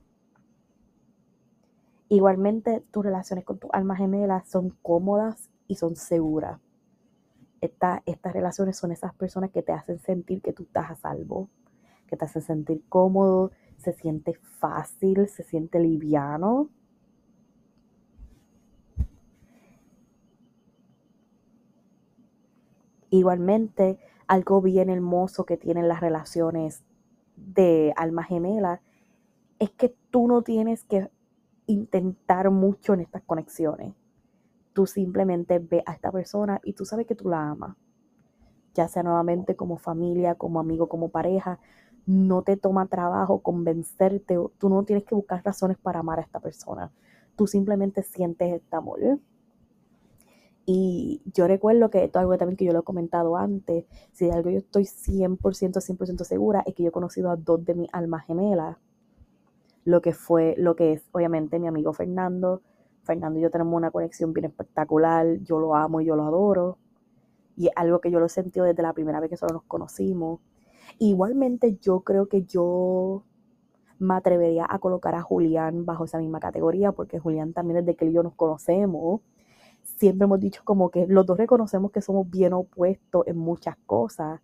Igualmente, 2.09 2.81
tus 2.91 3.03
relaciones 3.03 3.43
con 3.43 3.57
tu 3.57 3.69
alma 3.71 3.95
gemela 3.95 4.43
son 4.45 4.69
cómodas 4.81 5.49
y 5.67 5.75
son 5.75 5.95
seguras. 5.95 6.59
estas 7.61 8.33
relaciones 8.33 8.77
son 8.77 8.91
esas 8.91 9.13
personas 9.15 9.49
que 9.51 9.63
te 9.63 9.71
hacen 9.71 9.97
sentir 9.97 10.41
que 10.41 10.53
tú 10.53 10.63
estás 10.63 10.91
a 10.91 10.95
salvo, 10.95 11.49
que 12.07 12.17
te 12.17 12.25
hace 12.25 12.41
sentir 12.41 12.83
cómodo, 12.89 13.51
se 13.77 13.93
siente 13.93 14.33
fácil, 14.33 15.27
se 15.27 15.43
siente 15.43 15.79
liviano. 15.79 16.69
Igualmente, 23.09 23.97
algo 24.27 24.61
bien 24.61 24.89
hermoso 24.89 25.45
que 25.45 25.57
tienen 25.57 25.87
las 25.87 26.01
relaciones 26.01 26.83
de 27.45 27.93
alma 27.95 28.23
gemela 28.23 28.81
es 29.59 29.71
que 29.71 29.95
tú 30.09 30.27
no 30.27 30.41
tienes 30.41 30.83
que 30.83 31.09
intentar 31.67 32.49
mucho 32.51 32.93
en 32.93 33.01
estas 33.01 33.23
conexiones. 33.23 33.93
Tú 34.73 34.85
simplemente 34.85 35.59
ves 35.59 35.83
a 35.85 35.93
esta 35.93 36.11
persona 36.11 36.59
y 36.63 36.73
tú 36.73 36.85
sabes 36.85 37.05
que 37.05 37.15
tú 37.15 37.29
la 37.29 37.49
amas. 37.49 37.75
Ya 38.73 38.87
sea 38.87 39.03
nuevamente 39.03 39.55
como 39.55 39.77
familia, 39.77 40.35
como 40.35 40.59
amigo, 40.59 40.89
como 40.89 41.09
pareja, 41.09 41.59
no 42.05 42.41
te 42.41 42.57
toma 42.57 42.87
trabajo 42.87 43.39
convencerte, 43.39 44.37
tú 44.57 44.69
no 44.69 44.83
tienes 44.83 45.05
que 45.05 45.15
buscar 45.15 45.41
razones 45.43 45.77
para 45.77 45.99
amar 45.99 46.19
a 46.19 46.23
esta 46.23 46.39
persona, 46.39 46.91
tú 47.35 47.47
simplemente 47.47 48.03
sientes 48.03 48.53
este 48.53 48.75
amor. 48.75 48.99
Y 50.65 51.21
yo 51.33 51.47
recuerdo 51.47 51.89
que 51.89 52.05
esto 52.05 52.19
es 52.19 52.21
algo 52.21 52.37
también 52.37 52.55
que 52.55 52.65
yo 52.65 52.73
lo 52.73 52.79
he 52.79 52.83
comentado 52.83 53.35
antes, 53.35 53.85
si 54.13 54.25
de 54.25 54.31
algo 54.31 54.49
yo 54.49 54.59
estoy 54.59 54.83
100%, 54.83 55.37
100% 55.37 56.23
segura, 56.23 56.63
es 56.65 56.73
que 56.73 56.83
yo 56.83 56.89
he 56.89 56.91
conocido 56.93 57.29
a 57.31 57.35
dos 57.35 57.65
de 57.65 57.75
mis 57.75 57.89
almas 57.91 58.25
gemelas, 58.25 58.77
lo 59.85 60.01
que 60.01 60.13
fue, 60.13 60.55
lo 60.57 60.75
que 60.75 60.93
es 60.93 61.03
obviamente 61.11 61.59
mi 61.59 61.67
amigo 61.67 61.93
Fernando. 61.93 62.61
Fernando 63.03 63.37
y 63.39 63.41
yo 63.41 63.51
tenemos 63.51 63.75
una 63.75 63.91
conexión 63.91 64.31
bien 64.31 64.45
espectacular, 64.45 65.39
yo 65.41 65.59
lo 65.59 65.75
amo 65.75 65.99
y 65.99 66.05
yo 66.05 66.15
lo 66.15 66.23
adoro. 66.23 66.77
Y 67.57 67.67
es 67.67 67.73
algo 67.75 67.99
que 67.99 68.09
yo 68.09 68.19
lo 68.19 68.27
he 68.27 68.29
sentido 68.29 68.65
desde 68.65 68.81
la 68.81 68.93
primera 68.93 69.19
vez 69.19 69.29
que 69.29 69.37
solo 69.37 69.55
nos 69.55 69.63
conocimos. 69.63 70.39
Igualmente 70.99 71.77
yo 71.81 72.01
creo 72.01 72.27
que 72.27 72.43
yo 72.43 73.23
me 73.99 74.15
atrevería 74.15 74.65
a 74.69 74.79
colocar 74.79 75.15
a 75.15 75.21
Julián 75.21 75.85
bajo 75.85 76.05
esa 76.05 76.17
misma 76.17 76.39
categoría, 76.39 76.93
porque 76.93 77.19
Julián 77.19 77.53
también 77.53 77.85
desde 77.85 77.95
que 77.95 78.05
él 78.05 78.11
y 78.11 78.13
yo 78.15 78.23
nos 78.23 78.35
conocemos, 78.35 79.21
siempre 79.97 80.25
hemos 80.25 80.39
dicho 80.39 80.61
como 80.63 80.89
que 80.89 81.07
los 81.07 81.25
dos 81.25 81.37
reconocemos 81.37 81.91
que 81.91 82.01
somos 82.01 82.29
bien 82.29 82.53
opuestos 82.53 83.25
en 83.27 83.37
muchas 83.37 83.75
cosas, 83.85 84.41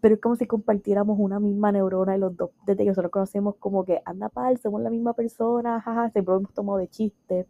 pero 0.00 0.16
es 0.16 0.20
como 0.20 0.36
si 0.36 0.46
compartiéramos 0.46 1.18
una 1.18 1.38
misma 1.38 1.72
neurona 1.72 2.16
y 2.16 2.18
los 2.18 2.36
dos, 2.36 2.50
desde 2.66 2.82
que 2.84 2.88
nosotros 2.90 3.12
conocemos 3.12 3.56
como 3.58 3.84
que 3.84 4.02
anda 4.04 4.28
pal, 4.28 4.58
somos 4.58 4.82
la 4.82 4.90
misma 4.90 5.14
persona, 5.14 5.80
jaja, 5.80 6.10
siempre 6.10 6.34
hemos 6.34 6.52
tomado 6.52 6.78
de 6.78 6.88
chiste 6.88 7.46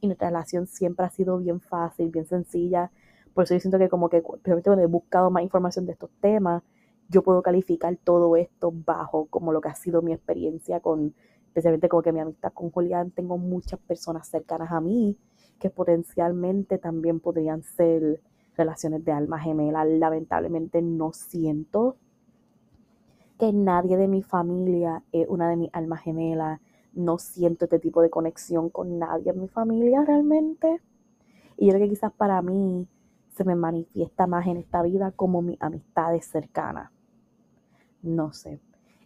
y 0.00 0.06
nuestra 0.06 0.28
relación 0.28 0.66
siempre 0.66 1.04
ha 1.06 1.10
sido 1.10 1.38
bien 1.38 1.60
fácil, 1.60 2.10
bien 2.10 2.26
sencilla, 2.26 2.90
por 3.34 3.44
eso 3.44 3.54
yo 3.54 3.60
siento 3.60 3.78
que 3.78 3.88
como 3.88 4.08
que, 4.08 4.22
cuando 4.22 4.82
he 4.82 4.86
buscado 4.86 5.30
más 5.30 5.42
información 5.42 5.86
de 5.86 5.92
estos 5.92 6.10
temas, 6.20 6.62
yo 7.08 7.22
puedo 7.22 7.42
calificar 7.42 7.96
todo 8.02 8.36
esto 8.36 8.72
bajo 8.72 9.26
como 9.26 9.52
lo 9.52 9.60
que 9.60 9.68
ha 9.68 9.74
sido 9.74 10.00
mi 10.02 10.12
experiencia 10.12 10.80
con, 10.80 11.14
especialmente 11.48 11.88
como 11.88 12.02
que 12.02 12.12
mi 12.12 12.20
amistad 12.20 12.52
con 12.52 12.70
Julián, 12.70 13.10
tengo 13.10 13.36
muchas 13.38 13.78
personas 13.80 14.28
cercanas 14.28 14.70
a 14.72 14.80
mí 14.80 15.16
que 15.60 15.70
potencialmente 15.70 16.78
también 16.78 17.20
podrían 17.20 17.62
ser 17.62 18.20
relaciones 18.56 19.04
de 19.04 19.12
alma 19.12 19.38
gemela. 19.38 19.84
Lamentablemente 19.84 20.82
no 20.82 21.12
siento 21.12 21.96
que 23.38 23.52
nadie 23.52 23.96
de 23.96 24.08
mi 24.08 24.22
familia 24.22 25.04
es 25.12 25.28
una 25.28 25.48
de 25.48 25.56
mis 25.56 25.70
almas 25.72 26.00
gemelas. 26.02 26.60
No 26.92 27.18
siento 27.18 27.66
este 27.66 27.78
tipo 27.78 28.02
de 28.02 28.10
conexión 28.10 28.70
con 28.70 28.98
nadie 28.98 29.30
en 29.30 29.40
mi 29.40 29.48
familia 29.48 30.04
realmente. 30.04 30.80
Y 31.56 31.66
yo 31.66 31.74
creo 31.74 31.84
que 31.84 31.90
quizás 31.90 32.12
para 32.12 32.42
mí 32.42 32.88
se 33.28 33.44
me 33.44 33.54
manifiesta 33.54 34.26
más 34.26 34.46
en 34.46 34.56
esta 34.56 34.82
vida 34.82 35.12
como 35.12 35.42
mis 35.42 35.60
amistades 35.60 36.26
cercanas. 36.26 36.90
No 38.02 38.32
sé. 38.32 38.60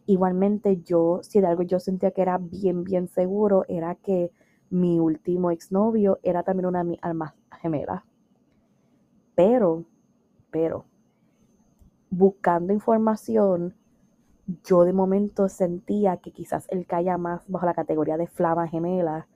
Igualmente 0.06 0.82
yo, 0.82 1.20
si 1.22 1.40
de 1.40 1.46
algo 1.48 1.62
yo 1.62 1.80
sentía 1.80 2.12
que 2.12 2.22
era 2.22 2.38
bien, 2.38 2.84
bien 2.84 3.08
seguro, 3.08 3.64
era 3.68 3.96
que 3.96 4.30
mi 4.74 4.98
último 4.98 5.52
exnovio 5.52 6.18
era 6.24 6.42
también 6.42 6.66
una 6.66 6.80
de 6.80 6.90
mis 6.90 6.98
almas 7.00 7.32
gemelas. 7.62 8.02
Pero, 9.36 9.84
pero, 10.50 10.84
buscando 12.10 12.72
información, 12.72 13.76
yo 14.64 14.82
de 14.82 14.92
momento 14.92 15.48
sentía 15.48 16.16
que 16.16 16.32
quizás 16.32 16.66
él 16.70 16.86
caía 16.86 17.16
más 17.18 17.48
bajo 17.48 17.66
la 17.66 17.74
categoría 17.74 18.16
de 18.16 18.26
flama 18.26 18.66
gemela, 18.66 19.28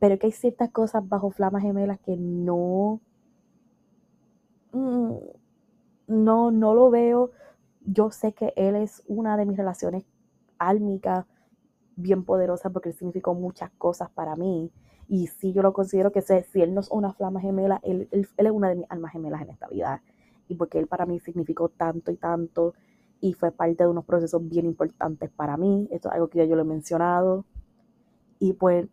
pero 0.00 0.18
que 0.18 0.26
hay 0.26 0.32
ciertas 0.32 0.70
cosas 0.70 1.08
bajo 1.08 1.30
flama 1.30 1.60
gemelas 1.60 2.00
que 2.00 2.16
no, 2.16 3.00
mm, 4.72 5.14
no, 6.08 6.50
no 6.50 6.74
lo 6.74 6.90
veo. 6.90 7.30
Yo 7.82 8.10
sé 8.10 8.32
que 8.32 8.52
él 8.56 8.74
es 8.74 9.04
una 9.06 9.36
de 9.36 9.46
mis 9.46 9.56
relaciones 9.56 10.04
álmicas 10.58 11.24
bien 11.96 12.24
poderosa 12.24 12.70
porque 12.70 12.90
él 12.90 12.94
significó 12.94 13.34
muchas 13.34 13.70
cosas 13.78 14.10
para 14.10 14.36
mí. 14.36 14.70
Y 15.08 15.26
sí, 15.26 15.52
yo 15.52 15.62
lo 15.62 15.72
considero 15.72 16.12
que 16.12 16.22
si 16.22 16.62
él 16.62 16.74
no 16.74 16.80
es 16.80 16.90
una 16.90 17.12
flama 17.12 17.40
gemela, 17.40 17.80
él, 17.82 18.08
él, 18.10 18.28
es 18.36 18.50
una 18.50 18.70
de 18.70 18.76
mis 18.76 18.90
almas 18.90 19.12
gemelas 19.12 19.42
en 19.42 19.50
esta 19.50 19.68
vida. 19.68 20.02
Y 20.48 20.54
porque 20.54 20.78
él 20.78 20.86
para 20.86 21.06
mí 21.06 21.20
significó 21.20 21.68
tanto 21.68 22.10
y 22.10 22.16
tanto 22.16 22.74
y 23.20 23.32
fue 23.32 23.50
parte 23.52 23.84
de 23.84 23.88
unos 23.88 24.04
procesos 24.04 24.46
bien 24.48 24.66
importantes 24.66 25.30
para 25.30 25.56
mí. 25.56 25.88
Esto 25.90 26.08
es 26.08 26.14
algo 26.14 26.28
que 26.28 26.38
ya 26.38 26.44
yo 26.44 26.56
lo 26.56 26.62
he 26.62 26.66
mencionado. 26.66 27.44
Y 28.38 28.54
pues 28.54 28.86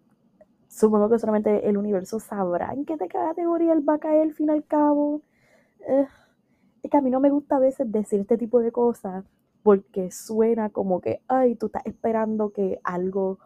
supongo 0.68 1.10
que 1.10 1.20
solamente 1.20 1.68
el 1.68 1.78
universo 1.78 2.20
sabrá 2.20 2.74
en 2.74 2.86
qué 2.86 2.98
categoría 2.98 3.74
él 3.74 3.88
va 3.88 3.96
a 3.96 4.00
caer 4.00 4.22
al 4.22 4.34
fin 4.34 4.48
y 4.48 4.52
al 4.52 4.66
cabo. 4.66 5.22
Eh, 5.88 6.08
es 6.84 6.90
que 6.90 6.98
a 6.98 7.02
mí 7.02 7.10
no 7.10 7.20
me 7.20 7.30
gusta 7.30 7.58
a 7.58 7.60
veces 7.60 7.92
decir 7.92 8.22
este 8.22 8.38
tipo 8.38 8.60
de 8.60 8.72
cosas 8.72 9.26
porque 9.64 10.12
suena 10.12 10.70
como 10.70 11.02
que, 11.02 11.22
ay, 11.28 11.56
tú 11.56 11.68
estás 11.68 11.86
esperando 11.86 12.52
que 12.52 12.80
algo 12.84 13.40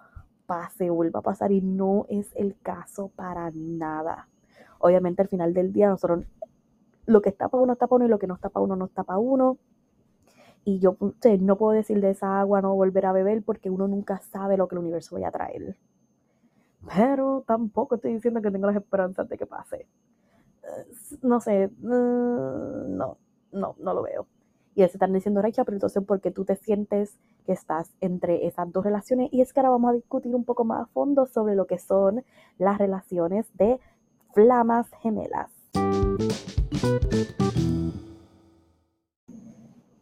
pase 0.46 0.90
o 0.90 0.96
vuelva 0.96 1.20
a 1.20 1.24
pasar 1.24 1.52
y 1.52 1.62
no 1.62 2.06
es 2.10 2.32
el 2.36 2.56
caso 2.62 3.10
para 3.16 3.52
nada. 3.54 4.28
Obviamente 4.80 5.22
al 5.22 5.28
final 5.28 5.54
del 5.54 5.74
día 5.74 5.90
nosotros 5.90 6.26
lo 7.06 7.22
que 7.22 7.30
está 7.30 7.50
para 7.50 7.64
uno 7.64 7.74
está 7.74 7.88
para 7.88 7.98
uno 7.98 8.06
y 8.06 8.10
lo 8.10 8.20
que 8.20 8.28
no 8.28 8.36
está 8.36 8.50
para 8.50 8.64
uno 8.64 8.76
no 8.76 8.86
está 8.86 9.04
para 9.04 9.20
uno. 9.20 9.58
Y 10.64 10.80
yo 10.80 10.98
no 11.40 11.58
puedo 11.58 11.74
decir 11.74 12.02
de 12.02 12.10
esa 12.10 12.40
agua 12.40 12.62
no 12.62 12.74
volver 12.76 13.06
a 13.06 13.12
beber 13.12 13.44
porque 13.44 13.70
uno 13.70 13.88
nunca 13.88 14.20
sabe 14.20 14.58
lo 14.58 14.68
que 14.68 14.76
el 14.76 14.80
universo 14.80 15.16
vaya 15.16 15.28
a 15.28 15.32
traer. 15.32 15.78
Pero 16.96 17.44
tampoco 17.46 17.96
estoy 17.96 18.14
diciendo 18.14 18.42
que 18.42 18.52
tengo 18.52 18.68
las 18.68 18.76
esperanzas 18.76 19.30
de 19.30 19.38
que 19.38 19.46
pase. 19.46 19.88
No 21.22 21.40
sé, 21.40 21.68
mm, 21.68 22.98
no, 22.98 23.18
no, 23.52 23.76
no 23.80 23.94
lo 23.94 24.02
veo. 24.04 24.28
Y 24.78 24.82
se 24.82 24.88
están 24.88 25.14
diciendo, 25.14 25.42
Recha, 25.42 25.64
pero 25.64 25.78
entonces, 25.78 26.04
¿por 26.04 26.20
qué 26.20 26.32
tú 26.32 26.44
te 26.44 26.58
sientes 26.58 27.18
que 27.46 27.54
estás 27.54 27.96
entre 28.02 28.46
esas 28.46 28.70
dos 28.74 28.84
relaciones? 28.84 29.30
Y 29.32 29.40
es 29.40 29.54
que 29.54 29.62
ahora 29.62 29.70
vamos 29.70 29.92
a 29.92 29.94
discutir 29.94 30.36
un 30.36 30.44
poco 30.44 30.66
más 30.66 30.82
a 30.82 30.86
fondo 30.88 31.26
sobre 31.28 31.56
lo 31.56 31.66
que 31.66 31.78
son 31.78 32.26
las 32.58 32.78
relaciones 32.78 33.48
de 33.54 33.80
flamas 34.34 34.88
gemelas. 35.02 35.50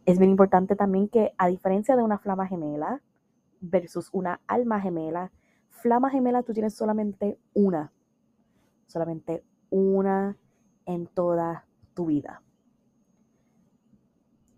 Es 0.06 0.18
bien 0.18 0.32
importante 0.32 0.74
también 0.74 1.08
que, 1.08 1.32
a 1.38 1.46
diferencia 1.46 1.94
de 1.94 2.02
una 2.02 2.18
flama 2.18 2.48
gemela 2.48 3.00
versus 3.60 4.08
una 4.12 4.40
alma 4.48 4.80
gemela, 4.80 5.30
flama 5.70 6.10
gemela 6.10 6.42
tú 6.42 6.52
tienes 6.52 6.74
solamente 6.74 7.38
una, 7.54 7.92
solamente 8.88 9.44
una 9.70 10.36
en 10.84 11.06
toda 11.06 11.64
tu 11.94 12.06
vida 12.06 12.43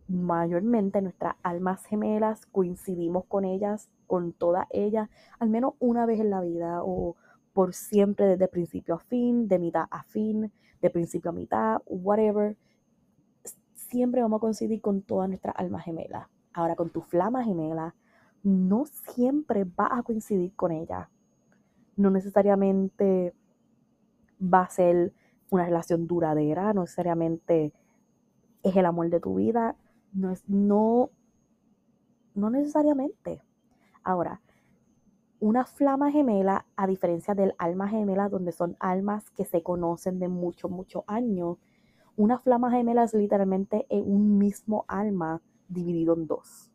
mayormente 0.08 1.02
nuestras 1.02 1.34
almas 1.42 1.84
gemelas 1.84 2.46
coincidimos 2.46 3.24
con 3.24 3.44
ellas, 3.44 3.88
con 4.06 4.32
todas 4.32 4.66
ellas, 4.70 5.08
al 5.38 5.48
menos 5.48 5.74
una 5.78 6.06
vez 6.06 6.20
en 6.20 6.30
la 6.30 6.40
vida 6.40 6.82
o 6.82 7.16
por 7.52 7.74
siempre 7.74 8.26
desde 8.26 8.48
principio 8.48 8.96
a 8.96 8.98
fin, 8.98 9.48
de 9.48 9.58
mitad 9.58 9.86
a 9.90 10.02
fin, 10.04 10.52
de 10.80 10.90
principio 10.90 11.30
a 11.30 11.34
mitad, 11.34 11.78
whatever. 11.86 12.56
Siempre 13.74 14.22
vamos 14.22 14.38
a 14.38 14.40
coincidir 14.40 14.80
con 14.80 15.02
todas 15.02 15.28
nuestras 15.28 15.54
almas 15.56 15.84
gemelas. 15.84 16.28
Ahora 16.52 16.76
con 16.76 16.90
tu 16.90 17.00
flama 17.02 17.44
gemela, 17.44 17.94
no 18.42 18.84
siempre 18.86 19.64
vas 19.64 19.90
a 19.92 20.02
coincidir 20.02 20.54
con 20.54 20.70
ella. 20.70 21.10
No 21.96 22.10
necesariamente 22.10 23.34
va 24.40 24.62
a 24.62 24.70
ser 24.70 25.12
una 25.50 25.64
relación 25.64 26.06
duradera, 26.06 26.72
no 26.72 26.82
necesariamente 26.82 27.72
es 28.62 28.76
el 28.76 28.86
amor 28.86 29.10
de 29.10 29.20
tu 29.20 29.36
vida, 29.36 29.76
no, 30.16 30.30
es, 30.30 30.48
no, 30.48 31.10
no 32.34 32.50
necesariamente. 32.50 33.40
Ahora, 34.02 34.40
una 35.38 35.64
flama 35.64 36.10
gemela, 36.10 36.66
a 36.76 36.86
diferencia 36.86 37.34
del 37.34 37.54
alma 37.58 37.88
gemela, 37.88 38.28
donde 38.28 38.52
son 38.52 38.76
almas 38.80 39.30
que 39.30 39.44
se 39.44 39.62
conocen 39.62 40.18
de 40.18 40.28
muchos, 40.28 40.70
muchos 40.70 41.04
años, 41.06 41.58
una 42.16 42.38
flama 42.38 42.70
gemela 42.70 43.04
es 43.04 43.12
literalmente 43.14 43.86
un 43.90 44.38
mismo 44.38 44.86
alma 44.88 45.42
dividido 45.68 46.14
en 46.14 46.26
dos. 46.26 46.70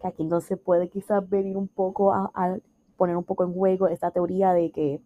Que 0.00 0.08
aquí 0.08 0.22
entonces 0.22 0.58
puede 0.58 0.88
quizás 0.88 1.28
venir 1.28 1.56
un 1.56 1.68
poco 1.68 2.12
a, 2.12 2.30
a 2.34 2.58
poner 2.96 3.16
un 3.16 3.24
poco 3.24 3.44
en 3.44 3.52
juego 3.52 3.88
esta 3.88 4.12
teoría 4.12 4.52
de 4.52 4.70
que 4.70 5.02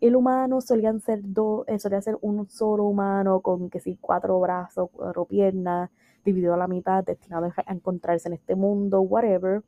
el 0.00 0.16
humano 0.16 0.60
solían 0.60 1.00
ser 1.00 1.20
dos, 1.22 1.66
eh, 1.66 1.78
solía 1.78 2.02
ser 2.02 2.18
un 2.20 2.48
solo 2.50 2.84
humano 2.84 3.40
con 3.40 3.70
que 3.70 3.80
sí, 3.80 3.96
cuatro 4.00 4.38
brazos, 4.40 4.90
cuatro 4.92 5.24
piernas, 5.24 5.90
dividido 6.24 6.54
a 6.54 6.56
la 6.56 6.68
mitad, 6.68 7.04
destinado 7.04 7.52
a 7.54 7.72
encontrarse 7.72 8.28
en 8.28 8.34
este 8.34 8.54
mundo, 8.54 9.00
whatever, 9.00 9.62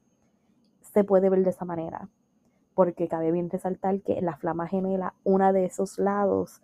se 0.80 1.04
puede 1.04 1.28
ver 1.28 1.44
de 1.44 1.50
esa 1.50 1.64
manera. 1.64 2.08
Porque 2.74 3.08
cabe 3.08 3.32
bien 3.32 3.50
resaltar 3.50 4.00
que 4.00 4.18
en 4.18 4.26
la 4.26 4.36
flama 4.36 4.66
gemela, 4.66 5.14
una 5.24 5.52
de 5.52 5.64
esos 5.64 5.98
lados 5.98 6.62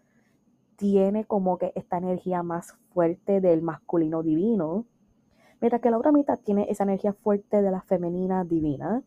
tiene 0.76 1.24
como 1.24 1.59
que 1.59 1.72
esta 1.74 1.98
energía 1.98 2.42
más 2.42 2.74
fuerte 2.92 3.40
del 3.40 3.62
masculino 3.62 4.22
divino, 4.22 4.85
mientras 5.61 5.81
que 5.81 5.90
la 5.90 5.98
otra 5.98 6.12
mitad 6.12 6.38
tiene 6.38 6.66
esa 6.70 6.85
energía 6.85 7.12
fuerte 7.12 7.62
de 7.62 7.70
la 7.70 7.83
femenina 7.83 8.44
divina. 8.44 9.02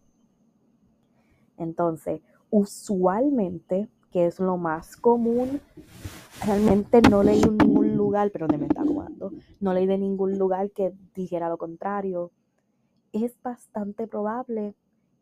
Entonces, 1.58 2.21
usualmente, 2.50 3.89
que 4.12 4.26
es 4.26 4.39
lo 4.39 4.58
más 4.58 4.95
común, 4.95 5.60
realmente 6.45 7.02
no 7.02 7.24
leí 7.24 7.41
ningún 7.41 7.94
lugar, 8.06 8.32
pero 8.32 8.48
donde 8.48 8.58
me 8.58 8.68
está 8.68 8.84
jugando, 8.84 9.32
no 9.60 9.74
leí 9.74 9.86
de 9.86 9.98
ningún 9.98 10.38
lugar 10.38 10.72
que 10.72 10.94
dijera 11.13 11.50
lo 11.50 11.58
contrario. 11.58 12.32
Es 13.12 13.41
bastante 13.41 14.08
probable 14.08 14.76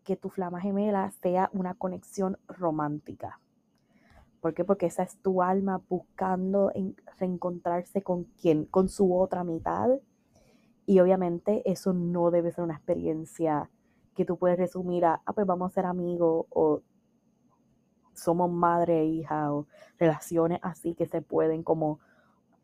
que 0.04 0.16
tu 0.16 0.30
flama 0.30 0.60
gemela 0.60 1.10
sea 1.22 1.50
una 1.54 1.76
conexión 1.76 2.38
romántica. 2.48 3.40
¿Por 4.42 4.54
qué? 4.54 4.66
Porque 4.66 4.88
esa 4.88 5.04
es 5.04 5.18
tu 5.22 5.42
alma 5.42 5.82
buscando 5.88 6.72
reencontrarse 7.18 8.02
con 8.02 8.26
quien, 8.26 8.66
con 8.66 8.90
su 8.90 9.16
otra 9.16 9.44
mitad. 9.44 9.90
Y 10.86 11.00
obviamente 11.00 11.62
eso 11.66 11.94
no 11.94 12.30
debe 12.30 12.52
ser 12.52 12.66
una 12.66 12.76
experiencia 12.76 13.70
que 14.16 14.26
tú 14.26 14.38
puedes 14.38 14.58
resumir 14.58 15.06
a, 15.06 15.22
ah, 15.26 15.34
pues 15.34 15.48
vamos 15.48 15.72
a 15.72 15.74
ser 15.74 15.86
amigos 15.86 16.46
o 16.50 16.82
somos 18.14 18.52
madre 18.52 19.02
e 19.02 19.06
hija 19.06 19.54
o 19.54 19.68
relaciones 19.98 20.60
así 20.62 20.94
que 20.94 21.08
se 21.08 21.22
pueden 21.22 21.64
como 21.64 22.00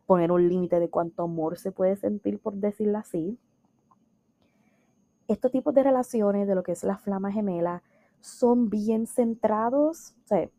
poner 0.09 0.31
un 0.31 0.49
límite 0.49 0.79
de 0.79 0.89
cuánto 0.89 1.21
amor 1.21 1.59
se 1.59 1.71
puede 1.71 1.95
sentir, 1.95 2.39
por 2.39 2.55
decirlo 2.55 2.97
así. 2.97 3.37
Estos 5.27 5.51
tipos 5.51 5.71
de 5.75 5.83
relaciones, 5.83 6.47
de 6.47 6.55
lo 6.55 6.63
que 6.63 6.71
es 6.71 6.83
la 6.83 6.97
flama 6.97 7.31
gemela, 7.31 7.83
son 8.19 8.71
bien 8.71 9.05
centrados, 9.05 10.15
o 10.23 10.27
sea, 10.27 10.49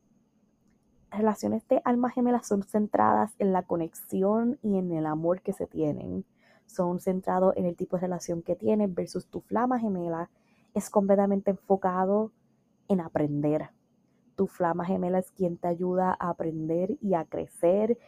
relaciones 1.11 1.67
de 1.67 1.83
alma 1.85 2.11
gemela 2.11 2.45
son 2.45 2.63
centradas 2.63 3.35
en 3.41 3.53
la 3.53 3.65
conexión 3.65 4.61
y 4.63 4.79
en 4.79 4.93
el 4.93 5.05
amor 5.05 5.43
que 5.43 5.53
se 5.53 5.67
tienen. 5.67 6.25
Son 6.67 7.01
centrados 7.01 7.57
en 7.57 7.67
el 7.67 7.75
tipo 7.75 7.97
de 7.97 8.03
relación 8.03 8.43
que 8.43 8.55
tienes 8.55 8.95
versus 8.95 9.27
tu 9.27 9.41
flama 9.41 9.81
gemela 9.81 10.31
es 10.75 10.91
completamente 10.91 11.51
enfocado 11.51 12.31
en 12.87 13.01
aprender, 13.01 13.71
tu 14.41 14.47
flama 14.47 14.87
gemela 14.87 15.19
es 15.19 15.31
quien 15.33 15.59
te 15.59 15.69
ayuda 15.69 16.17
a 16.19 16.31
aprender 16.31 16.97
y 17.03 17.13
a 17.13 17.27
crecer. 17.27 17.99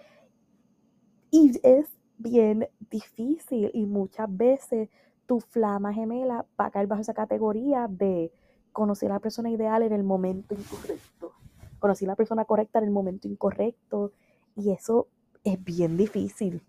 Y 1.35 1.59
es 1.63 1.89
bien 2.19 2.69
difícil 2.91 3.71
y 3.73 3.87
muchas 3.87 4.29
veces 4.37 4.91
tu 5.25 5.41
flama 5.41 5.95
gemela 5.95 6.45
va 6.61 6.67
a 6.67 6.71
caer 6.71 6.87
bajo 6.87 7.01
esa 7.01 7.15
categoría 7.15 7.89
de 7.89 8.31
conocer 8.71 9.11
a 9.11 9.15
la 9.15 9.21
persona 9.21 9.49
ideal 9.49 9.83
en 9.83 9.95
el 9.95 10.05
momento 10.05 10.55
incorrecto, 10.55 11.33
conocer 11.79 12.07
a 12.09 12.13
la 12.13 12.17
persona 12.17 12.45
correcta 12.45 12.81
en 12.81 12.85
el 12.85 12.91
momento 12.91 13.29
incorrecto. 13.29 14.13
Y 14.55 14.73
eso 14.73 15.09
es 15.43 15.63
bien 15.65 15.97
difícil. 15.97 16.63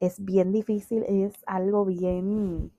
es 0.00 0.22
bien 0.22 0.50
difícil, 0.50 1.04
es 1.04 1.32
algo 1.46 1.84
bien... 1.84 2.72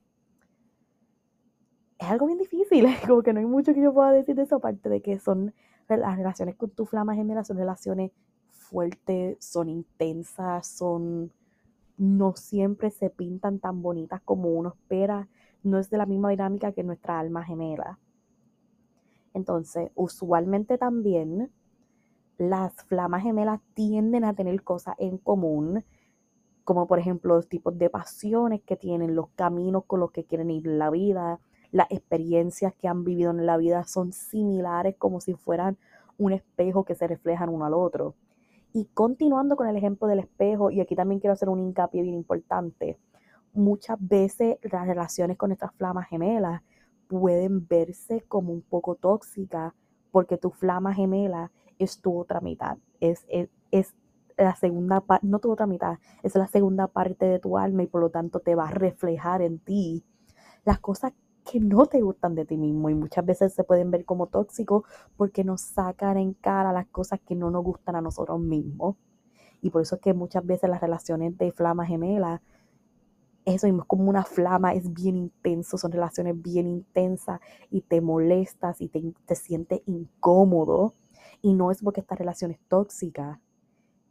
Es 1.97 2.09
algo 2.09 2.25
bien 2.25 2.39
difícil, 2.39 2.85
como 3.07 3.23
que 3.23 3.31
no 3.31 3.39
hay 3.39 3.45
mucho 3.45 3.73
que 3.73 3.81
yo 3.81 3.93
pueda 3.93 4.11
decir 4.11 4.35
de 4.35 4.43
eso, 4.43 4.57
aparte 4.57 4.89
de 4.89 5.01
que 5.01 5.17
son 5.17 5.53
las 5.87 6.17
relaciones 6.17 6.57
con 6.57 6.71
tu 6.71 6.85
flama 6.85 7.15
gemela, 7.15 7.45
son 7.45 7.55
relaciones 7.55 8.11
fuertes, 8.65 9.37
son 9.39 9.69
intensas, 9.69 10.67
son... 10.67 11.31
No 11.97 12.35
siempre 12.35 12.91
se 12.91 13.09
pintan 13.09 13.59
tan 13.59 13.81
bonitas 13.81 14.21
como 14.21 14.49
uno 14.49 14.69
espera, 14.69 15.29
no 15.63 15.79
es 15.79 15.89
de 15.89 15.97
la 15.97 16.05
misma 16.05 16.29
dinámica 16.31 16.73
que 16.73 16.83
nuestra 16.83 17.19
alma 17.19 17.45
gemela. 17.45 17.99
Entonces, 19.33 19.91
usualmente 19.95 20.77
también 20.77 21.51
las 22.37 22.73
flamas 22.83 23.23
gemelas 23.23 23.61
tienden 23.73 24.25
a 24.25 24.33
tener 24.33 24.61
cosas 24.63 24.95
en 24.97 25.17
común, 25.17 25.85
como 26.63 26.87
por 26.87 26.99
ejemplo 26.99 27.35
los 27.35 27.47
tipos 27.47 27.77
de 27.77 27.89
pasiones 27.89 28.61
que 28.63 28.75
tienen, 28.75 29.15
los 29.15 29.29
caminos 29.29 29.85
con 29.85 29.99
los 29.99 30.11
que 30.11 30.25
quieren 30.25 30.51
ir 30.51 30.67
en 30.67 30.79
la 30.79 30.89
vida, 30.89 31.39
las 31.71 31.91
experiencias 31.91 32.73
que 32.75 32.87
han 32.87 33.03
vivido 33.03 33.31
en 33.31 33.45
la 33.45 33.57
vida 33.57 33.83
son 33.83 34.13
similares 34.13 34.95
como 34.97 35.19
si 35.19 35.33
fueran 35.33 35.77
un 36.17 36.31
espejo 36.31 36.85
que 36.85 36.95
se 36.95 37.07
reflejan 37.07 37.49
uno 37.49 37.65
al 37.65 37.73
otro. 37.73 38.15
Y 38.75 38.89
continuando 38.93 39.55
con 39.55 39.69
el 39.69 39.77
ejemplo 39.77 40.05
del 40.05 40.19
espejo, 40.19 40.69
y 40.69 40.81
aquí 40.81 40.97
también 40.97 41.21
quiero 41.21 41.31
hacer 41.31 41.47
un 41.47 41.61
hincapié 41.61 42.01
bien 42.01 42.15
importante, 42.15 42.99
muchas 43.53 43.97
veces 44.01 44.57
las 44.63 44.85
relaciones 44.85 45.37
con 45.37 45.47
nuestras 45.47 45.73
flamas 45.75 46.09
gemelas 46.09 46.61
pueden 47.07 47.65
verse 47.65 48.25
como 48.27 48.51
un 48.51 48.61
poco 48.61 48.95
tóxicas 48.95 49.71
porque 50.11 50.37
tu 50.37 50.51
flama 50.51 50.93
gemela 50.93 51.53
es 51.79 52.01
tu 52.01 52.19
otra 52.19 52.41
mitad, 52.41 52.77
es, 52.99 53.25
es, 53.29 53.95
la 54.35 54.57
segunda 54.57 54.99
parte, 54.99 55.25
no 55.25 55.39
tu 55.39 55.53
otra 55.53 55.67
mitad, 55.67 55.99
es 56.21 56.35
la 56.35 56.47
segunda 56.47 56.87
parte 56.87 57.25
de 57.27 57.39
tu 57.39 57.57
alma 57.57 57.83
y 57.83 57.87
por 57.87 58.01
lo 58.01 58.09
tanto 58.09 58.41
te 58.41 58.55
va 58.55 58.67
a 58.67 58.71
reflejar 58.71 59.41
en 59.41 59.57
ti. 59.59 60.03
Las 60.65 60.81
cosas 60.81 61.13
que 61.49 61.59
no 61.59 61.85
te 61.85 62.01
gustan 62.01 62.35
de 62.35 62.45
ti 62.45 62.57
mismo 62.57 62.89
y 62.89 62.95
muchas 62.95 63.25
veces 63.25 63.53
se 63.53 63.63
pueden 63.63 63.91
ver 63.91 64.05
como 64.05 64.27
tóxicos 64.27 64.83
porque 65.15 65.43
nos 65.43 65.61
sacan 65.61 66.17
en 66.17 66.33
cara 66.33 66.73
las 66.73 66.87
cosas 66.87 67.19
que 67.25 67.35
no 67.35 67.51
nos 67.51 67.63
gustan 67.63 67.95
a 67.95 68.01
nosotros 68.01 68.39
mismos. 68.39 68.97
Y 69.61 69.69
por 69.69 69.81
eso 69.81 69.95
es 69.95 70.01
que 70.01 70.13
muchas 70.13 70.45
veces 70.45 70.69
las 70.69 70.81
relaciones 70.81 71.37
de 71.37 71.51
flama 71.51 71.85
gemela 71.85 72.41
eso 73.45 73.67
mismo 73.67 73.83
es 73.83 73.87
como 73.87 74.09
una 74.09 74.23
flama, 74.23 74.73
es 74.73 74.91
bien 74.91 75.15
intenso, 75.15 75.77
son 75.77 75.91
relaciones 75.91 76.41
bien 76.41 76.67
intensas 76.67 77.39
y 77.69 77.81
te 77.81 78.01
molestas 78.01 78.81
y 78.81 78.89
te, 78.89 79.13
te 79.25 79.35
sientes 79.35 79.81
incómodo. 79.85 80.95
Y 81.41 81.53
no 81.53 81.69
es 81.71 81.81
porque 81.83 82.01
esta 82.01 82.15
relación 82.15 82.51
es 82.51 82.59
tóxica, 82.67 83.39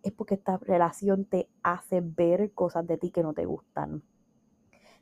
es 0.05 0.13
porque 0.13 0.35
esta 0.35 0.59
relación 0.59 1.25
te 1.25 1.49
hace 1.63 2.01
ver 2.01 2.53
cosas 2.53 2.87
de 2.87 2.97
ti 2.97 3.11
que 3.11 3.23
no 3.23 3.35
te 3.35 3.45
gustan. 3.45 4.03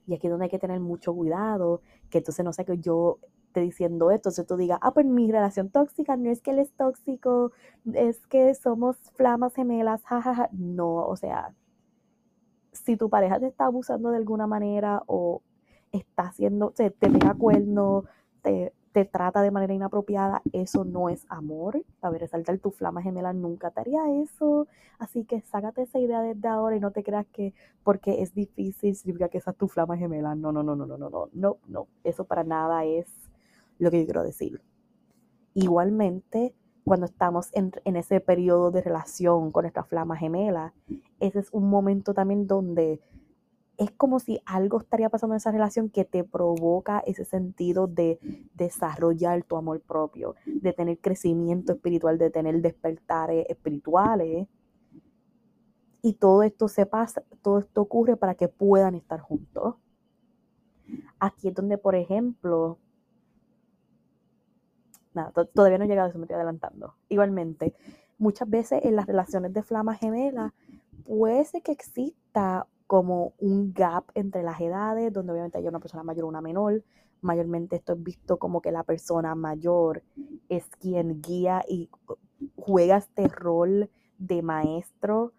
Y 0.07 0.15
aquí 0.15 0.27
es 0.27 0.31
donde 0.31 0.45
hay 0.47 0.51
que 0.51 0.59
tener 0.59 0.81
mucho 0.81 1.15
cuidado, 1.15 1.81
que 2.11 2.19
entonces 2.19 2.45
no 2.45 2.53
sé 2.53 2.65
que 2.65 2.79
yo 2.79 3.19
te 3.53 3.61
diciendo 3.61 4.11
esto, 4.11 4.31
entonces 4.31 4.47
tú 4.47 4.57
digas, 4.57 4.79
ah, 4.83 4.93
pues 4.93 5.07
mi 5.07 5.31
relación 5.31 5.71
tóxica 5.71 6.17
no 6.17 6.31
es 6.31 6.41
que 6.41 6.53
él 6.53 6.59
es 6.59 6.73
tóxico, 6.73 7.53
es 7.93 8.27
que 8.27 8.55
somos 8.55 8.97
flamas 9.15 9.55
gemelas, 9.55 10.03
jajaja. 10.05 10.49
No, 10.53 11.07
o 11.07 11.17
sea, 11.17 11.55
si 12.73 12.97
tu 12.97 13.11
pareja 13.11 13.39
te 13.39 13.47
está 13.47 13.67
abusando 13.67 14.11
de 14.11 14.17
alguna 14.17 14.47
manera 14.47 15.03
o 15.07 15.43
está 15.93 16.25
haciendo, 16.25 16.71
te, 16.71 16.91
te 16.91 17.11
pega 17.11 17.35
cuerno, 17.35 18.05
te, 18.43 18.73
te 18.93 19.05
trata 19.05 19.43
de 19.43 19.51
manera 19.51 19.73
inapropiada, 19.73 20.43
eso 20.53 20.85
no 20.85 21.09
es 21.09 21.27
amor. 21.29 21.83
A 22.03 22.11
ver, 22.11 22.21
resaltar 22.21 22.59
tu 22.59 22.71
flama 22.71 23.03
gemela 23.03 23.33
nunca 23.33 23.73
haría 23.75 24.03
eso. 24.23 24.69
Así 24.99 25.25
que 25.25 25.41
sácate 25.41 25.83
esa 25.83 25.99
idea 25.99 26.21
desde 26.21 26.47
ahora 26.49 26.77
y 26.77 26.81
no 26.81 26.91
te 26.91 27.03
creas 27.03 27.27
que 27.33 27.55
porque 27.83 28.23
es 28.23 28.35
difícil 28.35 28.95
significa 28.95 29.29
que 29.29 29.39
esa 29.39 29.53
es 29.53 29.57
tu 29.57 29.69
flama 29.69 29.97
gemela. 29.97 30.35
No, 30.35 30.53
no, 30.53 30.63
no, 30.63 30.77
no, 30.77 30.87
no, 30.87 30.99
no, 30.99 31.09
no, 31.09 31.29
no, 31.33 31.57
no. 31.67 31.87
Eso 32.05 32.25
para 32.25 32.45
nada 32.45 32.85
es 32.85 33.07
lo 33.79 33.91
que 33.91 34.01
yo 34.01 34.05
quiero 34.05 34.23
decir. 34.23 34.61
Igualmente, 35.55 36.55
cuando 36.85 37.07
estamos 37.07 37.51
en, 37.53 37.73
ese 37.97 38.21
periodo 38.21 38.71
de 38.71 38.83
relación 38.83 39.53
con 39.53 39.63
nuestra 39.63 39.85
flama 39.85 40.17
gemela, 40.17 40.75
ese 41.21 41.39
es 41.39 41.49
un 41.53 41.69
momento 41.69 42.13
también 42.15 42.47
donde 42.47 43.01
es 43.83 43.91
como 43.91 44.21
si 44.21 44.41
algo 44.47 44.81
estaría 44.81 45.11
pasando 45.11 45.35
en 45.35 45.39
esa 45.39 45.51
relación 45.51 45.91
que 45.91 46.05
te 46.05 46.23
provoca 46.25 47.03
ese 47.07 47.25
sentido 47.25 47.87
de 47.87 48.19
desarrollar 48.55 49.43
tu 49.43 49.57
amor 49.57 49.81
propio, 49.81 50.37
de 50.47 50.73
tener 50.73 50.99
crecimiento 50.99 51.73
espiritual, 51.73 52.17
de 52.17 52.31
tener 52.31 52.61
despertares 52.61 53.47
espirituales. 53.49 54.47
Y 56.01 56.15
todo 56.15 56.43
esto 56.43 56.69
se 56.69 56.87
pasa, 56.87 57.23
todo 57.43 57.59
esto 57.59 57.81
ocurre 57.81 58.17
para 58.17 58.35
que 58.35 58.49
puedan 58.49 58.95
estar 58.95 59.21
juntos. 59.21 59.75
Aquí 61.19 61.49
es 61.49 61.55
donde, 61.55 61.79
por 61.79 61.95
ejemplo, 61.95 62.79
nada, 65.15 65.33
todavía 65.33 65.79
no 65.79 65.85
he 65.85 65.89
llegado 65.89 66.09
eso, 66.09 66.19
me 66.19 66.25
estoy 66.25 66.37
adelantando. 66.37 66.95
Igualmente, 67.09 67.75
muchas 68.19 68.49
veces 68.49 68.85
en 68.85 68.97
las 68.97 69.07
relaciones 69.07 69.53
de 69.53 69.63
flama 69.63 69.95
gemela 69.95 70.55
puede 71.05 71.45
ser 71.45 71.63
que 71.63 71.73
exista 71.73 72.67
como 72.93 73.33
un 73.39 73.73
gap 73.73 74.05
entre 74.15 74.43
las 74.43 74.61
edades, 74.61 75.11
donde 75.15 75.33
obviamente 75.33 75.57
hay 75.57 75.67
una 75.67 75.81
persona 75.81 76.03
mayor 76.03 76.27
o 76.27 76.29
una 76.29 76.43
menor. 76.43 76.85
Mayormente 77.23 77.77
esto 77.77 77.95
es 77.95 78.03
visto 78.03 78.39
como 78.39 78.61
que 78.61 78.71
la 78.71 78.83
persona 78.83 79.35
mayor 79.35 80.03
es 80.51 80.67
quien 80.79 81.23
guía 81.23 81.65
y 81.67 81.89
juega 82.55 82.99
este 82.99 83.29
rol 83.29 83.89
de 84.19 84.43
maestro 84.43 85.33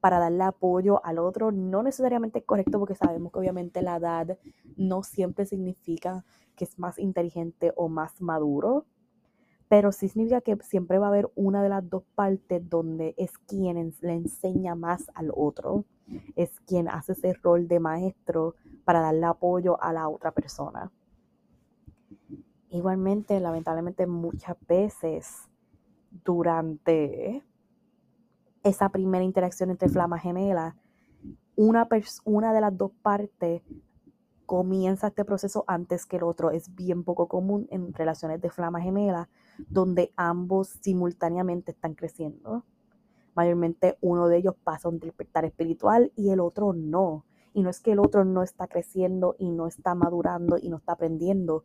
para 0.00 0.18
darle 0.18 0.44
apoyo 0.44 1.04
al 1.04 1.18
otro. 1.18 1.52
No 1.52 1.82
necesariamente 1.82 2.38
es 2.38 2.46
correcto 2.46 2.78
porque 2.78 2.94
sabemos 2.94 3.30
que 3.30 3.40
obviamente 3.40 3.82
la 3.82 3.96
edad 3.96 4.38
no 4.78 5.02
siempre 5.02 5.44
significa 5.44 6.24
que 6.56 6.64
es 6.64 6.78
más 6.78 6.98
inteligente 6.98 7.74
o 7.76 7.90
más 7.90 8.22
maduro 8.22 8.86
pero 9.68 9.90
sí 9.92 10.08
significa 10.08 10.40
que 10.40 10.56
siempre 10.62 10.98
va 10.98 11.06
a 11.06 11.08
haber 11.08 11.28
una 11.34 11.60
de 11.60 11.68
las 11.68 11.90
dos 11.90 12.04
partes 12.14 12.62
donde 12.70 13.14
es 13.18 13.36
quien 13.36 13.92
le 14.00 14.12
enseña 14.14 14.76
más 14.76 15.10
al 15.12 15.32
otro, 15.34 15.84
es 16.34 16.60
quien 16.60 16.88
hace 16.88 17.12
ese 17.12 17.32
rol 17.34 17.68
de 17.68 17.80
maestro 17.80 18.54
para 18.84 19.00
darle 19.00 19.26
apoyo 19.26 19.82
a 19.82 19.92
la 19.92 20.08
otra 20.08 20.30
persona. 20.32 20.90
Igualmente, 22.70 23.40
lamentablemente 23.40 24.06
muchas 24.06 24.56
veces 24.66 25.48
durante 26.24 27.44
esa 28.62 28.88
primera 28.88 29.24
interacción 29.24 29.70
entre 29.70 29.88
flama 29.88 30.18
gemela, 30.18 30.76
una, 31.54 31.88
una 32.24 32.52
de 32.52 32.60
las 32.60 32.76
dos 32.76 32.92
partes 33.02 33.62
comienza 34.46 35.08
este 35.08 35.24
proceso 35.24 35.64
antes 35.66 36.06
que 36.06 36.16
el 36.16 36.22
otro. 36.22 36.50
Es 36.50 36.74
bien 36.74 37.04
poco 37.04 37.28
común 37.28 37.66
en 37.70 37.92
relaciones 37.92 38.40
de 38.40 38.50
flama 38.50 38.80
gemela 38.80 39.28
donde 39.68 40.12
ambos 40.16 40.68
simultáneamente 40.80 41.72
están 41.72 41.94
creciendo. 41.94 42.64
Mayormente 43.36 43.98
uno 44.00 44.28
de 44.28 44.38
ellos 44.38 44.54
pasa 44.64 44.88
un 44.88 44.98
despertar 44.98 45.44
espiritual 45.44 46.10
y 46.16 46.30
el 46.30 46.40
otro 46.40 46.72
no. 46.72 47.24
Y 47.52 47.62
no 47.62 47.70
es 47.70 47.80
que 47.80 47.92
el 47.92 48.00
otro 48.00 48.24
no 48.24 48.42
está 48.42 48.66
creciendo 48.66 49.36
y 49.38 49.50
no 49.50 49.66
está 49.66 49.94
madurando 49.94 50.58
y 50.58 50.70
no 50.70 50.78
está 50.78 50.92
aprendiendo, 50.92 51.64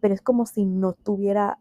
pero 0.00 0.14
es 0.14 0.22
como 0.22 0.46
si 0.46 0.64
no 0.64 0.90
estuviera, 0.90 1.58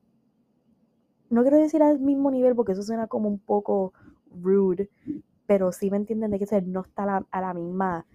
no 1.29 1.41
quiero 1.41 1.57
decir 1.57 1.83
al 1.83 1.99
mismo 1.99 2.31
nivel 2.31 2.55
porque 2.55 2.71
eso 2.71 2.81
suena 2.81 3.07
como 3.07 3.27
un 3.27 3.39
poco 3.39 3.93
rude, 4.31 4.89
pero 5.45 5.71
sí 5.71 5.91
me 5.91 5.97
entienden 5.97 6.31
de 6.31 6.39
que 6.39 6.62
no 6.62 6.81
está 6.81 7.25
a 7.29 7.41
la 7.41 7.53
misma 7.53 8.05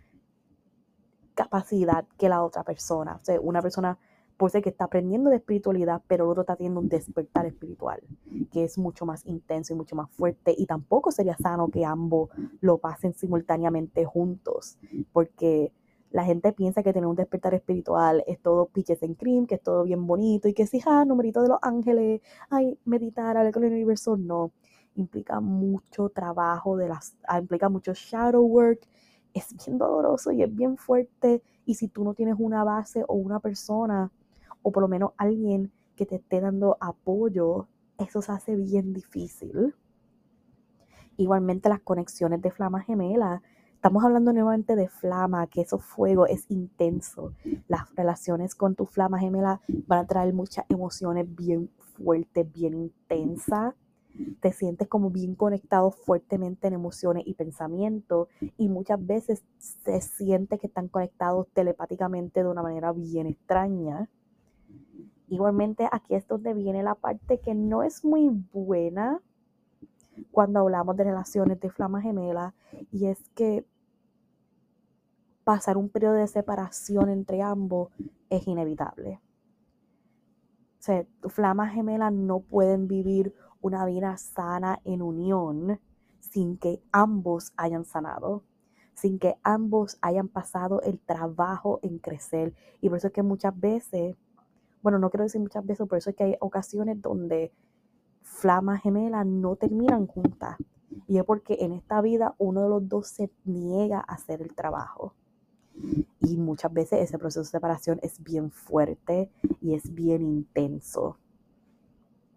capacidad 1.34 2.04
que 2.16 2.28
la 2.28 2.42
otra 2.42 2.62
persona. 2.62 3.16
O 3.16 3.24
sea, 3.24 3.40
una 3.40 3.60
persona 3.60 3.98
puede 4.36 4.52
ser 4.52 4.62
que 4.62 4.70
está 4.70 4.84
aprendiendo 4.84 5.30
de 5.30 5.36
espiritualidad, 5.36 6.02
pero 6.06 6.24
el 6.24 6.30
otro 6.30 6.42
está 6.42 6.56
teniendo 6.56 6.80
un 6.80 6.88
despertar 6.88 7.46
espiritual, 7.46 8.00
que 8.50 8.64
es 8.64 8.78
mucho 8.78 9.06
más 9.06 9.24
intenso 9.26 9.72
y 9.72 9.76
mucho 9.76 9.96
más 9.96 10.10
fuerte. 10.10 10.54
Y 10.56 10.66
tampoco 10.66 11.10
sería 11.10 11.36
sano 11.36 11.68
que 11.68 11.84
ambos 11.84 12.30
lo 12.60 12.78
pasen 12.78 13.14
simultáneamente 13.14 14.04
juntos, 14.04 14.78
porque 15.12 15.72
la 16.10 16.24
gente 16.24 16.52
piensa 16.52 16.82
que 16.84 16.92
tener 16.92 17.08
un 17.08 17.16
despertar 17.16 17.54
espiritual 17.54 18.22
es 18.28 18.40
todo 18.40 18.66
pitches 18.66 19.02
en 19.02 19.14
cream, 19.14 19.46
que 19.46 19.56
es 19.56 19.62
todo 19.62 19.82
bien 19.82 20.06
bonito 20.06 20.46
y 20.46 20.54
que 20.54 20.64
si, 20.64 20.80
ah, 20.86 21.04
numerito 21.04 21.42
de 21.42 21.48
los 21.48 21.58
ángeles, 21.60 22.20
ay, 22.50 22.78
meditar, 22.84 23.36
hablar 23.36 23.52
con 23.52 23.64
el 23.64 23.72
universo, 23.72 24.16
no. 24.16 24.52
Implica 24.94 25.40
mucho 25.40 26.10
trabajo, 26.10 26.76
de 26.76 26.88
las, 26.88 27.16
ah, 27.26 27.40
implica 27.40 27.68
mucho 27.68 27.94
shadow 27.94 28.44
work, 28.44 28.86
es 29.32 29.54
bien 29.66 29.76
doloroso 29.76 30.30
y 30.30 30.42
es 30.44 30.54
bien 30.54 30.76
fuerte. 30.76 31.42
Y 31.66 31.74
si 31.74 31.88
tú 31.88 32.04
no 32.04 32.14
tienes 32.14 32.36
una 32.38 32.62
base 32.62 33.04
o 33.08 33.14
una 33.14 33.40
persona, 33.40 34.12
o 34.64 34.72
por 34.72 34.82
lo 34.82 34.88
menos 34.88 35.12
alguien 35.16 35.70
que 35.94 36.06
te 36.06 36.16
esté 36.16 36.40
dando 36.40 36.76
apoyo, 36.80 37.68
eso 37.98 38.20
se 38.22 38.32
hace 38.32 38.56
bien 38.56 38.92
difícil. 38.92 39.74
Igualmente 41.16 41.68
las 41.68 41.80
conexiones 41.80 42.42
de 42.42 42.50
flama 42.50 42.80
gemela. 42.80 43.42
Estamos 43.74 44.02
hablando 44.02 44.32
nuevamente 44.32 44.74
de 44.74 44.88
flama, 44.88 45.46
que 45.46 45.60
eso 45.60 45.78
fuego 45.78 46.26
es 46.26 46.50
intenso. 46.50 47.34
Las 47.68 47.94
relaciones 47.94 48.54
con 48.54 48.74
tu 48.74 48.86
flama 48.86 49.18
gemela 49.18 49.60
van 49.86 49.98
a 50.00 50.06
traer 50.06 50.32
muchas 50.32 50.64
emociones 50.70 51.32
bien 51.32 51.70
fuertes, 51.78 52.50
bien 52.50 52.74
intensas. 52.74 53.74
te 54.40 54.52
sientes 54.52 54.88
como 54.88 55.10
bien 55.10 55.34
conectado 55.34 55.90
fuertemente 55.90 56.68
en 56.68 56.74
emociones 56.74 57.24
y 57.26 57.34
pensamientos 57.34 58.28
y 58.56 58.68
muchas 58.68 59.04
veces 59.04 59.44
se 59.58 60.00
siente 60.00 60.58
que 60.58 60.68
están 60.68 60.88
conectados 60.88 61.48
telepáticamente 61.52 62.42
de 62.42 62.48
una 62.48 62.62
manera 62.62 62.92
bien 62.92 63.26
extraña. 63.26 64.08
Igualmente 65.28 65.88
aquí 65.90 66.14
es 66.14 66.26
donde 66.28 66.54
viene 66.54 66.82
la 66.82 66.94
parte 66.94 67.40
que 67.40 67.54
no 67.54 67.82
es 67.82 68.04
muy 68.04 68.28
buena 68.52 69.20
cuando 70.30 70.60
hablamos 70.60 70.96
de 70.96 71.04
relaciones 71.04 71.60
de 71.60 71.70
flama 71.70 72.00
gemela 72.00 72.54
y 72.92 73.06
es 73.06 73.28
que 73.30 73.66
pasar 75.44 75.76
un 75.76 75.88
periodo 75.88 76.14
de 76.14 76.26
separación 76.26 77.10
entre 77.10 77.42
ambos 77.42 77.90
es 78.30 78.46
inevitable. 78.46 79.20
O 80.78 80.82
sea, 80.84 81.06
flamas 81.28 81.72
gemelas 81.72 82.12
no 82.12 82.40
pueden 82.40 82.88
vivir 82.88 83.34
una 83.60 83.86
vida 83.86 84.16
sana 84.18 84.80
en 84.84 85.00
unión 85.00 85.80
sin 86.20 86.58
que 86.58 86.82
ambos 86.92 87.52
hayan 87.56 87.84
sanado, 87.84 88.42
sin 88.92 89.18
que 89.18 89.36
ambos 89.42 89.98
hayan 90.02 90.28
pasado 90.28 90.82
el 90.82 90.98
trabajo 90.98 91.80
en 91.82 91.98
crecer. 91.98 92.54
Y 92.80 92.88
por 92.88 92.98
eso 92.98 93.06
es 93.06 93.12
que 93.12 93.22
muchas 93.22 93.58
veces, 93.58 94.16
bueno, 94.84 94.98
no 94.98 95.08
quiero 95.08 95.24
decir 95.24 95.40
muchas 95.40 95.64
veces, 95.64 95.88
por 95.88 95.96
eso 95.96 96.10
es 96.10 96.16
que 96.16 96.24
hay 96.24 96.36
ocasiones 96.40 97.00
donde 97.00 97.50
flamas 98.20 98.82
gemelas 98.82 99.24
no 99.24 99.56
terminan 99.56 100.06
juntas. 100.06 100.58
Y 101.08 101.16
es 101.16 101.24
porque 101.24 101.56
en 101.60 101.72
esta 101.72 102.02
vida 102.02 102.34
uno 102.36 102.64
de 102.64 102.68
los 102.68 102.86
dos 102.86 103.08
se 103.08 103.30
niega 103.46 104.00
a 104.00 104.12
hacer 104.12 104.42
el 104.42 104.54
trabajo. 104.54 105.14
Y 106.20 106.36
muchas 106.36 106.70
veces 106.70 107.00
ese 107.00 107.18
proceso 107.18 107.40
de 107.40 107.46
separación 107.46 107.98
es 108.02 108.22
bien 108.22 108.50
fuerte 108.50 109.30
y 109.62 109.72
es 109.72 109.94
bien 109.94 110.20
intenso. 110.20 111.16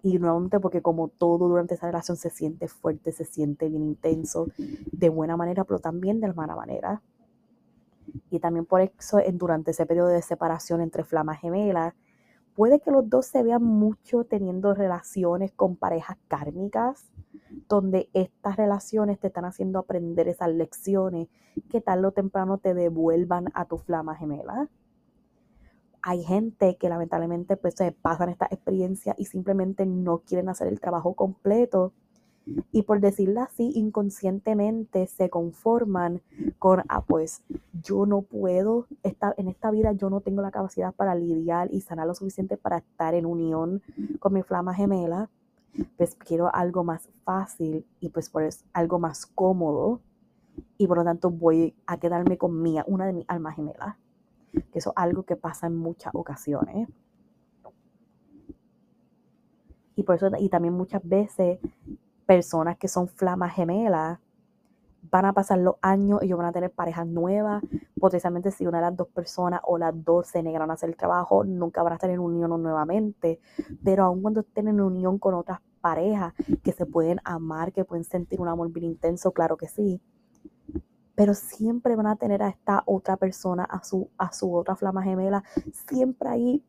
Y 0.02 0.18
nuevamente 0.18 0.62
porque 0.62 0.82
como 0.82 1.10
todo 1.10 1.50
durante 1.50 1.74
esa 1.74 1.88
relación 1.88 2.16
se 2.16 2.30
siente 2.30 2.70
fuerte, 2.70 3.12
se 3.12 3.26
siente 3.26 3.68
bien 3.68 3.84
intenso, 3.84 4.48
de 4.58 5.10
buena 5.10 5.36
manera, 5.36 5.66
pero 5.66 5.80
también 5.80 6.22
de 6.22 6.32
mala 6.32 6.56
manera. 6.56 7.02
Y 8.30 8.40
también 8.40 8.66
por 8.66 8.80
eso 8.80 9.20
durante 9.34 9.72
ese 9.72 9.86
periodo 9.86 10.08
de 10.08 10.22
separación 10.22 10.80
entre 10.80 11.04
flamas 11.04 11.42
gemelas, 11.42 11.94
puede 12.58 12.80
que 12.80 12.90
los 12.90 13.08
dos 13.08 13.28
se 13.28 13.44
vean 13.44 13.64
mucho 13.64 14.24
teniendo 14.24 14.74
relaciones 14.74 15.52
con 15.52 15.76
parejas 15.76 16.18
kármicas, 16.28 17.06
donde 17.70 18.10
estas 18.14 18.56
relaciones 18.56 19.20
te 19.20 19.28
están 19.28 19.46
haciendo 19.46 19.78
aprender 19.78 20.28
esas 20.28 20.50
lecciones 20.50 21.28
que 21.70 21.82
tal 21.82 22.04
o 22.04 22.14
temprano 22.14 22.58
te 22.58 22.74
devuelvan 22.74 23.50
a 23.54 23.66
tu 23.66 23.78
flama 23.78 24.16
gemela. 24.16 24.70
Hay 26.02 26.24
gente 26.24 26.78
que 26.78 26.90
lamentablemente 26.90 27.58
pues 27.58 27.76
se 27.76 27.92
pasan 27.92 28.30
esta 28.30 28.48
experiencia 28.50 29.14
y 29.20 29.26
simplemente 29.26 29.86
no 29.86 30.24
quieren 30.26 30.50
hacer 30.50 30.68
el 30.68 30.80
trabajo 30.80 31.14
completo 31.14 31.94
y 32.72 32.84
por 32.84 33.00
decirlo 33.00 33.42
así 33.42 33.72
inconscientemente 33.76 35.08
se 35.08 35.30
conforman 35.30 36.22
con 36.60 36.84
ah 36.88 37.02
pues 37.02 37.44
yo 37.82 38.06
no 38.06 38.22
puedo 38.22 38.88
esta, 39.04 39.34
en 39.38 39.48
esta 39.48 39.72
vida 39.72 39.92
yo 39.94 40.10
no 40.10 40.22
tengo 40.22 40.42
la 40.42 40.52
capacidad 40.52 40.94
para 40.94 41.16
lidiar 41.16 41.70
y 41.72 41.82
sanar 41.82 42.08
lo 42.08 42.16
suficiente 42.16 42.58
para 42.58 42.78
estar 42.78 43.14
en 43.14 43.26
unión 43.26 43.82
con 44.20 44.34
mi 44.34 44.44
flama 44.44 44.74
gemela 44.74 45.30
pues 45.98 46.16
quiero 46.16 46.54
algo 46.54 46.84
más 46.84 47.10
fácil 47.24 47.86
y 48.00 48.10
pues 48.10 48.30
por 48.30 48.44
eso 48.44 48.64
algo 48.74 49.00
más 49.00 49.26
cómodo 49.26 50.02
y 50.78 50.88
por 50.88 50.98
lo 50.98 51.04
tanto 51.04 51.30
voy 51.30 51.76
a 51.86 51.98
quedarme 51.98 52.38
con 52.38 52.62
mía 52.62 52.84
una 52.88 53.06
de 53.06 53.14
mis 53.14 53.26
almas 53.28 53.56
gemelas 53.56 53.96
que 54.72 54.80
eso 54.80 54.92
es 54.92 54.94
algo 54.96 55.24
que 55.24 55.36
pasa 55.36 55.68
en 55.68 55.76
muchas 55.76 56.14
ocasiones. 56.16 56.88
Y 59.96 60.04
por 60.04 60.16
eso, 60.16 60.30
y 60.40 60.50
también 60.50 60.74
muchas 60.74 61.02
veces, 61.08 61.60
personas 62.28 62.78
que 62.78 62.88
son 62.88 63.08
flamas 63.08 63.56
gemelas 63.56 64.20
van 65.10 65.26
a 65.26 65.34
pasar 65.34 65.60
los 65.60 65.76
años 65.82 66.22
y 66.22 66.26
ellos 66.26 66.38
van 66.38 66.48
a 66.48 66.52
tener 66.52 66.72
parejas 66.72 67.08
nuevas. 67.08 67.64
Potencialmente, 68.00 68.52
si 68.52 68.68
una 68.68 68.80
de 68.80 68.86
las 68.86 68.98
dos 68.98 69.08
personas 69.08 69.62
o 69.64 69.78
las 69.78 69.94
dos 70.04 70.28
se 70.28 70.44
negaron 70.44 70.70
a 70.70 70.74
hacer 70.74 70.90
el 70.90 70.98
trabajo, 70.98 71.44
nunca 71.46 71.82
van 71.82 71.94
a 71.94 71.96
estar 71.96 72.10
en 72.10 72.20
unión 72.20 72.62
nuevamente. 72.62 73.40
Pero 73.84 74.04
aun 74.04 74.22
cuando 74.22 74.42
estén 74.42 74.68
en 74.68 74.82
unión 74.82 75.18
con 75.18 75.34
otras 75.34 75.62
parejas 75.82 76.34
que 76.62 76.74
se 76.74 76.86
pueden 76.86 77.22
amar, 77.24 77.72
que 77.72 77.86
pueden 77.86 78.04
sentir 78.04 78.42
un 78.42 78.50
amor 78.50 78.70
bien 78.72 78.86
intenso, 78.86 79.32
claro 79.32 79.58
que 79.58 79.68
sí 79.68 80.02
pero 81.18 81.34
siempre 81.34 81.96
van 81.96 82.06
a 82.06 82.16
tener 82.16 82.44
a 82.44 82.50
esta 82.50 82.84
otra 82.86 83.18
persona, 83.18 83.64
a 83.64 83.84
su, 83.84 84.12
a 84.20 84.32
su 84.32 84.54
otra 84.56 84.76
flama 84.76 85.02
gemela, 85.02 85.44
siempre 85.90 86.30
ahí 86.30 86.64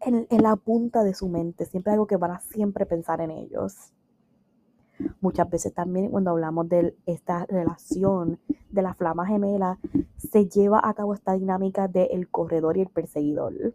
en, 0.00 0.26
la 0.42 0.56
punta 0.56 1.02
de 1.02 1.14
su 1.14 1.26
mente, 1.30 1.64
siempre 1.64 1.94
algo 1.94 2.06
que 2.06 2.18
van 2.18 2.32
a 2.32 2.40
siempre 2.40 2.84
pensar 2.84 3.22
en 3.22 3.30
ellos. 3.30 3.94
Muchas 5.20 5.48
veces 5.50 5.72
también 5.72 6.10
cuando 6.10 6.30
hablamos 6.30 6.68
de 6.68 6.96
esta 7.06 7.46
relación 7.46 8.38
de 8.70 8.82
la 8.82 8.94
flama 8.94 9.26
gemela, 9.26 9.78
se 10.16 10.48
lleva 10.48 10.80
a 10.82 10.94
cabo 10.94 11.14
esta 11.14 11.34
dinámica 11.34 11.88
del 11.88 12.28
corredor 12.28 12.76
y 12.76 12.82
el 12.82 12.88
perseguidor. 12.88 13.74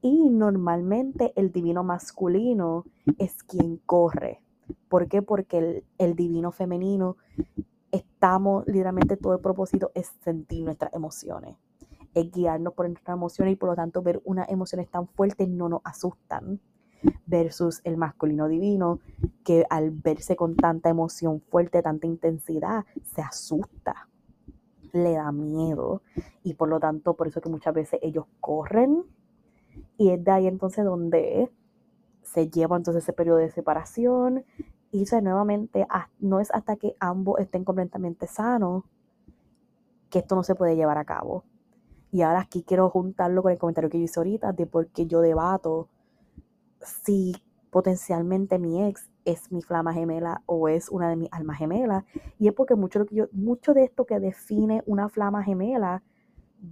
Y 0.00 0.30
normalmente 0.30 1.32
el 1.36 1.52
divino 1.52 1.82
masculino 1.84 2.84
es 3.18 3.42
quien 3.42 3.78
corre. 3.78 4.42
¿Por 4.88 5.08
qué? 5.08 5.22
Porque 5.22 5.58
el, 5.58 5.84
el 5.98 6.14
divino 6.14 6.52
femenino 6.52 7.16
estamos, 7.90 8.66
literalmente 8.66 9.16
todo 9.16 9.34
el 9.34 9.40
propósito 9.40 9.90
es 9.94 10.12
sentir 10.22 10.64
nuestras 10.64 10.92
emociones, 10.92 11.56
es 12.14 12.30
guiarnos 12.30 12.74
por 12.74 12.88
nuestras 12.88 13.14
emociones 13.14 13.54
y 13.54 13.56
por 13.56 13.70
lo 13.70 13.76
tanto 13.76 14.02
ver 14.02 14.20
unas 14.24 14.48
emociones 14.48 14.88
tan 14.88 15.08
fuertes 15.08 15.48
no 15.48 15.68
nos 15.68 15.80
asustan 15.84 16.60
versus 17.26 17.80
el 17.84 17.96
masculino 17.96 18.48
divino 18.48 19.00
que 19.44 19.66
al 19.70 19.90
verse 19.90 20.36
con 20.36 20.56
tanta 20.56 20.88
emoción 20.88 21.40
fuerte, 21.40 21.82
tanta 21.82 22.06
intensidad, 22.06 22.84
se 23.04 23.22
asusta, 23.22 24.08
le 24.92 25.12
da 25.12 25.32
miedo. 25.32 26.02
Y 26.42 26.54
por 26.54 26.68
lo 26.68 26.80
tanto 26.80 27.14
por 27.14 27.28
eso 27.28 27.40
que 27.40 27.48
muchas 27.48 27.74
veces 27.74 28.00
ellos 28.02 28.26
corren. 28.40 29.04
Y 29.96 30.10
es 30.10 30.24
de 30.24 30.30
ahí 30.30 30.46
entonces 30.46 30.84
donde 30.84 31.50
se 32.22 32.48
lleva 32.48 32.76
entonces 32.76 33.02
ese 33.02 33.12
periodo 33.12 33.38
de 33.38 33.50
separación. 33.50 34.44
Y 34.90 35.04
nuevamente, 35.22 35.86
no 36.18 36.40
es 36.40 36.50
hasta 36.50 36.76
que 36.76 36.96
ambos 36.98 37.38
estén 37.40 37.64
completamente 37.64 38.26
sanos 38.26 38.84
que 40.10 40.20
esto 40.20 40.34
no 40.34 40.42
se 40.42 40.54
puede 40.54 40.76
llevar 40.76 40.98
a 40.98 41.04
cabo. 41.04 41.44
Y 42.10 42.22
ahora 42.22 42.40
aquí 42.40 42.62
quiero 42.62 42.88
juntarlo 42.88 43.42
con 43.42 43.52
el 43.52 43.58
comentario 43.58 43.90
que 43.90 43.98
yo 43.98 44.04
hice 44.04 44.20
ahorita 44.20 44.52
de 44.52 44.66
por 44.66 44.86
qué 44.88 45.06
yo 45.06 45.20
debato 45.20 45.88
si 46.80 47.34
potencialmente 47.70 48.58
mi 48.58 48.82
ex 48.84 49.10
es 49.24 49.52
mi 49.52 49.62
flama 49.62 49.92
gemela 49.92 50.42
o 50.46 50.68
es 50.68 50.88
una 50.88 51.10
de 51.10 51.16
mis 51.16 51.28
almas 51.32 51.58
gemelas. 51.58 52.04
Y 52.38 52.48
es 52.48 52.54
porque 52.54 52.74
mucho, 52.74 53.04
que 53.06 53.14
yo, 53.14 53.26
de 53.74 53.84
esto 53.84 54.06
que 54.06 54.20
define 54.20 54.82
una 54.86 55.08
flama 55.08 55.42
gemela, 55.42 56.02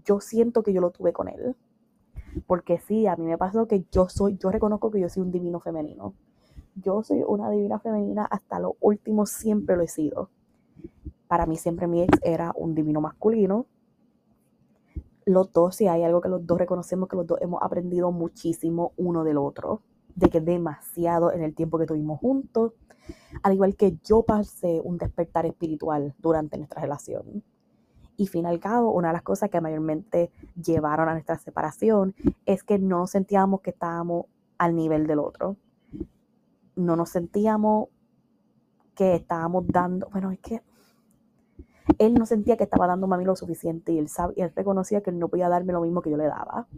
yo 0.05 0.21
siento 0.21 0.63
que 0.63 0.73
yo 0.73 0.81
lo 0.81 0.91
tuve 0.91 1.13
con 1.13 1.29
él. 1.29 1.57
Porque 2.47 2.79
sí, 2.79 3.07
a 3.07 3.17
mí 3.17 3.25
me 3.25 3.39
pasó 3.39 3.67
que 3.67 3.85
yo 3.91 4.09
soy, 4.09 4.37
yo 4.37 4.51
reconozco 4.51 4.91
que 4.91 5.01
yo 5.01 5.09
soy 5.09 5.23
un 5.23 5.31
divino 5.31 5.61
femenino 5.61 6.15
yo 6.77 7.03
soy 7.03 7.23
una 7.27 7.51
divina 7.51 7.79
femenina 7.79 8.27
hasta 8.27 8.61
lo 8.61 8.77
último, 8.81 9.27
siempre 9.27 9.77
lo 9.77 9.83
he 9.83 9.89
sido. 9.89 10.31
Para 11.27 11.47
mí 11.47 11.57
siempre 11.57 11.87
mi 11.87 12.03
ex 12.03 12.19
era 12.23 12.53
un 12.55 12.75
divino 12.75 13.01
masculino. 13.01 13.67
Los 15.25 15.53
dos, 15.53 15.77
si 15.77 15.89
hay 15.89 16.05
algo 16.05 16.21
que 16.21 16.29
los 16.29 16.47
dos 16.47 16.59
reconocemos, 16.59 17.09
que 17.09 17.17
los 17.17 17.27
dos 17.27 17.41
hemos 17.41 17.63
aprendido 17.63 18.13
muchísimo 18.13 18.93
uno 18.97 19.25
del 19.25 19.39
otro, 19.39 19.81
de 20.17 20.29
que 20.29 20.41
demasiado 20.41 21.33
en 21.33 21.43
el 21.43 21.55
tiempo 21.55 21.79
que 21.79 21.87
tuvimos 21.87 22.19
juntos, 22.19 22.73
al 23.45 23.55
igual 23.55 23.77
que 23.77 23.97
yo 24.05 24.23
pasé 24.23 24.81
un 24.83 24.99
despertar 24.99 25.47
espiritual 25.47 26.15
durante 26.19 26.59
nuestra 26.59 26.83
relación. 26.83 27.45
Y 28.17 28.27
fin 28.27 28.47
al 28.47 28.59
cabo, 28.59 28.93
una 28.93 29.09
de 29.09 29.15
las 29.15 29.23
cosas 29.23 29.51
que 29.51 29.61
mayormente 29.61 30.33
llevaron 30.61 31.09
a 31.09 31.13
nuestra 31.13 31.39
separación 31.39 32.15
es 32.47 32.65
que 32.65 32.79
no 32.79 33.07
sentíamos 33.07 33.61
que 33.61 33.71
estábamos 33.71 34.27
al 34.59 34.75
nivel 34.75 35.07
del 35.07 35.21
otro 35.21 35.57
no 36.77 36.95
nos 36.95 37.11
sentíamos 37.11 37.89
que 38.95 39.17
estábamos 39.17 39.67
dando, 39.67 40.09
bueno, 40.11 40.31
es 40.31 40.39
que 40.39 40.63
él 41.99 42.15
no 42.15 42.27
sentía 42.27 42.57
que 42.57 42.65
estaba 42.65 42.87
dando 42.87 43.13
a 43.13 43.19
mí 43.19 43.25
lo 43.25 43.37
suficiente 43.37 43.93
y 43.93 43.99
él, 43.99 44.09
y 44.37 44.43
él 44.43 44.53
reconocía 44.55 45.01
que 45.01 45.11
él 45.11 45.19
no 45.19 45.29
podía 45.29 45.49
darme 45.49 45.73
lo 45.73 45.81
mismo 45.81 46.03
que 46.03 46.11
yo 46.11 46.17
le 46.17 46.27
daba. 46.27 46.69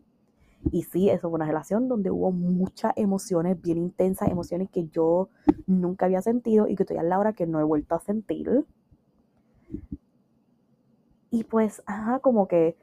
Y 0.71 0.83
sí, 0.83 1.09
eso 1.11 1.29
fue 1.29 1.37
una 1.37 1.47
relación 1.47 1.89
donde 1.89 2.11
hubo 2.11 2.31
muchas 2.31 2.93
emociones 2.97 3.61
bien 3.61 3.79
intensas, 3.79 4.29
emociones 4.29 4.71
que 4.71 4.87
yo 4.89 5.29
nunca 5.67 6.07
había 6.07 6.23
sentido 6.23 6.69
y 6.69 6.77
que 6.77 6.83
estoy 6.83 6.99
a 6.99 7.03
la 7.03 7.19
hora 7.19 7.33
que 7.33 7.47
no 7.47 7.61
he 7.61 7.65
vuelto 7.65 7.95
a 7.95 8.01
sentir. 8.01 8.67
Y 11.31 11.45
pues, 11.45 11.83
ajá, 11.87 12.21
como 12.21 12.49
que 12.49 12.77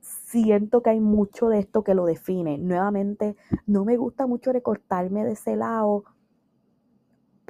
siento 0.00 0.82
que 0.82 0.90
hay 0.90 1.00
mucho 1.00 1.48
de 1.48 1.58
esto 1.58 1.82
que 1.84 1.94
lo 1.94 2.06
define. 2.06 2.58
Nuevamente, 2.58 3.36
no 3.66 3.84
me 3.84 3.96
gusta 3.96 4.26
mucho 4.26 4.52
recortarme 4.52 5.24
de 5.24 5.32
ese 5.32 5.56
lado 5.56 6.04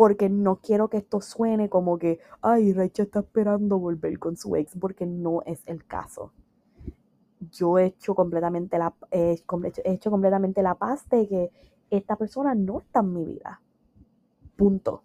porque 0.00 0.30
no 0.30 0.56
quiero 0.56 0.88
que 0.88 0.96
esto 0.96 1.20
suene 1.20 1.68
como 1.68 1.98
que, 1.98 2.20
ay, 2.40 2.72
Rachel 2.72 3.04
está 3.04 3.20
esperando 3.20 3.78
volver 3.78 4.18
con 4.18 4.34
su 4.38 4.56
ex, 4.56 4.74
porque 4.80 5.04
no 5.04 5.42
es 5.44 5.62
el 5.66 5.84
caso. 5.84 6.32
Yo 7.50 7.78
he 7.78 7.86
hecho 7.86 8.14
completamente 8.14 8.78
la, 8.78 8.94
hecho 9.10 10.10
completamente 10.10 10.62
la 10.62 10.74
paz 10.74 11.08
de 11.08 11.26
que 11.26 11.50
esta 11.90 12.16
persona 12.16 12.54
no 12.54 12.80
está 12.80 13.00
en 13.00 13.12
mi 13.12 13.24
vida. 13.24 13.60
Punto. 14.56 15.02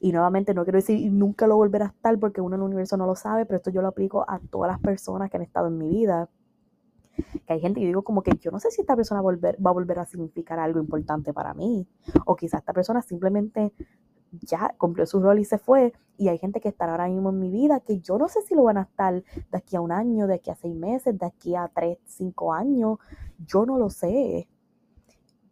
Y 0.00 0.12
nuevamente 0.12 0.54
no 0.54 0.64
quiero 0.64 0.78
decir 0.78 1.10
nunca 1.10 1.46
lo 1.46 1.56
volverá 1.56 1.86
a 1.86 1.88
estar 1.88 2.18
porque 2.18 2.40
uno 2.40 2.56
en 2.56 2.62
el 2.62 2.66
universo 2.66 2.96
no 2.96 3.06
lo 3.06 3.14
sabe, 3.14 3.46
pero 3.46 3.56
esto 3.56 3.70
yo 3.70 3.82
lo 3.82 3.88
aplico 3.88 4.24
a 4.28 4.38
todas 4.38 4.70
las 4.70 4.80
personas 4.80 5.30
que 5.30 5.36
han 5.36 5.42
estado 5.42 5.68
en 5.68 5.78
mi 5.78 5.88
vida. 5.88 6.28
Que 7.46 7.54
hay 7.54 7.60
gente 7.60 7.80
que 7.80 7.86
digo 7.86 8.02
como 8.02 8.22
que 8.22 8.36
yo 8.38 8.50
no 8.50 8.60
sé 8.60 8.70
si 8.70 8.80
esta 8.80 8.94
persona 8.94 9.20
volver, 9.20 9.56
va 9.64 9.70
a 9.70 9.74
volver 9.74 9.98
a 9.98 10.04
significar 10.04 10.58
algo 10.58 10.78
importante 10.78 11.32
para 11.32 11.54
mí. 11.54 11.86
O 12.26 12.36
quizás 12.36 12.60
esta 12.60 12.72
persona 12.72 13.02
simplemente 13.02 13.72
ya 14.32 14.74
cumplió 14.78 15.06
su 15.06 15.20
rol 15.20 15.38
y 15.38 15.44
se 15.44 15.58
fue. 15.58 15.92
Y 16.16 16.28
hay 16.28 16.38
gente 16.38 16.60
que 16.60 16.68
estará 16.68 16.92
ahora 16.92 17.08
mismo 17.08 17.30
en 17.30 17.38
mi 17.38 17.50
vida 17.50 17.80
que 17.80 18.00
yo 18.00 18.18
no 18.18 18.28
sé 18.28 18.42
si 18.42 18.54
lo 18.54 18.64
van 18.64 18.78
a 18.78 18.82
estar 18.82 19.14
de 19.14 19.58
aquí 19.58 19.76
a 19.76 19.80
un 19.80 19.92
año, 19.92 20.26
de 20.26 20.34
aquí 20.34 20.50
a 20.50 20.56
seis 20.56 20.74
meses, 20.74 21.18
de 21.18 21.26
aquí 21.26 21.54
a 21.54 21.68
tres, 21.68 21.98
cinco 22.06 22.52
años. 22.52 22.98
Yo 23.46 23.64
no 23.66 23.78
lo 23.78 23.90
sé 23.90 24.48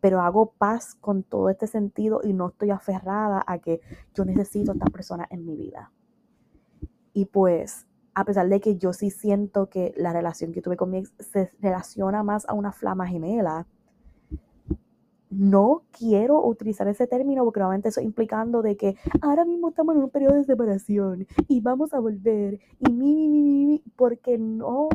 pero 0.06 0.20
hago 0.20 0.52
paz 0.52 0.94
con 0.94 1.24
todo 1.24 1.50
este 1.50 1.66
sentido 1.66 2.20
y 2.22 2.32
no 2.32 2.50
estoy 2.50 2.70
aferrada 2.70 3.42
a 3.44 3.58
que 3.58 3.80
yo 4.14 4.24
necesito 4.24 4.70
a 4.70 4.74
esta 4.74 4.86
persona 4.86 5.26
en 5.30 5.44
mi 5.44 5.56
vida. 5.56 5.90
Y 7.12 7.24
pues, 7.24 7.88
a 8.14 8.24
pesar 8.24 8.48
de 8.48 8.60
que 8.60 8.76
yo 8.76 8.92
sí 8.92 9.10
siento 9.10 9.68
que 9.68 9.92
la 9.96 10.12
relación 10.12 10.52
que 10.52 10.62
tuve 10.62 10.76
con 10.76 10.90
mi 10.90 10.98
ex 10.98 11.12
se 11.18 11.50
relaciona 11.60 12.22
más 12.22 12.48
a 12.48 12.54
una 12.54 12.70
flama 12.70 13.08
gemela, 13.08 13.66
no 15.36 15.82
quiero 15.92 16.44
utilizar 16.44 16.88
ese 16.88 17.06
término 17.06 17.44
porque 17.44 17.60
realmente 17.60 17.90
estoy 17.90 18.04
implicando 18.04 18.62
de 18.62 18.76
que 18.76 18.96
ahora 19.20 19.44
mismo 19.44 19.68
estamos 19.68 19.94
en 19.94 20.02
un 20.02 20.10
periodo 20.10 20.34
de 20.34 20.44
separación 20.44 21.26
y 21.46 21.60
vamos 21.60 21.92
a 21.92 22.00
volver 22.00 22.58
y 22.78 22.90
mi, 22.90 23.28
mi, 23.28 23.42
mi, 23.42 23.66
mi, 23.66 23.82
porque 23.96 24.38
no, 24.38 24.88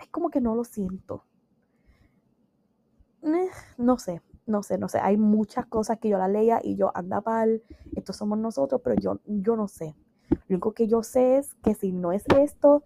es 0.00 0.08
como 0.08 0.30
que 0.30 0.40
no 0.40 0.54
lo 0.54 0.64
siento. 0.64 1.24
Eh, 3.22 3.48
no 3.78 3.98
sé, 3.98 4.20
no 4.46 4.62
sé, 4.62 4.76
no 4.76 4.88
sé. 4.88 4.98
Hay 4.98 5.16
muchas 5.16 5.66
cosas 5.66 5.98
que 5.98 6.08
yo 6.08 6.18
la 6.18 6.28
leía 6.28 6.60
y 6.62 6.76
yo 6.76 6.90
anda 6.94 7.20
pal, 7.20 7.62
estos 7.94 8.16
somos 8.16 8.38
nosotros, 8.38 8.80
pero 8.82 8.96
yo, 9.00 9.20
yo 9.24 9.56
no 9.56 9.68
sé. 9.68 9.94
Lo 10.48 10.56
único 10.56 10.72
que 10.72 10.88
yo 10.88 11.02
sé 11.02 11.38
es 11.38 11.54
que 11.62 11.74
si 11.74 11.92
no 11.92 12.12
es 12.12 12.24
esto, 12.38 12.82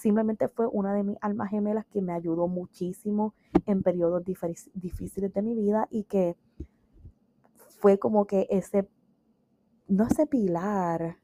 simplemente 0.00 0.48
fue 0.48 0.66
una 0.66 0.94
de 0.94 1.04
mis 1.04 1.18
almas 1.20 1.50
gemelas 1.50 1.86
que 1.86 2.02
me 2.02 2.12
ayudó 2.12 2.48
muchísimo 2.48 3.34
en 3.66 3.82
periodos 3.82 4.24
difíciles 4.24 5.32
de 5.32 5.42
mi 5.42 5.54
vida 5.54 5.86
y 5.90 6.04
que 6.04 6.36
fue 7.80 7.98
como 7.98 8.26
que 8.26 8.46
ese, 8.50 8.88
no 9.88 10.06
ese 10.06 10.26
pilar, 10.26 11.16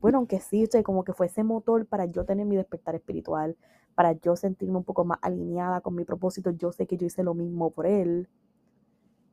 bueno, 0.00 0.18
aunque 0.18 0.40
sí, 0.40 0.66
como 0.84 1.04
que 1.04 1.12
fue 1.12 1.26
ese 1.26 1.44
motor 1.44 1.86
para 1.86 2.06
yo 2.06 2.24
tener 2.24 2.46
mi 2.46 2.56
despertar 2.56 2.94
espiritual, 2.94 3.56
para 3.94 4.12
yo 4.12 4.36
sentirme 4.36 4.76
un 4.76 4.84
poco 4.84 5.04
más 5.04 5.18
alineada 5.22 5.80
con 5.80 5.94
mi 5.94 6.04
propósito. 6.04 6.50
Yo 6.50 6.72
sé 6.72 6.86
que 6.86 6.96
yo 6.96 7.06
hice 7.06 7.22
lo 7.22 7.34
mismo 7.34 7.70
por 7.70 7.86
él. 7.86 8.28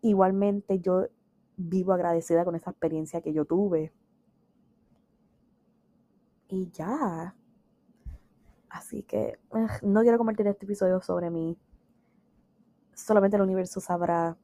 Igualmente 0.01 0.79
yo 0.79 1.07
vivo 1.57 1.93
agradecida 1.93 2.45
con 2.45 2.55
esa 2.55 2.71
experiencia 2.71 3.21
que 3.21 3.33
yo 3.33 3.45
tuve. 3.45 3.91
Y 6.47 6.69
ya. 6.71 7.35
Así 8.71 9.03
que 9.03 9.37
no 9.81 10.01
quiero 10.01 10.17
convertir 10.17 10.47
este 10.47 10.65
episodio 10.65 11.01
sobre 11.01 11.29
mí. 11.29 11.57
Solamente 12.93 13.35
el 13.35 13.43
universo 13.43 13.81
sabrá. 13.81 14.37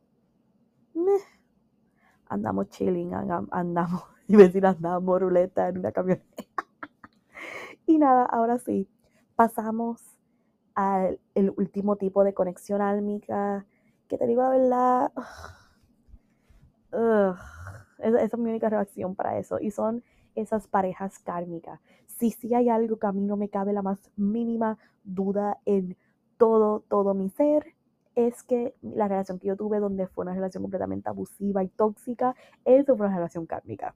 andamos 2.28 2.67
chilling, 2.69 3.13
andamos, 3.51 4.03
y 4.28 4.36
decir 4.36 4.65
andamos 4.65 5.21
ruleta 5.21 5.69
en 5.69 5.78
una 5.78 5.93
camioneta. 5.93 6.43
y 7.86 7.97
nada, 7.97 8.25
ahora 8.25 8.59
sí, 8.59 8.89
pasamos 9.36 10.01
al 10.75 11.19
último 11.55 11.95
tipo 11.95 12.25
de 12.25 12.34
conexión 12.34 12.82
álmica, 12.82 13.65
que 14.09 14.17
te 14.17 14.28
digo 14.28 14.43
la 14.43 14.49
verdad, 14.49 15.11
esa, 17.99 18.21
es 18.21 18.38
mi 18.38 18.49
única 18.49 18.69
reacción 18.69 19.15
para 19.15 19.38
eso, 19.38 19.57
y 19.59 19.71
son 19.71 20.03
esas 20.36 20.67
parejas 20.67 21.17
kármicas. 21.19 21.80
Si 22.18 22.32
sí 22.32 22.53
hay 22.53 22.70
algo 22.70 22.97
que 22.97 23.07
a 23.07 23.11
mí 23.11 23.22
no 23.22 23.38
me 23.38 23.49
cabe 23.49 23.74
la 23.74 23.82
más 23.82 23.99
mínima 24.15 24.78
duda 25.03 25.59
en 25.65 25.95
todo, 26.38 26.84
todo 26.89 27.13
mi 27.13 27.30
ser, 27.30 27.76
es 28.15 28.41
que 28.41 28.74
la 28.82 29.07
relación 29.07 29.38
que 29.38 29.47
yo 29.47 29.55
tuve, 29.55 29.80
donde 29.80 30.07
fue 30.07 30.24
una 30.24 30.34
relación 30.34 30.63
completamente 30.63 31.09
abusiva 31.09 31.63
y 31.63 31.68
tóxica, 31.70 32.36
eso 32.65 32.97
fue 32.97 33.05
una 33.05 33.15
relación 33.15 33.45
kármica. 33.45 33.93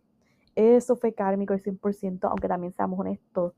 Eso 0.55 0.95
fue 0.95 1.13
kármico 1.13 1.53
el 1.53 1.63
100%, 1.63 2.27
aunque 2.29 2.47
también 2.47 2.73
seamos 2.73 2.99
honestos, 2.99 3.53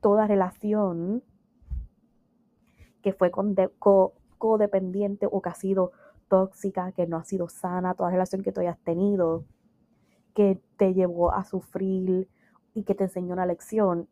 toda 0.00 0.28
relación 0.28 1.24
que 3.02 3.12
fue 3.12 3.32
con 3.32 3.56
codependiente 4.38 5.26
o 5.30 5.42
que 5.42 5.48
ha 5.48 5.54
sido 5.54 5.90
tóxica, 6.28 6.92
que 6.92 7.08
no 7.08 7.16
ha 7.16 7.24
sido 7.24 7.48
sana, 7.48 7.94
toda 7.94 8.10
relación 8.10 8.42
que 8.42 8.52
tú 8.52 8.60
hayas 8.60 8.78
tenido, 8.78 9.44
que 10.34 10.60
te 10.76 10.94
llevó 10.94 11.32
a 11.32 11.44
sufrir 11.44 12.28
y 12.74 12.84
que 12.84 12.94
te 12.94 13.04
enseñó 13.04 13.34
una 13.34 13.46
lección, 13.46 14.08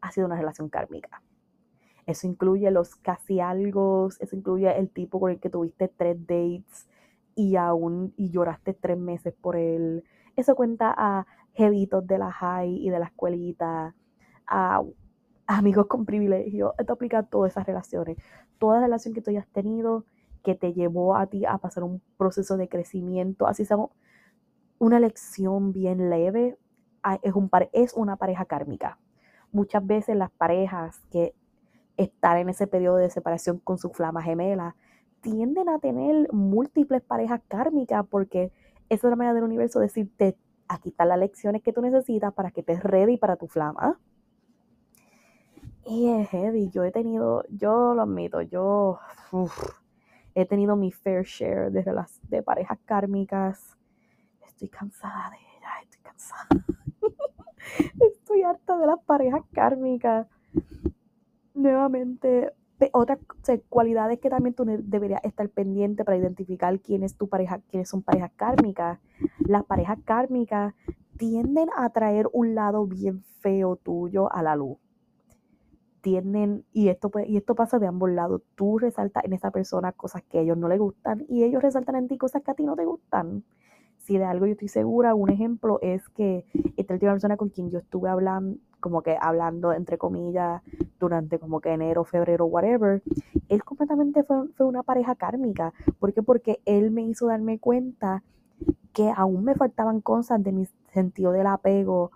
ha 0.00 0.10
sido 0.10 0.26
una 0.26 0.36
relación 0.36 0.68
kármica. 0.68 1.22
Eso 2.06 2.26
incluye 2.26 2.70
los 2.70 2.96
casi 2.96 3.40
algo, 3.40 4.08
eso 4.18 4.36
incluye 4.36 4.76
el 4.78 4.90
tipo 4.90 5.20
con 5.20 5.30
el 5.30 5.40
que 5.40 5.50
tuviste 5.50 5.88
tres 5.88 6.18
dates 6.20 6.88
y 7.34 7.56
aún 7.56 8.12
y 8.16 8.30
lloraste 8.30 8.74
tres 8.74 8.98
meses 8.98 9.34
por 9.40 9.56
él. 9.56 10.04
Eso 10.36 10.54
cuenta 10.56 10.92
a 10.96 11.26
jevitos 11.54 12.06
de 12.06 12.18
la 12.18 12.32
high 12.32 12.74
y 12.74 12.90
de 12.90 12.98
la 12.98 13.06
escuelita, 13.06 13.94
a 14.46 14.82
amigos 15.46 15.86
con 15.86 16.04
privilegio. 16.04 16.74
Esto 16.78 16.94
aplica 16.94 17.18
a 17.18 17.22
todas 17.22 17.52
esas 17.52 17.66
relaciones. 17.66 18.16
Toda 18.58 18.80
relación 18.80 19.14
que 19.14 19.22
tú 19.22 19.30
hayas 19.30 19.46
tenido 19.48 20.04
que 20.42 20.54
te 20.54 20.72
llevó 20.72 21.16
a 21.16 21.26
ti 21.26 21.44
a 21.44 21.58
pasar 21.58 21.84
un 21.84 22.02
proceso 22.16 22.56
de 22.56 22.68
crecimiento, 22.68 23.46
así 23.46 23.64
sea 23.64 23.76
una 24.78 24.98
lección 24.98 25.72
bien 25.72 26.10
leve, 26.10 26.58
es, 27.22 27.34
un, 27.34 27.50
es 27.72 27.94
una 27.94 28.16
pareja 28.16 28.44
kármica. 28.44 28.98
Muchas 29.52 29.86
veces 29.86 30.16
las 30.16 30.30
parejas 30.30 31.00
que 31.10 31.34
están 31.96 32.38
en 32.38 32.48
ese 32.48 32.66
periodo 32.66 32.96
de 32.96 33.10
separación 33.10 33.58
con 33.58 33.78
su 33.78 33.90
flama 33.90 34.22
gemela 34.22 34.76
tienden 35.20 35.68
a 35.68 35.78
tener 35.78 36.32
múltiples 36.32 37.02
parejas 37.02 37.40
kármicas 37.48 38.04
porque 38.08 38.52
esa 38.88 39.06
es 39.06 39.10
la 39.10 39.16
manera 39.16 39.34
del 39.34 39.44
universo 39.44 39.78
de 39.78 39.86
decirte, 39.86 40.36
aquí 40.68 40.90
están 40.90 41.08
las 41.08 41.18
lecciones 41.18 41.62
que 41.62 41.72
tú 41.72 41.80
necesitas 41.80 42.32
para 42.34 42.50
que 42.50 42.62
te 42.62 42.78
ready 42.78 43.16
para 43.16 43.36
tu 43.36 43.46
flama. 43.46 43.98
Y 45.84 46.08
es 46.08 46.28
heavy. 46.28 46.70
Yo 46.70 46.84
he 46.84 46.92
tenido, 46.92 47.44
yo 47.48 47.94
lo 47.94 48.02
admito, 48.02 48.42
yo 48.42 48.98
he 50.34 50.46
tenido 50.46 50.76
mi 50.76 50.92
fair 50.92 51.24
share 51.24 51.70
de, 51.70 51.84
las, 51.92 52.20
de 52.28 52.42
parejas 52.42 52.78
kármicas. 52.84 53.76
Estoy 54.46 54.68
cansada 54.68 55.30
de 55.30 55.36
ellas, 55.36 55.72
estoy 55.82 56.00
cansada. 56.02 56.46
Estoy 58.00 58.42
harta 58.42 58.78
de 58.78 58.86
las 58.86 59.00
parejas 59.04 59.42
kármicas. 59.52 60.26
Nuevamente, 61.54 62.52
otras 62.92 63.18
cualidades 63.68 64.18
que 64.18 64.30
también 64.30 64.54
tú 64.54 64.64
deberías 64.66 65.22
estar 65.24 65.48
pendiente 65.48 66.04
para 66.04 66.16
identificar 66.16 66.80
quién 66.80 67.02
es 67.02 67.16
tu 67.16 67.28
pareja, 67.28 67.60
quiénes 67.68 67.88
son 67.88 68.02
parejas 68.02 68.32
kármicas. 68.36 68.98
Las 69.38 69.64
parejas 69.64 69.98
kármicas 70.04 70.74
tienden 71.16 71.68
a 71.76 71.88
traer 71.90 72.28
un 72.32 72.54
lado 72.54 72.86
bien 72.86 73.22
feo 73.40 73.76
tuyo 73.76 74.32
a 74.32 74.42
la 74.42 74.56
luz 74.56 74.78
tienen, 76.02 76.64
y 76.72 76.88
esto, 76.88 77.10
y 77.26 77.38
esto 77.38 77.54
pasa 77.54 77.78
de 77.78 77.86
ambos 77.86 78.10
lados, 78.10 78.42
tú 78.56 78.78
resaltas 78.78 79.24
en 79.24 79.32
esa 79.32 79.50
persona 79.50 79.92
cosas 79.92 80.22
que 80.24 80.40
ellos 80.40 80.58
no 80.58 80.68
les 80.68 80.78
gustan 80.78 81.24
y 81.28 81.44
ellos 81.44 81.62
resaltan 81.62 81.96
en 81.96 82.08
ti 82.08 82.18
cosas 82.18 82.42
que 82.42 82.50
a 82.50 82.54
ti 82.54 82.64
no 82.64 82.76
te 82.76 82.84
gustan. 82.84 83.44
Si 84.02 84.18
de 84.18 84.24
algo 84.24 84.46
yo 84.46 84.52
estoy 84.52 84.68
segura, 84.68 85.14
un 85.14 85.30
ejemplo 85.30 85.78
es 85.80 86.08
que 86.08 86.44
esta 86.76 86.94
última 86.94 87.12
persona 87.12 87.36
con 87.36 87.50
quien 87.50 87.70
yo 87.70 87.78
estuve 87.78 88.08
hablando, 88.08 88.58
como 88.80 89.02
que 89.02 89.16
hablando 89.20 89.72
entre 89.72 89.96
comillas, 89.96 90.60
durante 90.98 91.38
como 91.38 91.60
que 91.60 91.70
enero, 91.70 92.02
febrero, 92.02 92.46
whatever, 92.46 93.00
él 93.48 93.62
completamente 93.62 94.24
fue, 94.24 94.48
fue 94.56 94.66
una 94.66 94.82
pareja 94.82 95.14
kármica. 95.14 95.72
¿Por 96.00 96.12
qué? 96.12 96.20
Porque 96.20 96.60
él 96.64 96.90
me 96.90 97.02
hizo 97.02 97.28
darme 97.28 97.60
cuenta 97.60 98.24
que 98.92 99.12
aún 99.14 99.44
me 99.44 99.54
faltaban 99.54 100.00
cosas 100.00 100.42
de 100.42 100.50
mi 100.50 100.66
sentido 100.92 101.30
del 101.30 101.46
apego, 101.46 102.10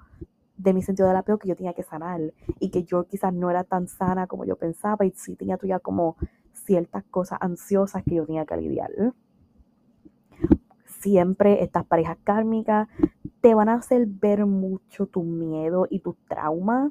de 0.56 0.74
mi 0.74 0.82
sentido 0.82 1.06
del 1.06 1.16
apego 1.16 1.38
que 1.38 1.48
yo 1.48 1.54
tenía 1.54 1.72
que 1.74 1.84
sanar 1.84 2.20
y 2.58 2.70
que 2.70 2.82
yo 2.82 3.04
quizás 3.04 3.32
no 3.32 3.48
era 3.48 3.62
tan 3.62 3.86
sana 3.86 4.26
como 4.26 4.44
yo 4.44 4.56
pensaba 4.56 5.06
y 5.06 5.12
sí 5.12 5.36
tenía 5.36 5.56
todavía 5.56 5.78
como 5.78 6.16
ciertas 6.52 7.04
cosas 7.04 7.38
ansiosas 7.40 8.02
que 8.02 8.16
yo 8.16 8.26
tenía 8.26 8.44
que 8.44 8.56
lidiar. 8.56 8.90
Siempre 11.06 11.62
estas 11.62 11.84
parejas 11.86 12.18
kármicas 12.24 12.88
te 13.40 13.54
van 13.54 13.68
a 13.68 13.74
hacer 13.74 14.08
ver 14.08 14.44
mucho 14.44 15.06
tu 15.06 15.22
miedo 15.22 15.86
y 15.88 16.00
tus 16.00 16.16
traumas. 16.26 16.90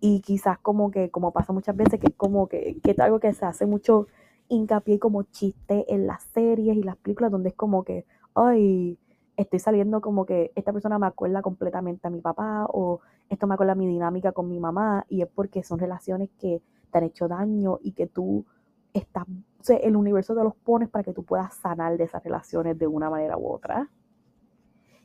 Y 0.00 0.22
quizás 0.22 0.58
como 0.58 0.90
que, 0.90 1.10
como 1.10 1.30
pasa 1.30 1.52
muchas 1.52 1.76
veces, 1.76 2.00
que 2.00 2.06
es 2.06 2.14
como 2.16 2.48
que, 2.48 2.80
que 2.82 2.92
es 2.92 2.98
algo 3.00 3.20
que 3.20 3.34
se 3.34 3.44
hace 3.44 3.66
mucho 3.66 4.06
hincapié 4.48 4.98
como 4.98 5.24
chiste 5.24 5.84
en 5.92 6.06
las 6.06 6.22
series 6.22 6.74
y 6.74 6.82
las 6.82 6.96
películas 6.96 7.30
donde 7.30 7.50
es 7.50 7.54
como 7.54 7.84
que, 7.84 8.06
ay, 8.34 8.98
estoy 9.36 9.58
saliendo 9.58 10.00
como 10.00 10.24
que 10.24 10.50
esta 10.54 10.72
persona 10.72 10.98
me 10.98 11.06
acuerda 11.06 11.42
completamente 11.42 12.08
a 12.08 12.10
mi 12.10 12.22
papá 12.22 12.64
o 12.72 13.00
esto 13.28 13.46
me 13.46 13.52
acuerda 13.52 13.72
a 13.72 13.76
mi 13.76 13.86
dinámica 13.86 14.32
con 14.32 14.48
mi 14.48 14.58
mamá 14.58 15.04
y 15.10 15.20
es 15.20 15.28
porque 15.28 15.62
son 15.62 15.78
relaciones 15.78 16.30
que 16.38 16.62
te 16.90 16.96
han 16.96 17.04
hecho 17.04 17.28
daño 17.28 17.78
y 17.82 17.92
que 17.92 18.06
tú 18.06 18.46
estás 18.94 19.26
el 19.70 19.96
universo 19.96 20.34
te 20.34 20.42
los 20.42 20.54
pones 20.56 20.88
para 20.88 21.04
que 21.04 21.12
tú 21.12 21.24
puedas 21.24 21.54
sanar 21.54 21.96
de 21.96 22.04
esas 22.04 22.22
relaciones 22.22 22.78
de 22.78 22.86
una 22.86 23.10
manera 23.10 23.36
u 23.36 23.46
otra. 23.48 23.88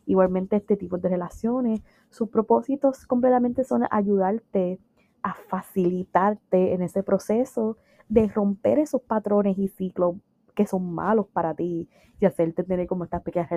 Igualmente 0.05 0.55
este 0.55 0.77
tipo 0.77 0.97
de 0.97 1.09
relaciones, 1.09 1.81
sus 2.09 2.29
propósitos 2.29 3.05
completamente 3.05 3.63
son 3.63 3.83
ayudarte 3.91 4.79
a 5.21 5.33
facilitarte 5.33 6.73
en 6.73 6.81
ese 6.81 7.03
proceso 7.03 7.77
de 8.07 8.27
romper 8.27 8.79
esos 8.79 9.01
patrones 9.01 9.57
y 9.57 9.67
ciclos 9.67 10.15
que 10.55 10.65
son 10.65 10.93
malos 10.93 11.27
para 11.27 11.53
ti 11.53 11.89
y 12.19 12.25
hacerte 12.25 12.63
tener 12.63 12.87
como 12.87 13.03
estas 13.03 13.21
pequeñas, 13.21 13.51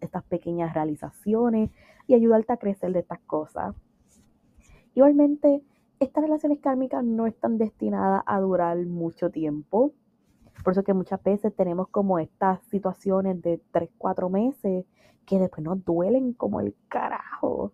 estas 0.00 0.24
pequeñas 0.24 0.74
realizaciones 0.74 1.70
y 2.06 2.14
ayudarte 2.14 2.52
a 2.52 2.58
crecer 2.58 2.92
de 2.92 3.00
estas 3.00 3.20
cosas. 3.20 3.74
Igualmente, 4.94 5.62
estas 5.98 6.22
relaciones 6.22 6.60
kármicas 6.60 7.04
no 7.04 7.26
están 7.26 7.58
destinadas 7.58 8.22
a 8.26 8.38
durar 8.40 8.76
mucho 8.86 9.30
tiempo. 9.30 9.92
Por 10.66 10.72
eso 10.72 10.82
que 10.82 10.94
muchas 10.94 11.22
veces 11.22 11.54
tenemos 11.54 11.86
como 11.90 12.18
estas 12.18 12.60
situaciones 12.64 13.40
de 13.40 13.60
3, 13.70 13.88
4 13.98 14.28
meses 14.28 14.84
que 15.24 15.38
después 15.38 15.62
nos 15.62 15.84
duelen 15.84 16.32
como 16.32 16.58
el 16.58 16.74
carajo. 16.88 17.70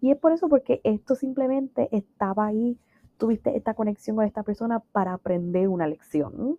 Y 0.00 0.10
es 0.10 0.16
por 0.16 0.32
eso 0.32 0.48
porque 0.48 0.80
esto 0.82 1.14
simplemente 1.14 1.88
estaba 1.96 2.46
ahí, 2.46 2.76
tuviste 3.18 3.56
esta 3.56 3.74
conexión 3.74 4.16
con 4.16 4.24
esta 4.24 4.42
persona 4.42 4.80
para 4.80 5.12
aprender 5.12 5.68
una 5.68 5.86
lección. 5.86 6.58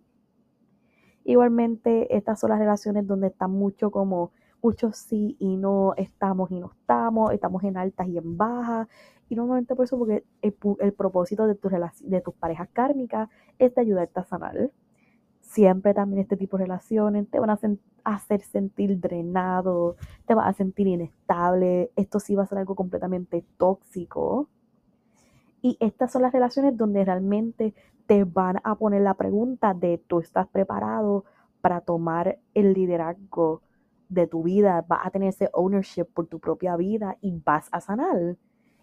Igualmente, 1.24 2.16
estas 2.16 2.40
son 2.40 2.48
las 2.48 2.58
relaciones 2.58 3.06
donde 3.06 3.26
está 3.26 3.46
mucho 3.46 3.90
como, 3.90 4.32
mucho 4.62 4.92
sí 4.92 5.36
y 5.38 5.58
no, 5.58 5.92
estamos 5.98 6.50
y 6.52 6.58
no 6.58 6.70
estamos, 6.72 7.34
estamos 7.34 7.62
en 7.64 7.76
altas 7.76 8.08
y 8.08 8.16
en 8.16 8.38
bajas. 8.38 8.88
Y 9.28 9.34
normalmente 9.34 9.74
por 9.74 9.84
eso, 9.84 9.98
porque 9.98 10.24
el, 10.40 10.94
propósito 10.94 11.46
de, 11.46 11.54
tu 11.54 11.68
de 11.68 12.20
tus 12.22 12.34
parejas 12.34 12.70
kármicas 12.72 13.28
es 13.58 13.74
de 13.74 13.82
ayudarte 13.82 14.20
a 14.20 14.24
sanar. 14.24 14.70
Siempre 15.46 15.94
también 15.94 16.20
este 16.20 16.36
tipo 16.36 16.58
de 16.58 16.64
relaciones 16.64 17.28
te 17.30 17.38
van 17.38 17.50
a 17.50 17.58
hacer 18.04 18.40
sentir 18.42 19.00
drenado, 19.00 19.96
te 20.26 20.34
vas 20.34 20.48
a 20.48 20.52
sentir 20.52 20.86
inestable, 20.88 21.90
esto 21.96 22.20
sí 22.20 22.34
va 22.34 22.42
a 22.42 22.46
ser 22.46 22.58
algo 22.58 22.74
completamente 22.74 23.44
tóxico. 23.56 24.48
Y 25.62 25.76
estas 25.80 26.12
son 26.12 26.22
las 26.22 26.32
relaciones 26.32 26.76
donde 26.76 27.04
realmente 27.04 27.74
te 28.06 28.24
van 28.24 28.60
a 28.64 28.74
poner 28.74 29.02
la 29.02 29.14
pregunta 29.14 29.72
de 29.72 29.98
tú 30.06 30.20
estás 30.20 30.46
preparado 30.48 31.24
para 31.60 31.80
tomar 31.80 32.38
el 32.54 32.72
liderazgo 32.74 33.62
de 34.08 34.26
tu 34.26 34.42
vida, 34.42 34.84
vas 34.86 35.06
a 35.06 35.10
tener 35.10 35.30
ese 35.30 35.48
ownership 35.52 36.04
por 36.04 36.26
tu 36.26 36.38
propia 36.38 36.76
vida 36.76 37.16
y 37.20 37.40
vas 37.44 37.68
a 37.72 37.80
sanar. 37.80 38.36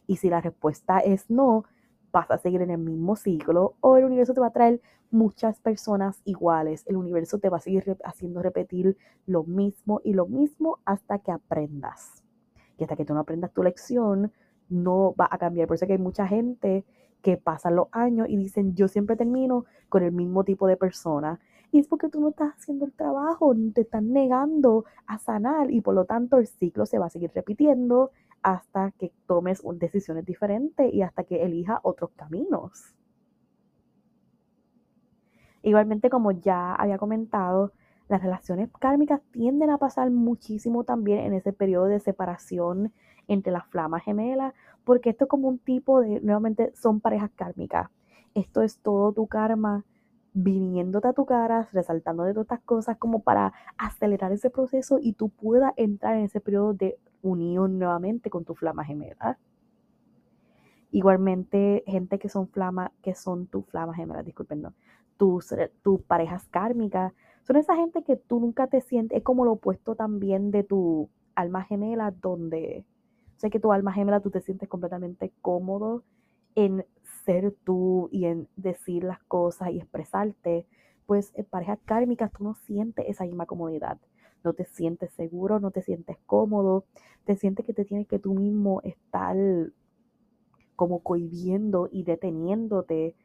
Y 0.07 0.17
si 0.17 0.29
la 0.29 0.41
respuesta 0.41 0.99
es 0.99 1.29
no, 1.29 1.65
vas 2.13 2.29
a 2.31 2.37
seguir 2.37 2.61
en 2.61 2.69
el 2.69 2.77
mismo 2.77 3.15
ciclo 3.15 3.75
o 3.81 3.97
el 3.97 4.05
universo 4.05 4.33
te 4.33 4.39
va 4.39 4.47
a 4.47 4.53
traer 4.53 4.79
muchas 5.09 5.59
personas 5.59 6.21
iguales. 6.23 6.83
El 6.87 6.95
universo 6.95 7.39
te 7.39 7.49
va 7.49 7.57
a 7.57 7.59
seguir 7.59 7.97
haciendo 8.05 8.41
repetir 8.41 8.95
lo 9.25 9.43
mismo 9.43 9.99
y 10.03 10.13
lo 10.13 10.27
mismo 10.27 10.79
hasta 10.85 11.19
que 11.19 11.31
aprendas. 11.31 12.23
Y 12.77 12.83
hasta 12.83 12.95
que 12.95 13.03
tú 13.03 13.13
no 13.13 13.19
aprendas 13.19 13.51
tu 13.51 13.63
lección, 13.63 14.31
no 14.69 15.13
va 15.19 15.27
a 15.29 15.37
cambiar. 15.39 15.67
Por 15.67 15.75
eso 15.75 15.87
que 15.87 15.93
hay 15.93 15.99
mucha 15.99 16.27
gente 16.27 16.85
que 17.23 17.37
pasan 17.37 17.75
los 17.75 17.87
años 17.91 18.27
y 18.29 18.37
dicen, 18.37 18.75
yo 18.75 18.87
siempre 18.87 19.15
termino 19.15 19.65
con 19.89 20.03
el 20.03 20.11
mismo 20.11 20.43
tipo 20.43 20.67
de 20.67 20.77
persona. 20.77 21.39
Y 21.71 21.79
es 21.79 21.87
porque 21.87 22.09
tú 22.09 22.21
no 22.21 22.29
estás 22.29 22.53
haciendo 22.53 22.85
el 22.85 22.93
trabajo, 22.93 23.55
te 23.73 23.81
están 23.81 24.13
negando 24.13 24.85
a 25.07 25.17
sanar 25.17 25.71
y 25.71 25.81
por 25.81 25.95
lo 25.95 26.05
tanto 26.05 26.37
el 26.37 26.45
ciclo 26.45 26.85
se 26.85 26.99
va 26.99 27.07
a 27.07 27.09
seguir 27.09 27.31
repitiendo 27.33 28.11
hasta 28.43 28.91
que 28.91 29.11
tomes 29.25 29.63
decisiones 29.75 30.25
diferentes 30.25 30.93
y 30.93 31.01
hasta 31.01 31.23
que 31.23 31.43
elija 31.43 31.79
otros 31.83 32.11
caminos. 32.15 32.93
Igualmente, 35.61 36.09
como 36.09 36.31
ya 36.31 36.75
había 36.75 36.97
comentado, 36.97 37.71
las 38.09 38.21
relaciones 38.21 38.69
kármicas 38.79 39.21
tienden 39.31 39.69
a 39.69 39.77
pasar 39.77 40.11
muchísimo 40.11 40.83
también 40.83 41.19
en 41.19 41.33
ese 41.33 41.53
periodo 41.53 41.85
de 41.85 42.01
separación 42.01 42.93
entre 43.27 43.53
las 43.53 43.65
flamas 43.67 44.03
gemelas, 44.03 44.53
porque 44.83 45.11
esto 45.11 45.25
es 45.25 45.29
como 45.29 45.47
un 45.47 45.59
tipo 45.59 46.01
de, 46.01 46.19
nuevamente, 46.19 46.73
son 46.75 46.99
parejas 46.99 47.31
kármicas. 47.35 47.89
Esto 48.33 48.61
es 48.61 48.79
todo 48.79 49.13
tu 49.13 49.27
karma 49.27 49.85
viniéndote 50.33 51.07
a 51.07 51.13
tu 51.13 51.25
cara, 51.25 51.69
resaltando 51.71 52.23
de 52.23 52.33
todas 52.33 52.45
estas 52.45 52.61
cosas 52.61 52.97
como 52.97 53.21
para 53.21 53.53
acelerar 53.77 54.31
ese 54.31 54.49
proceso 54.49 54.97
y 54.99 55.13
tú 55.13 55.29
puedas 55.29 55.73
entrar 55.77 56.17
en 56.17 56.23
ese 56.25 56.41
periodo 56.41 56.73
de 56.73 56.97
unión 57.23 57.79
nuevamente 57.79 58.29
con 58.29 58.45
tu 58.45 58.53
flama 58.53 58.85
gemela. 58.85 59.39
Igualmente, 60.91 61.83
gente 61.87 62.19
que 62.19 62.29
son 62.29 62.47
flama, 62.47 62.91
que 63.01 63.15
son 63.15 63.47
tu 63.47 63.63
flama 63.63 63.95
gemela, 63.95 64.21
disculpen, 64.21 64.61
no, 64.61 64.73
tus, 65.17 65.55
tus 65.81 66.01
parejas 66.03 66.45
kármicas, 66.49 67.13
son 67.41 67.55
esa 67.55 67.75
gente 67.75 68.03
que 68.03 68.15
tú 68.15 68.39
nunca 68.39 68.67
te 68.67 68.81
sientes, 68.81 69.17
es 69.17 69.23
como 69.23 69.43
lo 69.43 69.53
opuesto 69.53 69.95
también 69.95 70.51
de 70.51 70.63
tu 70.63 71.09
alma 71.33 71.63
gemela, 71.63 72.11
donde 72.11 72.85
sé 73.37 73.49
que 73.49 73.59
tu 73.59 73.71
alma 73.71 73.91
gemela 73.91 74.19
tú 74.19 74.29
te 74.29 74.41
sientes 74.41 74.69
completamente 74.69 75.33
cómodo 75.41 76.03
en 76.55 76.85
ser 77.25 77.55
tú 77.63 78.09
y 78.11 78.25
en 78.25 78.47
decir 78.55 79.03
las 79.03 79.23
cosas 79.23 79.71
y 79.71 79.79
expresarte, 79.79 80.67
pues 81.05 81.31
en 81.35 81.45
parejas 81.45 81.79
kármicas 81.85 82.31
tú 82.31 82.43
no 82.43 82.53
sientes 82.53 83.05
esa 83.07 83.23
misma 83.23 83.45
comodidad 83.45 83.97
no 84.43 84.53
te 84.53 84.65
sientes 84.65 85.11
seguro, 85.13 85.59
no 85.59 85.71
te 85.71 85.81
sientes 85.81 86.17
cómodo, 86.25 86.85
te 87.25 87.35
sientes 87.35 87.65
que 87.65 87.73
te 87.73 87.85
tienes 87.85 88.07
que 88.07 88.19
tú 88.19 88.33
mismo 88.33 88.81
estar 88.83 89.37
como 90.75 90.99
cohibiendo 90.99 91.87
y 91.91 92.03
deteniéndote 92.03 93.15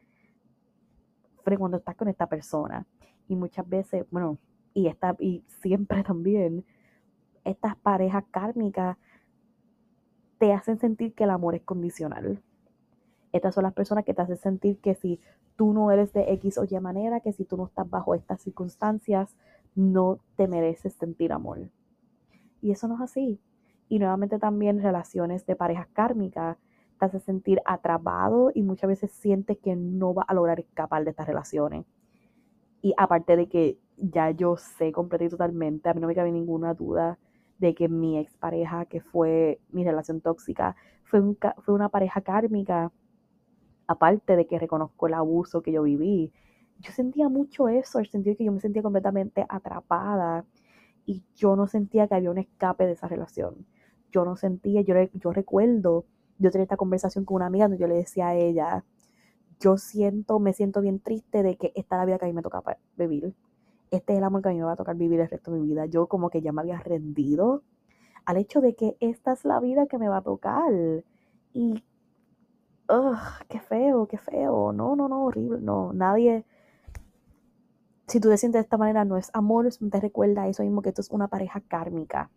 cuando 1.56 1.78
estás 1.78 1.96
con 1.96 2.08
esta 2.08 2.26
persona. 2.26 2.86
Y 3.28 3.36
muchas 3.36 3.66
veces, 3.68 4.04
bueno, 4.10 4.38
y, 4.74 4.88
esta, 4.88 5.16
y 5.18 5.44
siempre 5.62 6.02
también, 6.04 6.64
estas 7.44 7.76
parejas 7.76 8.24
kármicas 8.30 8.98
te 10.38 10.52
hacen 10.52 10.78
sentir 10.78 11.14
que 11.14 11.24
el 11.24 11.30
amor 11.30 11.54
es 11.54 11.62
condicional. 11.62 12.42
Estas 13.32 13.54
son 13.54 13.64
las 13.64 13.72
personas 13.72 14.04
que 14.04 14.14
te 14.14 14.22
hacen 14.22 14.36
sentir 14.36 14.78
que 14.78 14.94
si 14.94 15.20
tú 15.56 15.72
no 15.72 15.90
eres 15.90 16.12
de 16.12 16.32
X 16.34 16.58
o 16.58 16.64
Y 16.64 16.78
manera, 16.80 17.20
que 17.20 17.32
si 17.32 17.44
tú 17.44 17.56
no 17.56 17.66
estás 17.66 17.88
bajo 17.88 18.14
estas 18.14 18.40
circunstancias, 18.42 19.34
no 19.74 20.20
te 20.36 20.48
mereces 20.48 20.94
sentir 20.94 21.32
amor. 21.32 21.70
Y 22.60 22.70
eso 22.70 22.88
no 22.88 22.96
es 22.96 23.00
así. 23.00 23.40
Y 23.88 23.98
nuevamente 23.98 24.38
también 24.38 24.82
relaciones 24.82 25.46
de 25.46 25.56
parejas 25.56 25.88
kármicas 25.92 26.58
te 26.98 27.04
hace 27.06 27.20
sentir 27.20 27.60
atrapado 27.64 28.50
y 28.54 28.62
muchas 28.62 28.88
veces 28.88 29.12
sientes 29.12 29.58
que 29.58 29.76
no 29.76 30.14
va 30.14 30.24
a 30.26 30.34
lograr 30.34 30.60
escapar 30.60 31.04
de 31.04 31.10
estas 31.10 31.26
relaciones. 31.26 31.86
Y 32.82 32.94
aparte 32.96 33.36
de 33.36 33.48
que 33.48 33.78
ya 33.96 34.30
yo 34.30 34.56
sé 34.56 34.92
completamente 34.92 35.34
y 35.34 35.38
totalmente, 35.38 35.88
a 35.88 35.94
mí 35.94 36.00
no 36.00 36.06
me 36.06 36.14
cabe 36.14 36.32
ninguna 36.32 36.74
duda 36.74 37.18
de 37.58 37.74
que 37.74 37.88
mi 37.88 38.18
expareja, 38.18 38.84
que 38.86 39.00
fue 39.00 39.60
mi 39.70 39.84
relación 39.84 40.20
tóxica, 40.20 40.76
fue, 41.04 41.20
fue 41.58 41.74
una 41.74 41.88
pareja 41.88 42.20
kármica, 42.20 42.92
aparte 43.86 44.36
de 44.36 44.46
que 44.46 44.58
reconozco 44.58 45.06
el 45.06 45.14
abuso 45.14 45.62
que 45.62 45.72
yo 45.72 45.82
viví 45.82 46.32
yo 46.78 46.92
sentía 46.92 47.28
mucho 47.28 47.68
eso, 47.68 47.98
el 47.98 48.08
sentido 48.08 48.36
que 48.36 48.44
yo 48.44 48.52
me 48.52 48.60
sentía 48.60 48.82
completamente 48.82 49.44
atrapada 49.48 50.44
y 51.06 51.24
yo 51.34 51.56
no 51.56 51.66
sentía 51.66 52.06
que 52.06 52.14
había 52.14 52.30
un 52.30 52.38
escape 52.38 52.86
de 52.86 52.92
esa 52.92 53.08
relación. 53.08 53.66
Yo 54.12 54.24
no 54.24 54.36
sentía, 54.36 54.82
yo, 54.82 54.94
yo 55.14 55.32
recuerdo, 55.32 56.04
yo 56.38 56.50
tenía 56.50 56.64
esta 56.64 56.76
conversación 56.76 57.24
con 57.24 57.36
una 57.36 57.46
amiga 57.46 57.64
donde 57.66 57.78
yo 57.78 57.88
le 57.88 57.96
decía 57.96 58.28
a 58.28 58.34
ella, 58.34 58.84
yo 59.60 59.76
siento, 59.76 60.38
me 60.38 60.52
siento 60.52 60.80
bien 60.80 61.00
triste 61.00 61.42
de 61.42 61.56
que 61.56 61.72
esta 61.74 61.96
es 61.96 62.00
la 62.00 62.04
vida 62.04 62.18
que 62.18 62.26
a 62.26 62.28
mí 62.28 62.34
me 62.34 62.42
toca 62.42 62.62
vivir. 62.96 63.34
Este 63.90 64.12
es 64.12 64.18
el 64.18 64.24
amor 64.24 64.42
que 64.42 64.50
a 64.50 64.52
mí 64.52 64.58
me 64.58 64.64
va 64.64 64.72
a 64.72 64.76
tocar 64.76 64.96
vivir 64.96 65.20
el 65.20 65.28
resto 65.28 65.50
de 65.50 65.60
mi 65.60 65.66
vida. 65.66 65.86
Yo 65.86 66.06
como 66.06 66.30
que 66.30 66.42
ya 66.42 66.52
me 66.52 66.60
había 66.60 66.78
rendido 66.78 67.62
al 68.24 68.36
hecho 68.36 68.60
de 68.60 68.74
que 68.74 68.96
esta 69.00 69.32
es 69.32 69.44
la 69.44 69.58
vida 69.60 69.86
que 69.86 69.98
me 69.98 70.08
va 70.08 70.18
a 70.18 70.22
tocar. 70.22 70.72
Y, 71.54 71.82
ugh, 72.88 73.18
qué 73.48 73.60
feo, 73.60 74.06
qué 74.06 74.18
feo. 74.18 74.72
No, 74.72 74.94
no, 74.94 75.08
no, 75.08 75.24
horrible. 75.24 75.60
No, 75.60 75.92
nadie, 75.92 76.44
si 78.08 78.20
tú 78.20 78.30
te 78.30 78.38
sientes 78.38 78.60
de 78.60 78.64
esta 78.64 78.78
manera, 78.78 79.04
no 79.04 79.16
es 79.16 79.30
amor, 79.34 79.68
te 79.68 80.00
recuerda 80.00 80.48
eso 80.48 80.62
mismo 80.62 80.82
que 80.82 80.88
esto 80.88 81.02
es 81.02 81.10
una 81.10 81.28
pareja 81.28 81.60
kármica. 81.60 82.30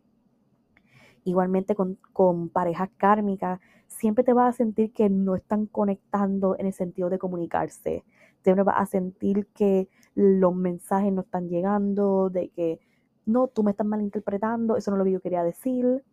Igualmente 1.24 1.76
con, 1.76 1.98
con 2.14 2.50
parejas 2.50 2.90
kármicas, 2.98 3.60
siempre 3.88 4.24
te 4.24 4.34
vas 4.34 4.56
a 4.56 4.58
sentir 4.58 4.92
que 4.92 5.10
no 5.10 5.36
están 5.36 5.68
conectando 5.68 6.58
en 6.58 6.68
el 6.68 6.74
sentido 6.74 7.10
de 7.10 7.20
comunicarse. 7.20 8.04
Siempre 8.44 8.64
vas 8.64 8.82
a 8.82 8.86
sentir 8.86 9.48
que 9.48 9.88
los 10.14 10.56
mensajes 10.56 11.14
no 11.14 11.22
están 11.22 11.48
llegando, 11.48 12.30
de 12.30 12.50
que 12.50 12.80
no, 13.26 13.48
tú 13.48 13.64
me 13.64 13.72
estás 13.72 13.88
malinterpretando, 13.88 14.76
eso 14.76 14.92
no 14.92 14.98
es 14.98 15.00
lo 15.00 15.06
que 15.06 15.12
yo 15.12 15.22
quería 15.22 15.44
decir. 15.44 16.04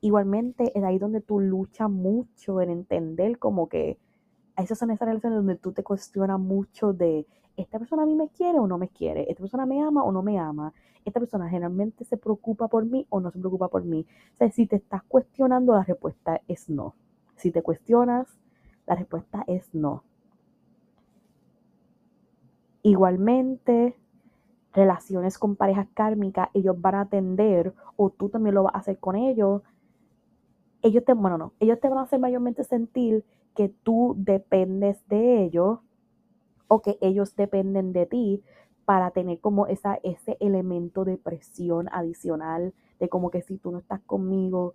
Igualmente 0.00 0.70
es 0.78 0.84
ahí 0.84 0.98
donde 0.98 1.20
tú 1.20 1.40
luchas 1.40 1.90
mucho 1.90 2.60
en 2.60 2.70
entender 2.70 3.38
como 3.38 3.68
que 3.68 3.98
esas 4.56 4.78
son 4.78 4.90
esas 4.90 5.08
relaciones 5.08 5.38
donde 5.38 5.56
tú 5.56 5.72
te 5.72 5.82
cuestionas 5.82 6.38
mucho 6.38 6.92
de 6.92 7.26
esta 7.58 7.78
persona 7.78 8.04
a 8.04 8.06
mí 8.06 8.14
me 8.14 8.28
quiere 8.28 8.58
o 8.58 8.66
no 8.66 8.78
me 8.78 8.88
quiere, 8.88 9.26
esta 9.28 9.40
persona 9.40 9.66
me 9.66 9.82
ama 9.82 10.04
o 10.04 10.12
no 10.12 10.22
me 10.22 10.38
ama, 10.38 10.72
esta 11.04 11.20
persona 11.20 11.48
generalmente 11.48 12.04
se 12.04 12.16
preocupa 12.16 12.68
por 12.68 12.84
mí 12.84 13.06
o 13.10 13.20
no 13.20 13.30
se 13.30 13.38
preocupa 13.38 13.68
por 13.68 13.84
mí. 13.84 14.06
O 14.34 14.36
sea, 14.36 14.50
si 14.50 14.66
te 14.66 14.76
estás 14.76 15.02
cuestionando, 15.04 15.74
la 15.74 15.82
respuesta 15.82 16.40
es 16.46 16.68
no. 16.68 16.94
Si 17.36 17.50
te 17.50 17.62
cuestionas, 17.62 18.28
la 18.86 18.94
respuesta 18.94 19.44
es 19.46 19.74
no. 19.74 20.04
Igualmente, 22.82 23.96
relaciones 24.72 25.38
con 25.38 25.56
parejas 25.56 25.88
kármicas, 25.94 26.50
ellos 26.54 26.80
van 26.80 26.94
a 26.94 27.00
atender, 27.02 27.74
o 27.96 28.10
tú 28.10 28.28
también 28.28 28.54
lo 28.54 28.62
vas 28.62 28.74
a 28.74 28.78
hacer 28.78 28.98
con 28.98 29.16
ellos, 29.16 29.62
ellos 30.82 31.04
te, 31.04 31.12
bueno, 31.12 31.38
no, 31.38 31.52
ellos 31.58 31.80
te 31.80 31.88
van 31.88 31.98
a 31.98 32.02
hacer 32.02 32.20
mayormente 32.20 32.62
sentir 32.62 33.24
que 33.56 33.68
tú 33.68 34.14
dependes 34.16 35.04
de 35.08 35.42
ellos 35.42 35.80
o 36.68 36.82
que 36.82 36.98
ellos 37.00 37.34
dependen 37.34 37.92
de 37.92 38.06
ti 38.06 38.42
para 38.84 39.10
tener 39.10 39.40
como 39.40 39.66
esa, 39.66 39.98
ese 40.02 40.36
elemento 40.40 41.04
de 41.04 41.18
presión 41.18 41.88
adicional 41.92 42.72
de 42.98 43.08
como 43.08 43.30
que 43.30 43.42
si 43.42 43.58
tú 43.58 43.70
no 43.70 43.78
estás 43.78 44.00
conmigo, 44.00 44.74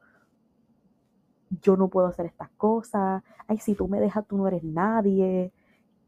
yo 1.61 1.77
no 1.77 1.87
puedo 1.89 2.07
hacer 2.07 2.25
estas 2.25 2.49
cosas, 2.51 3.23
ay, 3.47 3.57
si 3.57 3.75
tú 3.75 3.87
me 3.87 3.99
dejas, 3.99 4.25
tú 4.27 4.37
no 4.37 4.47
eres 4.47 4.63
nadie, 4.63 5.51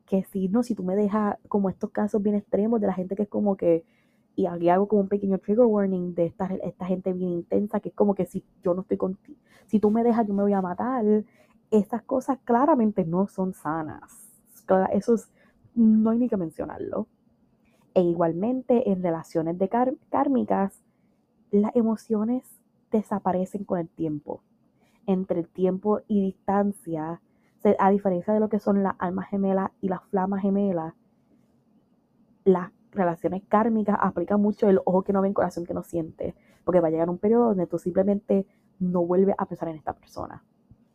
que 0.06 0.24
si 0.24 0.48
no, 0.50 0.64
si 0.64 0.76
tú 0.76 0.84
me 0.84 0.96
dejas 0.96 1.38
como 1.48 1.70
estos 1.70 1.90
casos 1.92 2.22
bien 2.22 2.36
extremos 2.36 2.80
de 2.82 2.88
la 2.88 2.94
gente 2.94 3.16
que 3.16 3.24
es 3.24 3.30
como 3.30 3.58
que, 3.58 3.84
y 4.36 4.48
aquí 4.48 4.70
hago 4.70 4.88
como 4.88 5.02
un 5.02 5.08
pequeño 5.08 5.40
trigger 5.40 5.66
warning 5.66 6.14
de 6.14 6.26
esta, 6.26 6.46
esta 6.64 6.86
gente 6.86 7.14
bien 7.14 7.32
intensa, 7.32 7.80
que 7.80 7.90
es 7.90 7.96
como 7.96 8.16
que 8.16 8.26
si 8.26 8.44
yo 8.64 8.74
no 8.74 8.82
estoy 8.82 8.98
contigo, 8.98 9.40
si 9.68 9.80
tú 9.80 9.90
me 9.92 10.04
dejas, 10.04 10.28
yo 10.28 10.34
me 10.34 10.44
voy 10.44 10.54
a 10.54 10.62
matar, 10.62 11.06
estas 11.72 12.04
cosas 12.04 12.38
claramente 12.44 13.04
no 13.06 13.28
son 13.28 13.54
sanas. 13.54 14.22
Eso 14.92 15.16
no 15.76 16.10
hay 16.10 16.20
ni 16.20 16.30
que 16.30 16.38
mencionarlo. 16.38 17.08
E 17.94 18.02
igualmente 18.02 18.90
en 18.90 19.04
relaciones 19.04 19.58
de 19.58 19.70
kármicas, 19.70 20.82
las 21.52 21.76
emociones 21.76 22.44
desaparecen 22.92 23.64
con 23.64 23.80
el 23.80 23.90
tiempo. 23.90 24.42
Entre 25.06 25.40
el 25.40 25.48
tiempo 25.48 26.02
y 26.08 26.22
distancia, 26.22 27.22
a 27.80 27.90
diferencia 27.90 28.34
de 28.34 28.40
lo 28.40 28.50
que 28.50 28.60
son 28.60 28.84
las 28.84 28.96
almas 29.00 29.30
gemelas 29.30 29.72
y 29.82 29.90
las 29.90 30.04
flamas 30.04 30.42
gemelas, 30.42 30.94
las 32.44 32.72
relaciones 32.92 33.44
kármicas 33.48 33.98
aplican 34.00 34.42
mucho 34.42 34.70
el 34.70 34.80
ojo 34.86 35.04
que 35.04 35.14
no 35.14 35.22
ve, 35.22 35.34
corazón 35.34 35.66
que 35.66 35.74
no 35.74 35.84
siente. 35.84 36.36
Porque 36.64 36.80
va 36.80 36.88
a 36.88 36.92
llegar 36.92 37.10
un 37.10 37.18
periodo 37.18 37.50
donde 37.50 37.68
tú 37.68 37.78
simplemente 37.78 38.46
no 38.80 39.06
vuelves 39.06 39.36
a 39.38 39.46
pensar 39.46 39.70
en 39.70 39.76
esta 39.76 39.94
persona. 39.94 40.44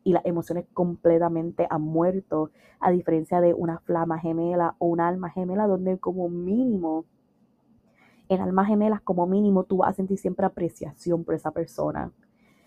Y 0.03 0.13
las 0.13 0.25
emociones 0.25 0.67
completamente 0.73 1.67
han 1.69 1.83
muerto, 1.83 2.51
a 2.81 2.91
diferencia 2.91 3.41
de 3.41 3.53
una 3.53 3.79
flama 3.81 4.19
gemela 4.19 4.75
o 4.79 4.87
una 4.87 5.09
alma 5.09 5.31
gemela, 5.31 5.67
donde 5.67 5.99
como 5.99 6.29
mínimo, 6.29 7.05
en 8.29 8.41
almas 8.41 8.69
gemelas, 8.69 9.01
como 9.03 9.27
mínimo, 9.27 9.65
tú 9.65 9.79
vas 9.79 9.91
a 9.91 9.93
sentir 9.95 10.19
siempre 10.19 10.47
apreciación 10.47 11.25
por 11.25 11.35
esa 11.35 11.51
persona. 11.51 12.13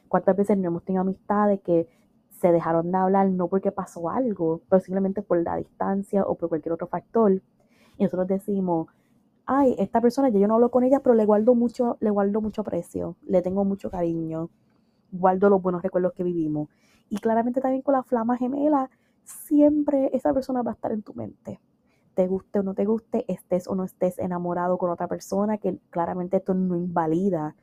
¿Cuántas 0.07 0.36
veces 0.36 0.57
no 0.57 0.67
hemos 0.67 0.84
tenido 0.84 1.01
amistades 1.01 1.61
que 1.61 1.88
se 2.29 2.51
dejaron 2.51 2.91
de 2.91 2.97
hablar 2.97 3.29
no 3.29 3.47
porque 3.47 3.71
pasó 3.71 4.09
algo, 4.09 4.61
pero 4.69 4.79
simplemente 4.81 5.21
por 5.21 5.41
la 5.41 5.55
distancia 5.55 6.23
o 6.23 6.36
por 6.36 6.49
cualquier 6.49 6.73
otro 6.73 6.88
factor? 6.88 7.41
Y 7.97 8.03
nosotros 8.03 8.27
decimos, 8.27 8.88
ay, 9.45 9.75
esta 9.77 10.01
persona, 10.01 10.29
yo 10.29 10.47
no 10.47 10.55
hablo 10.55 10.69
con 10.69 10.84
ella, 10.84 10.99
pero 10.99 11.15
le 11.15 11.25
guardo 11.25 11.55
mucho, 11.55 11.97
le 11.99 12.09
guardo 12.09 12.41
mucho 12.41 12.61
aprecio, 12.61 13.15
le 13.25 13.41
tengo 13.41 13.65
mucho 13.65 13.89
cariño, 13.89 14.49
guardo 15.11 15.49
los 15.49 15.61
buenos 15.61 15.81
recuerdos 15.81 16.13
que 16.13 16.23
vivimos. 16.23 16.69
Y 17.14 17.18
claramente 17.20 17.61
también 17.61 17.84
con 17.84 17.93
la 17.93 18.01
flama 18.01 18.38
gemela, 18.38 18.89
siempre 19.24 20.09
esa 20.14 20.34
persona 20.34 20.64
va 20.64 20.72
a 20.72 20.74
estar 20.74 20.91
en 20.91 21.03
tu 21.03 21.14
mente. 21.14 21.59
Te 22.16 22.26
guste 22.26 22.57
o 22.57 22.64
no 22.64 22.74
te 22.74 22.86
guste, 22.86 23.24
estés 23.32 23.68
o 23.68 23.76
no 23.76 23.84
estés 23.84 24.18
enamorado 24.18 24.80
con 24.80 24.89
otra 24.89 25.07
persona, 25.07 25.59
que 25.59 25.78
claramente 25.91 26.38
esto 26.38 26.55
no 26.55 26.76
invalida 26.76 27.55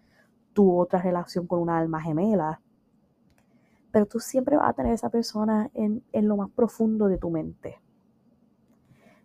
tu 0.52 0.78
otra 0.78 1.02
relación 1.02 1.48
con 1.48 1.58
una 1.58 1.78
alma 1.78 2.00
gemela. 2.00 2.60
Pero 3.90 4.06
tú 4.06 4.20
siempre 4.20 4.56
vas 4.56 4.68
a 4.68 4.72
tener 4.72 4.92
esa 4.92 5.10
persona 5.10 5.68
en, 5.74 6.04
en 6.12 6.28
lo 6.28 6.36
más 6.36 6.50
profundo 6.50 7.08
de 7.08 7.18
tu 7.18 7.28
mente 7.28 7.80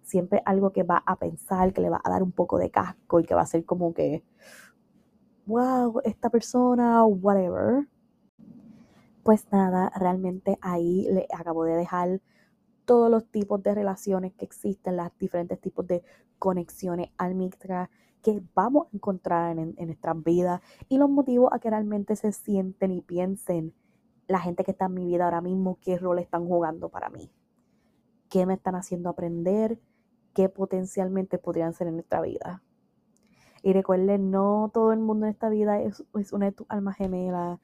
siempre 0.01 0.41
algo 0.43 0.71
que 0.71 0.82
va 0.82 1.03
a 1.05 1.17
pensar, 1.17 1.71
que 1.71 1.82
le 1.82 1.89
va 1.91 2.01
a 2.03 2.09
dar 2.09 2.23
un 2.23 2.32
poco 2.32 2.57
de 2.57 2.71
casco 2.71 3.19
y 3.19 3.26
que 3.26 3.36
va 3.36 3.41
a 3.41 3.45
ser 3.45 3.63
como 3.63 3.93
que, 3.93 4.23
wow, 5.45 6.01
esta 6.03 6.32
persona, 6.32 7.05
whatever. 7.05 7.88
Pues 9.26 9.51
nada, 9.51 9.91
realmente 9.95 10.59
ahí 10.61 11.07
le 11.09 11.26
acabo 11.34 11.63
de 11.63 11.76
dejar 11.76 12.21
todos 12.86 13.09
los 13.09 13.26
tipos 13.26 13.63
de 13.63 13.73
relaciones 13.73 14.34
que 14.34 14.45
existen, 14.45 14.97
los 14.97 15.09
diferentes 15.17 15.59
tipos 15.59 15.88
de 15.88 16.03
conexiones 16.38 17.09
almísticas 17.17 17.89
que 18.21 18.43
vamos 18.53 18.86
a 18.86 18.89
encontrar 18.95 19.57
en, 19.57 19.73
en 19.78 19.88
nuestras 19.88 20.23
vidas 20.23 20.61
y 20.89 20.99
los 20.99 21.09
motivos 21.09 21.49
a 21.51 21.57
que 21.57 21.71
realmente 21.71 22.15
se 22.15 22.32
sienten 22.34 22.91
y 22.91 23.01
piensen 23.01 23.73
la 24.28 24.39
gente 24.39 24.63
que 24.63 24.69
está 24.69 24.86
en 24.86 24.93
mi 24.93 25.05
vida 25.07 25.26
ahora 25.26 25.41
mismo, 25.41 25.80
qué 25.82 25.97
rol 25.97 26.19
están 26.19 26.45
jugando 26.45 26.89
para 26.89 27.09
mí, 27.09 27.32
qué 28.30 28.45
me 28.45 28.53
están 28.53 28.76
haciendo 28.76 29.09
aprender, 29.09 29.80
qué 30.36 30.49
potencialmente 30.49 31.39
podrían 31.39 31.73
ser 31.73 31.88
en 31.88 31.95
nuestra 31.95 32.21
vida. 32.21 32.61
Y 33.63 33.73
recuerden, 33.73 34.30
no 34.30 34.69
todo 34.71 34.93
el 34.93 34.99
mundo 34.99 35.26
en 35.26 35.32
esta 35.32 35.49
vida 35.49 35.82
es, 35.82 36.03
una 36.32 36.45
de 36.45 36.51
tus 36.51 36.67
almas 36.69 36.97
gemelas. 36.97 37.59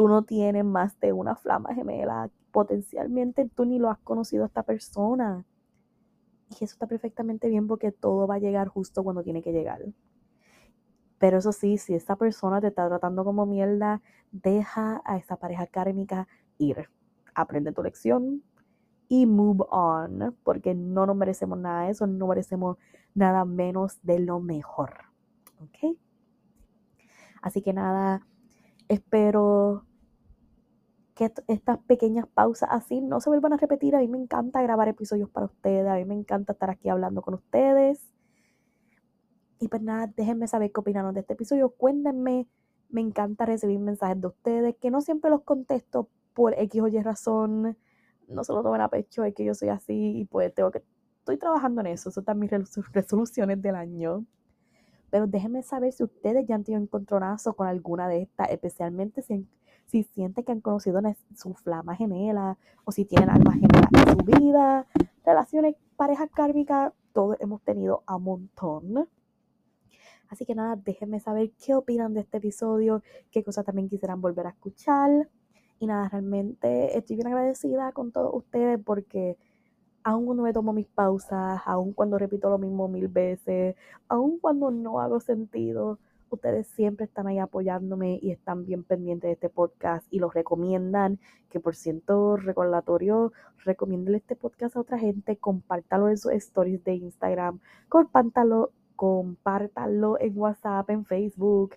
Tú 0.00 0.08
no 0.08 0.22
tienes 0.22 0.64
más 0.64 0.98
de 0.98 1.12
una 1.12 1.36
flama 1.36 1.74
gemela. 1.74 2.30
Potencialmente 2.52 3.46
tú 3.54 3.66
ni 3.66 3.78
lo 3.78 3.90
has 3.90 3.98
conocido 3.98 4.44
a 4.44 4.46
esta 4.46 4.62
persona. 4.62 5.44
Y 6.48 6.64
eso 6.64 6.72
está 6.72 6.86
perfectamente 6.86 7.50
bien 7.50 7.66
porque 7.66 7.92
todo 7.92 8.26
va 8.26 8.36
a 8.36 8.38
llegar 8.38 8.68
justo 8.68 9.04
cuando 9.04 9.22
tiene 9.22 9.42
que 9.42 9.52
llegar. 9.52 9.82
Pero 11.18 11.36
eso 11.36 11.52
sí, 11.52 11.76
si 11.76 11.92
esta 11.94 12.16
persona 12.16 12.62
te 12.62 12.68
está 12.68 12.88
tratando 12.88 13.26
como 13.26 13.44
mierda, 13.44 14.00
deja 14.32 15.02
a 15.04 15.18
esa 15.18 15.36
pareja 15.36 15.66
kármica 15.66 16.28
ir. 16.56 16.88
Aprende 17.34 17.70
tu 17.72 17.82
lección, 17.82 18.42
y 19.06 19.26
move 19.26 19.66
on, 19.68 20.34
porque 20.44 20.74
no 20.74 21.04
nos 21.04 21.14
merecemos 21.14 21.58
nada 21.58 21.82
de 21.82 21.90
eso, 21.90 22.06
no 22.06 22.26
merecemos 22.26 22.78
nada 23.12 23.44
menos 23.44 24.00
de 24.02 24.20
lo 24.20 24.40
mejor. 24.40 24.94
¿Ok? 25.60 25.98
Así 27.42 27.60
que 27.60 27.74
nada, 27.74 28.26
espero 28.88 29.84
que 31.20 31.30
estas 31.48 31.78
pequeñas 31.80 32.26
pausas 32.26 32.70
así 32.72 33.02
no 33.02 33.20
se 33.20 33.28
vuelvan 33.28 33.52
a 33.52 33.58
repetir. 33.58 33.94
A 33.94 33.98
mí 33.98 34.08
me 34.08 34.16
encanta 34.16 34.62
grabar 34.62 34.88
episodios 34.88 35.28
para 35.28 35.46
ustedes, 35.46 35.86
a 35.86 35.96
mí 35.96 36.06
me 36.06 36.14
encanta 36.14 36.54
estar 36.54 36.70
aquí 36.70 36.88
hablando 36.88 37.20
con 37.20 37.34
ustedes. 37.34 38.08
Y 39.58 39.68
pues 39.68 39.82
nada, 39.82 40.10
déjenme 40.16 40.48
saber 40.48 40.72
qué 40.72 40.80
opinaron 40.80 41.12
de 41.12 41.20
este 41.20 41.34
episodio. 41.34 41.68
Cuéntenme, 41.68 42.48
me 42.88 43.02
encanta 43.02 43.44
recibir 43.44 43.78
mensajes 43.80 44.18
de 44.18 44.28
ustedes, 44.28 44.76
que 44.80 44.90
no 44.90 45.02
siempre 45.02 45.30
los 45.30 45.42
contesto 45.42 46.08
por 46.32 46.54
X 46.58 46.80
o 46.80 46.88
Y 46.88 47.02
razón 47.02 47.76
no 48.28 48.42
se 48.42 48.54
lo 48.54 48.62
tomen 48.62 48.80
a 48.80 48.88
pecho, 48.88 49.24
es 49.24 49.34
que 49.34 49.44
yo 49.44 49.54
soy 49.54 49.68
así 49.68 50.20
y 50.20 50.24
pues 50.24 50.54
tengo 50.54 50.70
que, 50.70 50.82
estoy 51.18 51.36
trabajando 51.36 51.82
en 51.82 51.88
eso, 51.88 52.08
eso 52.08 52.20
están 52.20 52.38
mis 52.38 52.50
resoluciones 52.92 53.60
del 53.60 53.74
año. 53.74 54.24
Pero 55.10 55.26
déjenme 55.26 55.62
saber 55.64 55.92
si 55.92 56.04
ustedes 56.04 56.46
ya 56.46 56.54
han 56.54 56.64
tenido 56.64 56.80
encontronazo 56.82 57.54
con 57.54 57.66
alguna 57.66 58.08
de 58.08 58.22
estas, 58.22 58.48
especialmente 58.50 59.22
si, 59.22 59.46
si 59.90 60.04
sienten 60.04 60.44
que 60.44 60.52
han 60.52 60.60
conocido 60.60 61.00
su 61.34 61.54
flama 61.54 61.96
gemela 61.96 62.56
o 62.84 62.92
si 62.92 63.04
tienen 63.04 63.28
alma 63.28 63.52
gemela 63.52 63.88
en 63.92 64.18
su 64.18 64.24
vida, 64.24 64.86
relaciones, 65.24 65.74
parejas 65.96 66.30
kármicas, 66.30 66.92
todos 67.12 67.36
hemos 67.40 67.60
tenido 67.62 68.02
a 68.06 68.18
montón. 68.18 69.08
Así 70.28 70.46
que 70.46 70.54
nada, 70.54 70.76
déjenme 70.76 71.18
saber 71.18 71.50
qué 71.64 71.74
opinan 71.74 72.14
de 72.14 72.20
este 72.20 72.36
episodio, 72.36 73.02
qué 73.32 73.42
cosas 73.42 73.64
también 73.64 73.88
quisieran 73.88 74.20
volver 74.20 74.46
a 74.46 74.50
escuchar. 74.50 75.28
Y 75.80 75.86
nada, 75.86 76.08
realmente 76.08 76.96
estoy 76.96 77.16
bien 77.16 77.26
agradecida 77.26 77.90
con 77.90 78.12
todos 78.12 78.32
ustedes 78.32 78.78
porque 78.84 79.36
aun 80.04 80.24
cuando 80.24 80.44
me 80.44 80.52
tomo 80.52 80.72
mis 80.72 80.86
pausas, 80.86 81.60
aun 81.66 81.92
cuando 81.92 82.16
repito 82.16 82.48
lo 82.48 82.58
mismo 82.58 82.86
mil 82.86 83.08
veces, 83.08 83.74
aun 84.08 84.38
cuando 84.38 84.70
no 84.70 85.00
hago 85.00 85.18
sentido, 85.18 85.98
ustedes 86.36 86.66
siempre 86.68 87.06
están 87.06 87.26
ahí 87.26 87.38
apoyándome 87.38 88.18
y 88.22 88.30
están 88.30 88.64
bien 88.64 88.84
pendientes 88.84 89.28
de 89.28 89.32
este 89.32 89.48
podcast 89.48 90.06
y 90.10 90.18
los 90.18 90.34
recomiendan, 90.34 91.18
que 91.50 91.60
por 91.60 91.74
ciento 91.74 92.36
recordatorio, 92.36 93.32
recomiéndenle 93.64 94.18
este 94.18 94.36
podcast 94.36 94.76
a 94.76 94.80
otra 94.80 94.98
gente, 94.98 95.36
compártalo 95.36 96.08
en 96.08 96.18
sus 96.18 96.32
stories 96.32 96.82
de 96.84 96.94
Instagram, 96.94 97.60
compártalo, 97.88 98.72
compártalo 98.96 100.20
en 100.20 100.38
WhatsApp, 100.38 100.88
en 100.90 101.04
Facebook, 101.04 101.76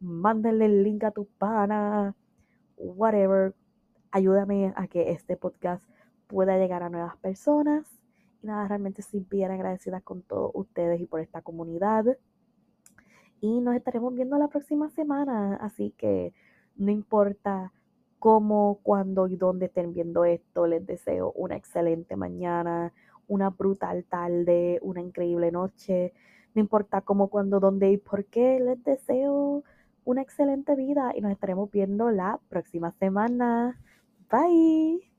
mándenle 0.00 0.66
el 0.66 0.82
link 0.82 1.04
a 1.04 1.10
tu 1.10 1.26
pana 1.38 2.14
whatever, 2.76 3.54
ayúdame 4.10 4.72
a 4.76 4.86
que 4.86 5.10
este 5.10 5.36
podcast 5.36 5.84
pueda 6.26 6.58
llegar 6.58 6.82
a 6.82 6.90
nuevas 6.90 7.16
personas. 7.18 7.86
Y 8.42 8.46
nada, 8.46 8.68
realmente 8.68 9.00
estoy 9.00 9.20
bien 9.20 9.50
agradecida 9.50 10.00
con 10.00 10.22
todos 10.22 10.50
ustedes 10.54 11.00
y 11.00 11.06
por 11.06 11.20
esta 11.20 11.42
comunidad. 11.42 12.04
Y 13.40 13.60
nos 13.60 13.76
estaremos 13.76 14.14
viendo 14.14 14.38
la 14.38 14.48
próxima 14.48 14.88
semana. 14.90 15.56
Así 15.56 15.92
que 15.96 16.32
no 16.76 16.90
importa 16.90 17.72
cómo, 18.18 18.80
cuándo 18.82 19.28
y 19.28 19.36
dónde 19.36 19.66
estén 19.66 19.92
viendo 19.92 20.24
esto, 20.24 20.66
les 20.66 20.86
deseo 20.86 21.32
una 21.32 21.56
excelente 21.56 22.16
mañana, 22.16 22.92
una 23.28 23.50
brutal 23.50 24.04
tarde, 24.04 24.78
una 24.82 25.00
increíble 25.00 25.50
noche. 25.52 26.12
No 26.54 26.60
importa 26.60 27.02
cómo, 27.02 27.28
cuándo, 27.28 27.60
dónde 27.60 27.90
y 27.90 27.98
por 27.98 28.24
qué, 28.26 28.58
les 28.60 28.82
deseo 28.82 29.64
una 30.04 30.22
excelente 30.22 30.74
vida 30.74 31.12
y 31.14 31.20
nos 31.20 31.32
estaremos 31.32 31.70
viendo 31.70 32.10
la 32.10 32.40
próxima 32.48 32.92
semana. 32.92 33.78
Bye. 34.30 35.15